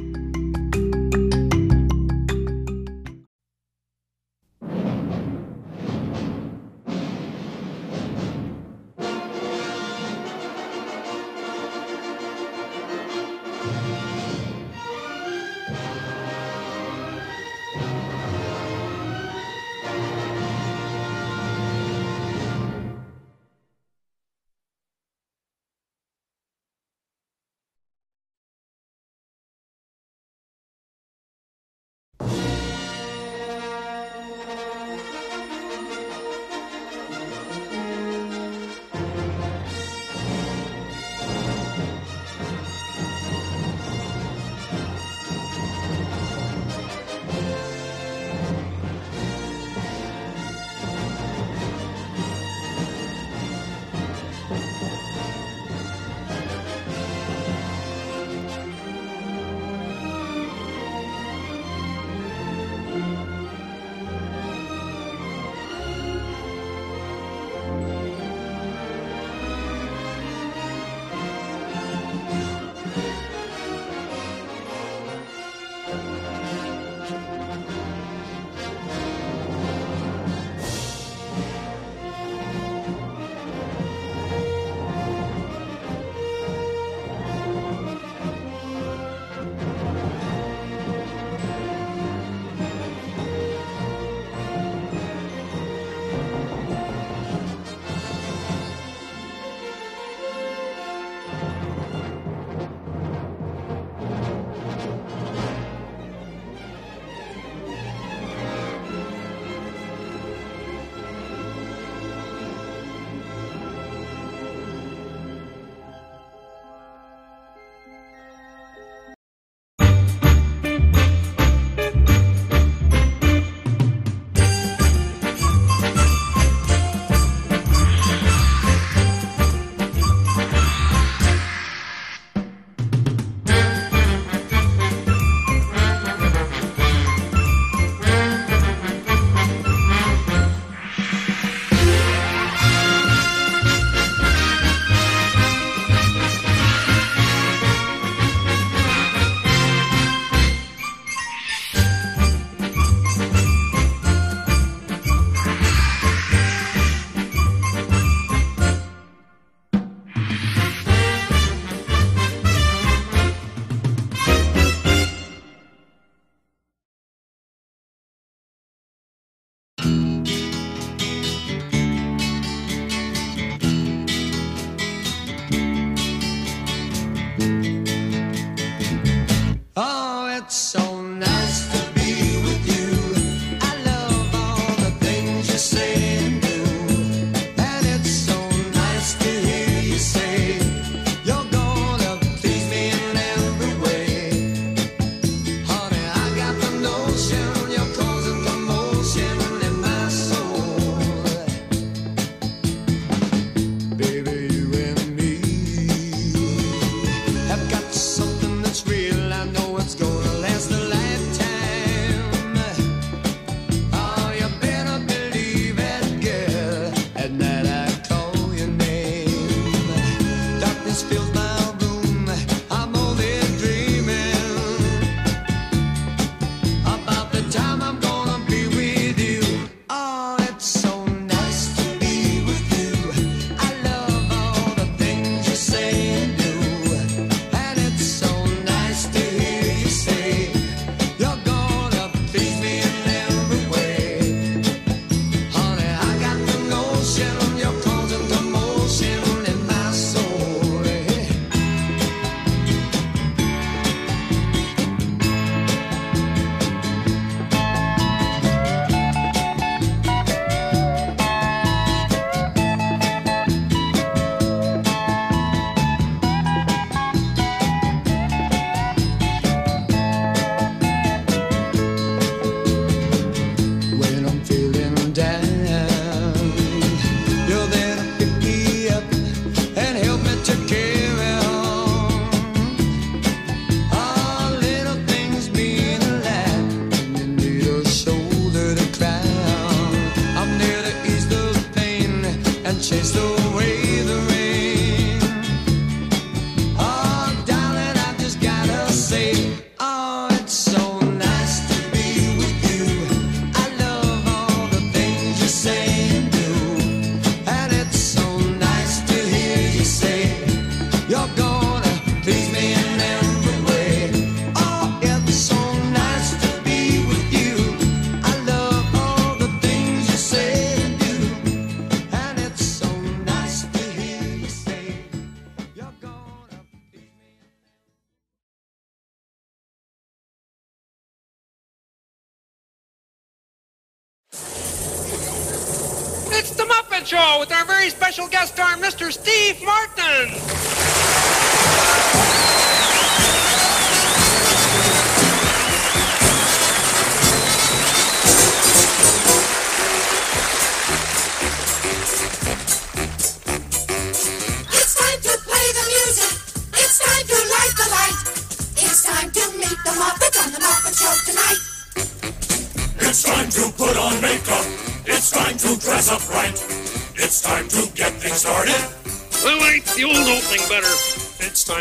special 338.12 338.28
guest 338.28 338.52
star, 338.52 338.76
Mr. 338.76 339.10
Steve 339.10 339.62
Martin. 339.64 340.61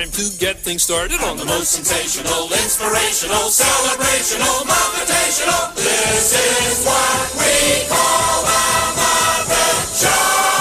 Time 0.01 0.11
to 0.11 0.37
get 0.39 0.57
things 0.57 0.81
started 0.83 1.21
on 1.21 1.37
the 1.37 1.45
most 1.45 1.71
sensational, 1.73 2.45
inspirational, 2.53 3.49
celebrational, 3.49 4.65
motivational. 4.65 5.75
This 5.75 6.33
is 6.33 6.83
what 6.85 7.31
we 7.37 7.85
call 7.87 8.41
the 8.49 8.63
Muppet 8.97 10.01
Show. 10.01 10.57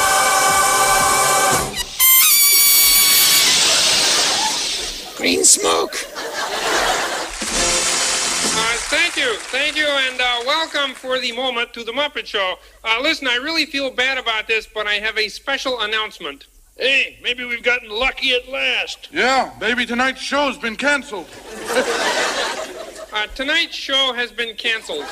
Green 5.17 5.45
smoke. 5.45 5.95
Uh, 8.53 8.77
thank 8.91 9.17
you, 9.17 9.37
thank 9.49 9.77
you, 9.77 9.87
and 9.87 10.21
uh, 10.21 10.43
welcome 10.45 10.93
for 10.95 11.19
the 11.19 11.33
moment 11.33 11.73
to 11.73 11.83
the 11.83 11.93
Muppet 11.93 12.27
Show. 12.27 12.59
Uh, 12.85 12.99
listen, 13.01 13.27
I 13.27 13.37
really 13.37 13.65
feel 13.65 13.91
bad 13.91 14.19
about 14.19 14.47
this, 14.49 14.67
but 14.67 14.87
I 14.87 14.95
have 14.95 15.17
a 15.17 15.29
special 15.29 15.81
announcement. 15.81 16.47
Hey, 16.81 17.19
maybe 17.23 17.45
we've 17.45 17.63
gotten 17.63 17.91
lucky 17.91 18.33
at 18.33 18.49
last. 18.49 19.11
Yeah, 19.13 19.53
maybe 19.61 19.85
tonight's 19.85 20.23
show's 20.23 20.57
been 20.57 20.77
canceled. 20.77 21.29
Uh, 23.13 23.27
tonight's 23.35 23.75
show 23.75 24.13
has 24.13 24.31
been 24.31 24.55
canceled. 24.55 25.03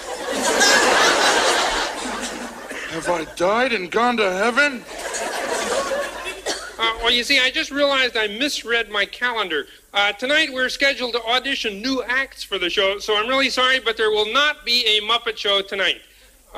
Have 2.92 3.08
I 3.08 3.26
died 3.34 3.72
and 3.72 3.90
gone 3.90 4.16
to 4.18 4.32
heaven? 4.32 4.84
Uh, 6.78 6.96
well, 7.02 7.10
you 7.10 7.24
see, 7.24 7.40
I 7.40 7.50
just 7.50 7.72
realized 7.72 8.16
I 8.16 8.28
misread 8.28 8.88
my 8.88 9.04
calendar. 9.04 9.66
Uh, 9.92 10.12
tonight 10.12 10.52
we're 10.52 10.68
scheduled 10.68 11.14
to 11.14 11.22
audition 11.24 11.82
new 11.82 12.00
acts 12.04 12.44
for 12.44 12.56
the 12.56 12.70
show, 12.70 13.00
so 13.00 13.16
I'm 13.16 13.26
really 13.26 13.50
sorry, 13.50 13.80
but 13.80 13.96
there 13.96 14.10
will 14.10 14.32
not 14.32 14.64
be 14.64 14.86
a 14.86 15.00
Muppet 15.00 15.36
Show 15.36 15.60
tonight. 15.62 16.00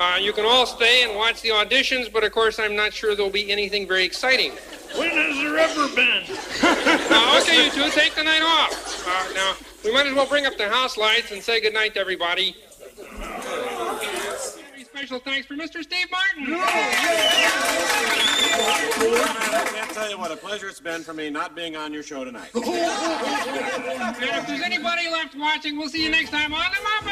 Uh, 0.01 0.17
you 0.17 0.33
can 0.33 0.45
all 0.45 0.65
stay 0.65 1.03
and 1.03 1.15
watch 1.15 1.43
the 1.43 1.49
auditions, 1.49 2.11
but 2.11 2.23
of 2.23 2.31
course 2.31 2.57
I'm 2.57 2.75
not 2.75 2.91
sure 2.91 3.15
there'll 3.15 3.29
be 3.29 3.51
anything 3.51 3.87
very 3.87 4.03
exciting. 4.03 4.51
When 4.97 5.11
has 5.11 5.35
there 5.37 5.59
ever 5.59 5.95
been? 5.95 6.23
Uh, 7.13 7.39
okay, 7.41 7.65
you 7.65 7.71
two, 7.71 7.89
take 7.91 8.15
the 8.15 8.23
night 8.23 8.41
off. 8.41 9.07
Uh, 9.07 9.33
now, 9.33 9.53
we 9.83 9.93
might 9.93 10.07
as 10.07 10.13
well 10.15 10.25
bring 10.25 10.45
up 10.45 10.57
the 10.57 10.69
house 10.69 10.97
lights 10.97 11.31
and 11.31 11.43
say 11.43 11.61
goodnight 11.61 11.93
to 11.93 11.99
everybody. 11.99 12.55
Very 15.01 15.07
special 15.07 15.31
thanks 15.31 15.47
for 15.47 15.55
Mr. 15.55 15.81
Steve 15.81 16.05
Martin. 16.11 16.53
I 16.53 16.67
can't 19.73 19.89
tell 19.89 20.07
you 20.11 20.19
what 20.19 20.31
a 20.31 20.35
pleasure 20.35 20.67
it's 20.67 20.79
been 20.79 21.01
for 21.01 21.15
me 21.15 21.31
not 21.31 21.55
being 21.55 21.75
on 21.75 21.91
your 21.91 22.03
show 22.03 22.23
tonight. 22.23 22.51
And 22.53 22.63
if 24.29 24.45
there's 24.47 24.61
anybody 24.61 25.09
left 25.09 25.35
watching, 25.35 25.75
we'll 25.75 25.89
see 25.89 26.03
you 26.03 26.11
next 26.11 26.29
time 26.29 26.53
on 26.53 26.69
The 26.71 26.77
Muppet 26.77 27.11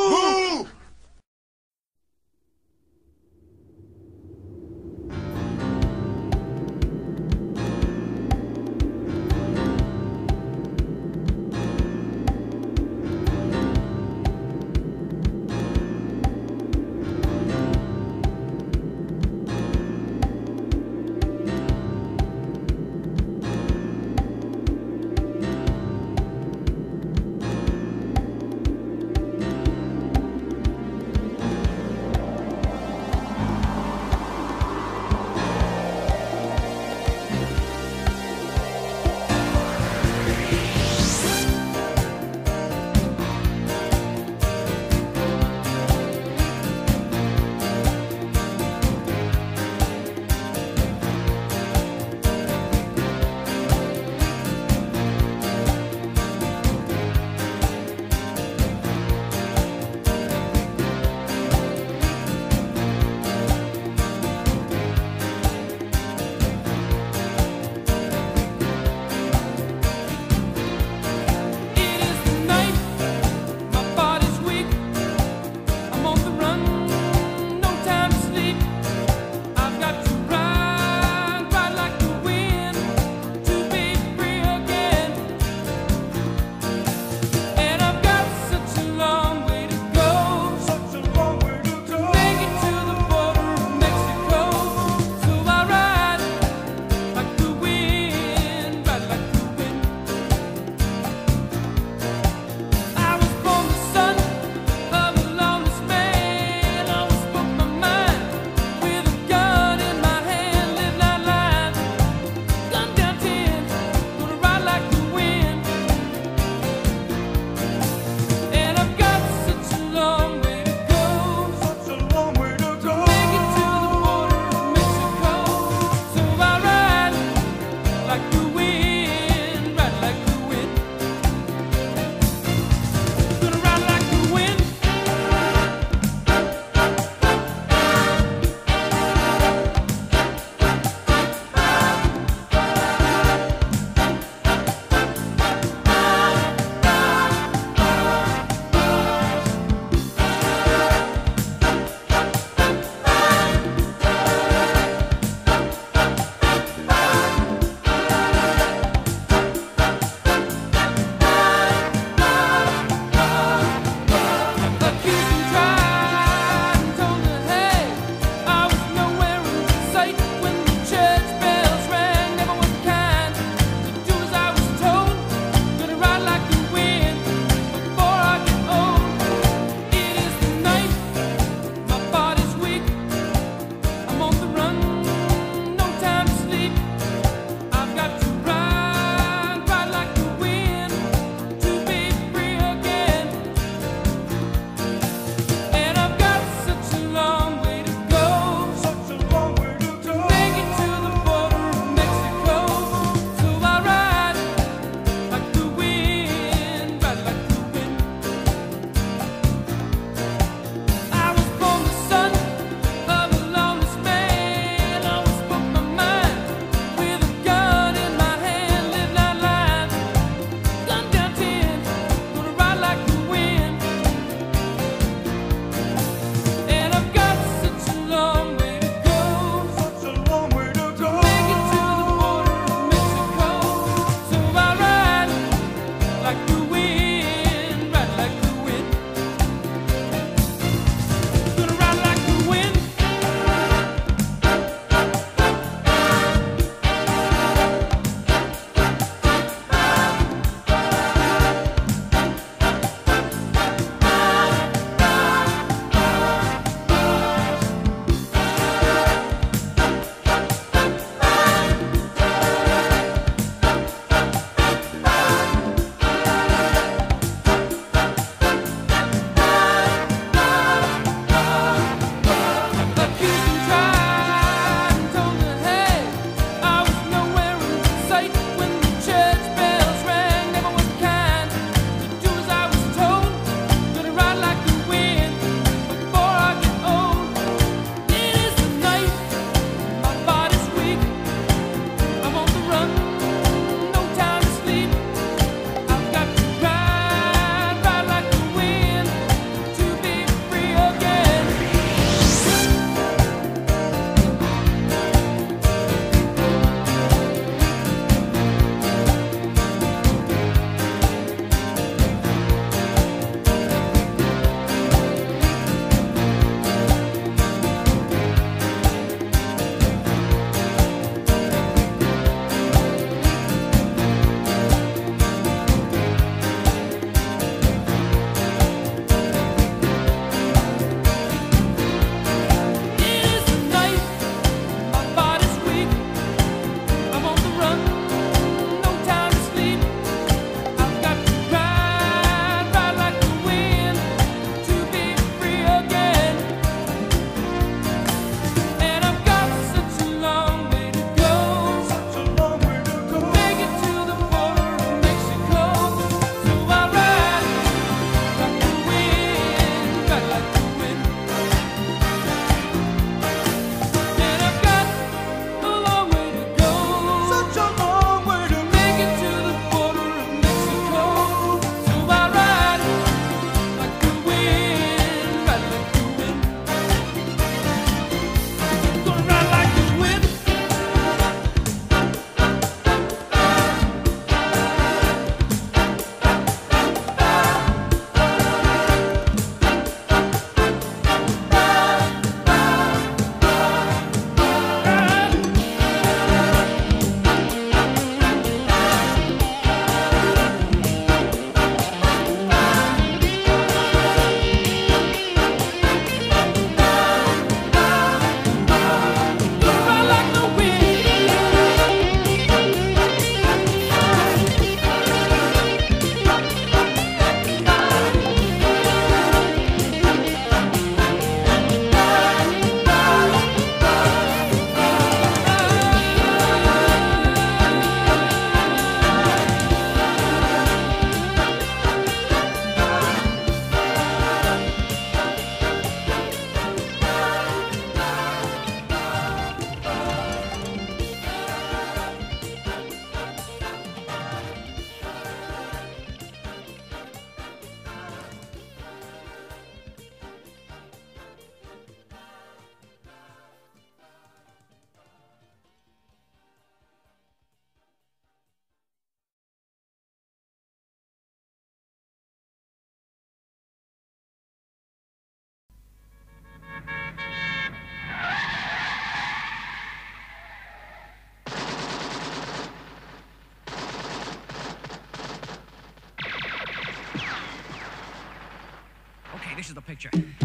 Picture. 479.91 480.40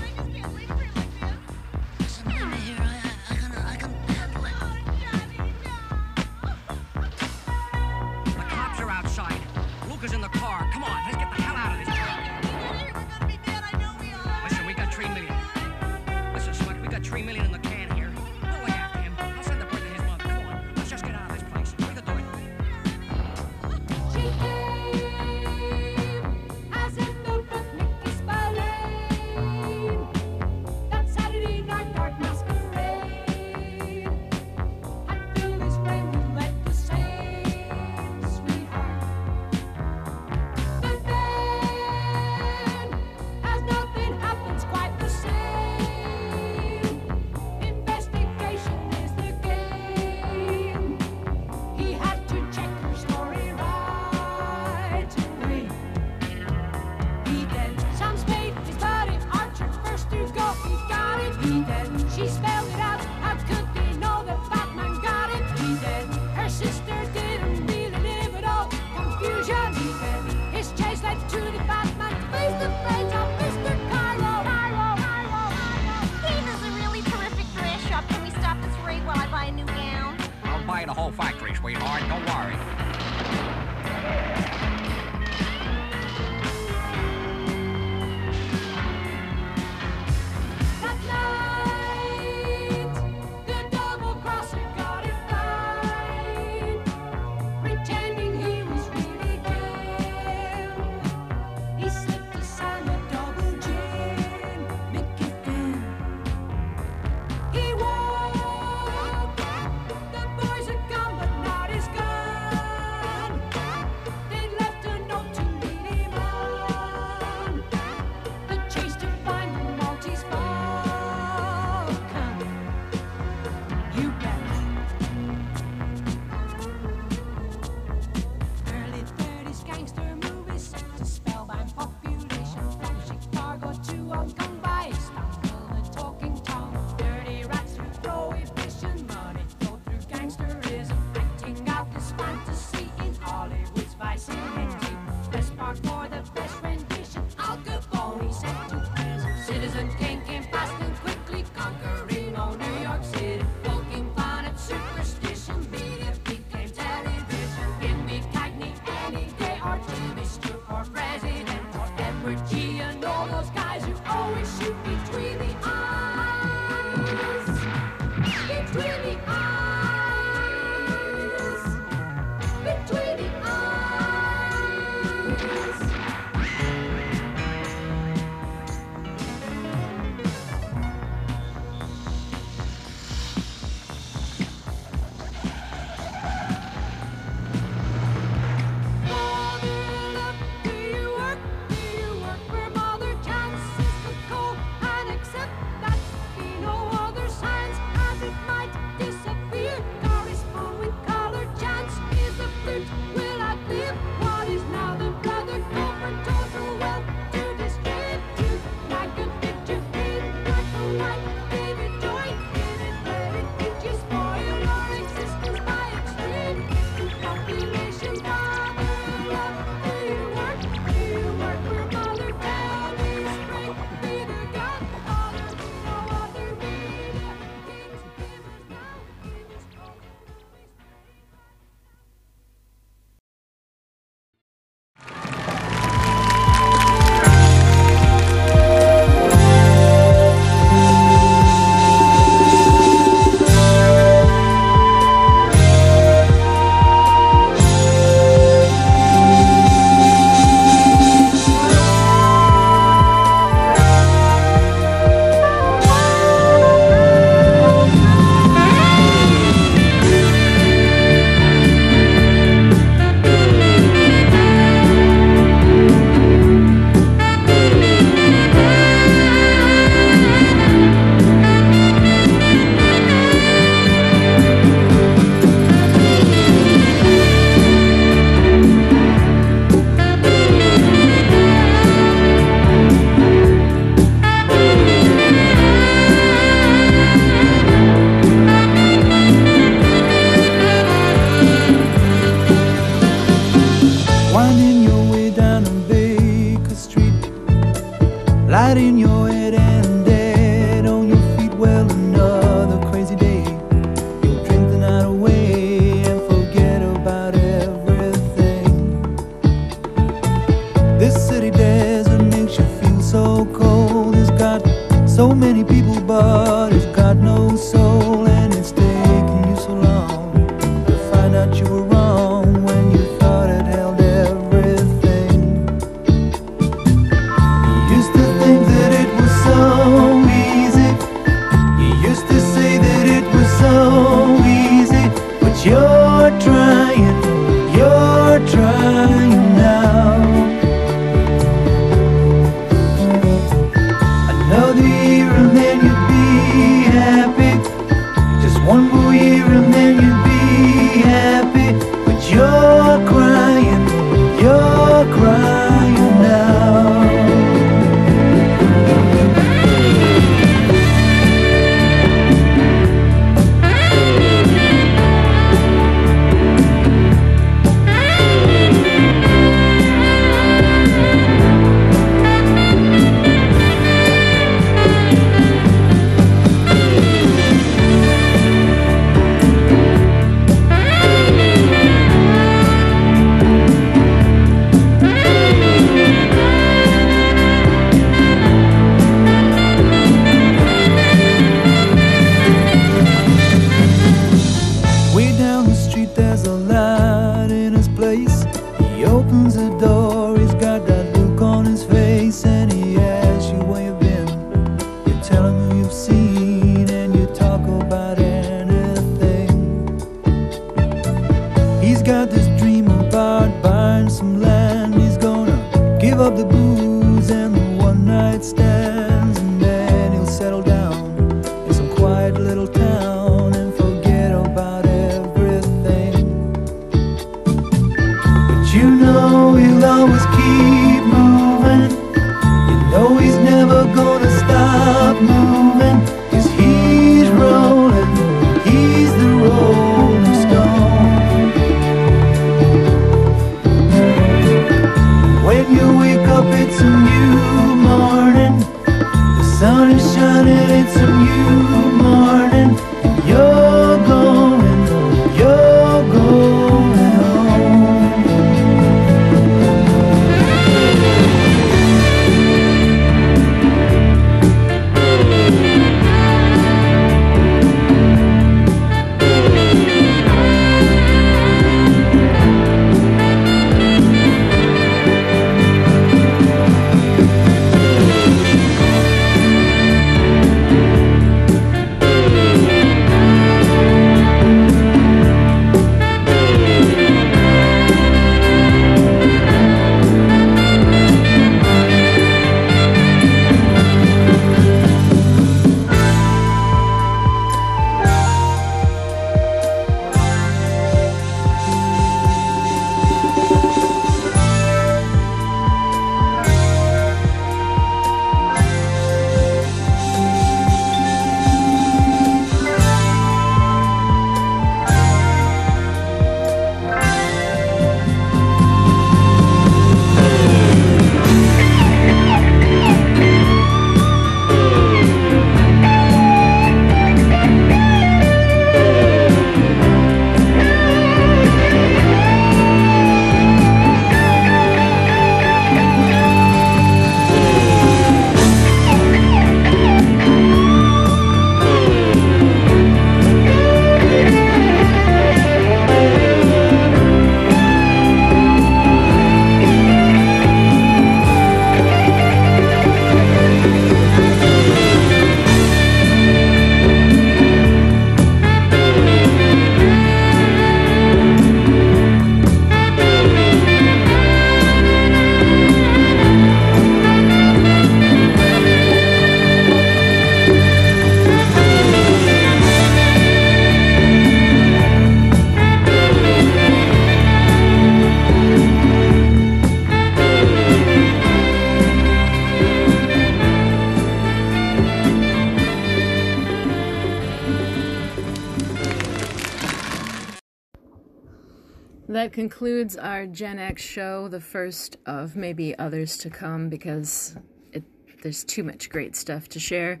Our 593.14 593.26
Gen 593.26 593.60
X 593.60 593.80
show, 593.80 594.26
the 594.26 594.40
first 594.40 594.96
of 595.06 595.36
maybe 595.36 595.78
others 595.78 596.16
to 596.18 596.28
come 596.28 596.68
because 596.68 597.36
it 597.72 597.84
there's 598.24 598.42
too 598.42 598.64
much 598.64 598.90
great 598.90 599.14
stuff 599.14 599.48
to 599.50 599.60
share. 599.60 600.00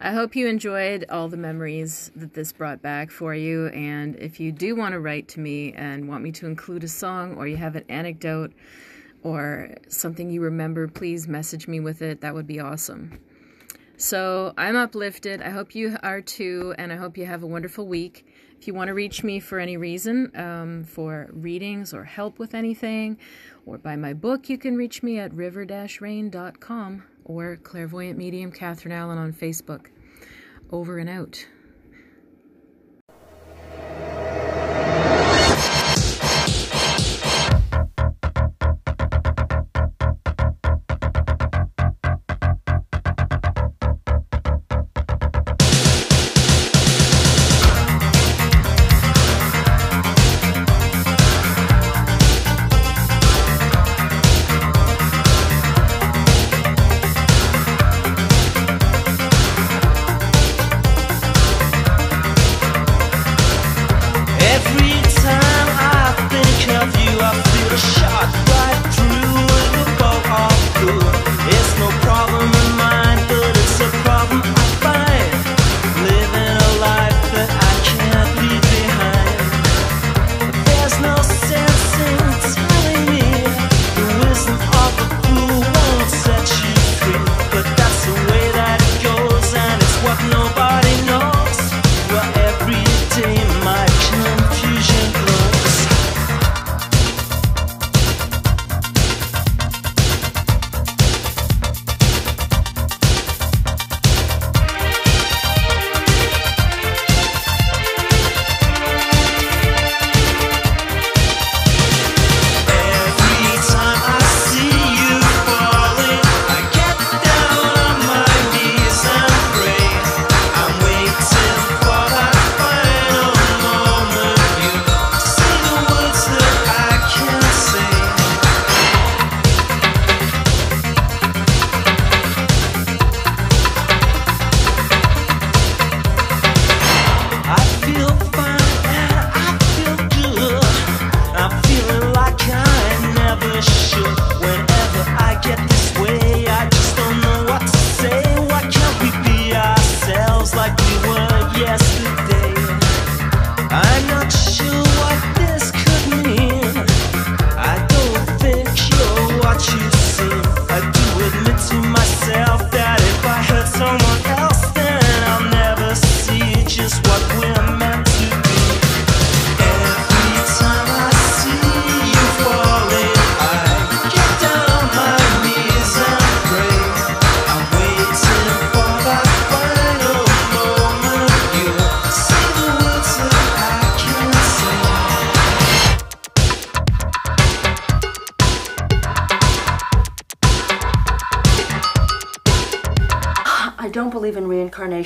I 0.00 0.12
hope 0.12 0.34
you 0.34 0.46
enjoyed 0.46 1.04
all 1.10 1.28
the 1.28 1.36
memories 1.36 2.10
that 2.16 2.32
this 2.32 2.54
brought 2.54 2.80
back 2.80 3.10
for 3.10 3.34
you. 3.34 3.66
And 3.66 4.16
if 4.16 4.40
you 4.40 4.50
do 4.50 4.74
want 4.76 4.94
to 4.94 5.00
write 5.00 5.28
to 5.28 5.40
me 5.40 5.74
and 5.74 6.08
want 6.08 6.24
me 6.24 6.32
to 6.32 6.46
include 6.46 6.84
a 6.84 6.88
song 6.88 7.34
or 7.34 7.46
you 7.46 7.58
have 7.58 7.76
an 7.76 7.84
anecdote 7.90 8.54
or 9.22 9.74
something 9.88 10.30
you 10.30 10.40
remember, 10.40 10.88
please 10.88 11.28
message 11.28 11.68
me 11.68 11.80
with 11.80 12.00
it. 12.00 12.22
That 12.22 12.34
would 12.34 12.46
be 12.46 12.60
awesome. 12.60 13.20
So 13.98 14.54
I'm 14.56 14.74
uplifted. 14.74 15.42
I 15.42 15.50
hope 15.50 15.74
you 15.74 15.98
are 16.02 16.22
too. 16.22 16.74
And 16.78 16.90
I 16.90 16.96
hope 16.96 17.18
you 17.18 17.26
have 17.26 17.42
a 17.42 17.46
wonderful 17.46 17.86
week. 17.86 18.26
If 18.64 18.68
you 18.68 18.72
want 18.72 18.88
to 18.88 18.94
reach 18.94 19.22
me 19.22 19.40
for 19.40 19.58
any 19.58 19.76
reason, 19.76 20.32
um, 20.34 20.84
for 20.84 21.28
readings 21.34 21.92
or 21.92 22.02
help 22.02 22.38
with 22.38 22.54
anything, 22.54 23.18
or 23.66 23.76
buy 23.76 23.94
my 23.94 24.14
book, 24.14 24.48
you 24.48 24.56
can 24.56 24.74
reach 24.74 25.02
me 25.02 25.18
at 25.18 25.34
river-rain.com 25.34 27.02
or 27.26 27.56
Clairvoyant 27.56 28.16
Medium 28.16 28.50
Catharine 28.50 28.94
Allen 28.94 29.18
on 29.18 29.34
Facebook. 29.34 29.88
Over 30.70 30.96
and 30.96 31.10
out. 31.10 31.46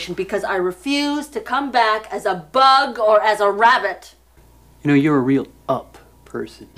Because 0.07 0.45
I 0.45 0.57
refuse 0.57 1.29
to 1.29 1.41
come 1.41 1.70
back 1.70 2.07
as 2.12 2.25
a 2.25 2.35
bug 2.35 2.99
or 2.99 3.20
as 3.20 3.41
a 3.41 3.51
rabbit. 3.51 4.15
You 4.83 4.89
know, 4.89 4.95
you're 4.95 5.16
a 5.16 5.20
real 5.20 5.49
up 5.69 5.99
person. 6.25 6.69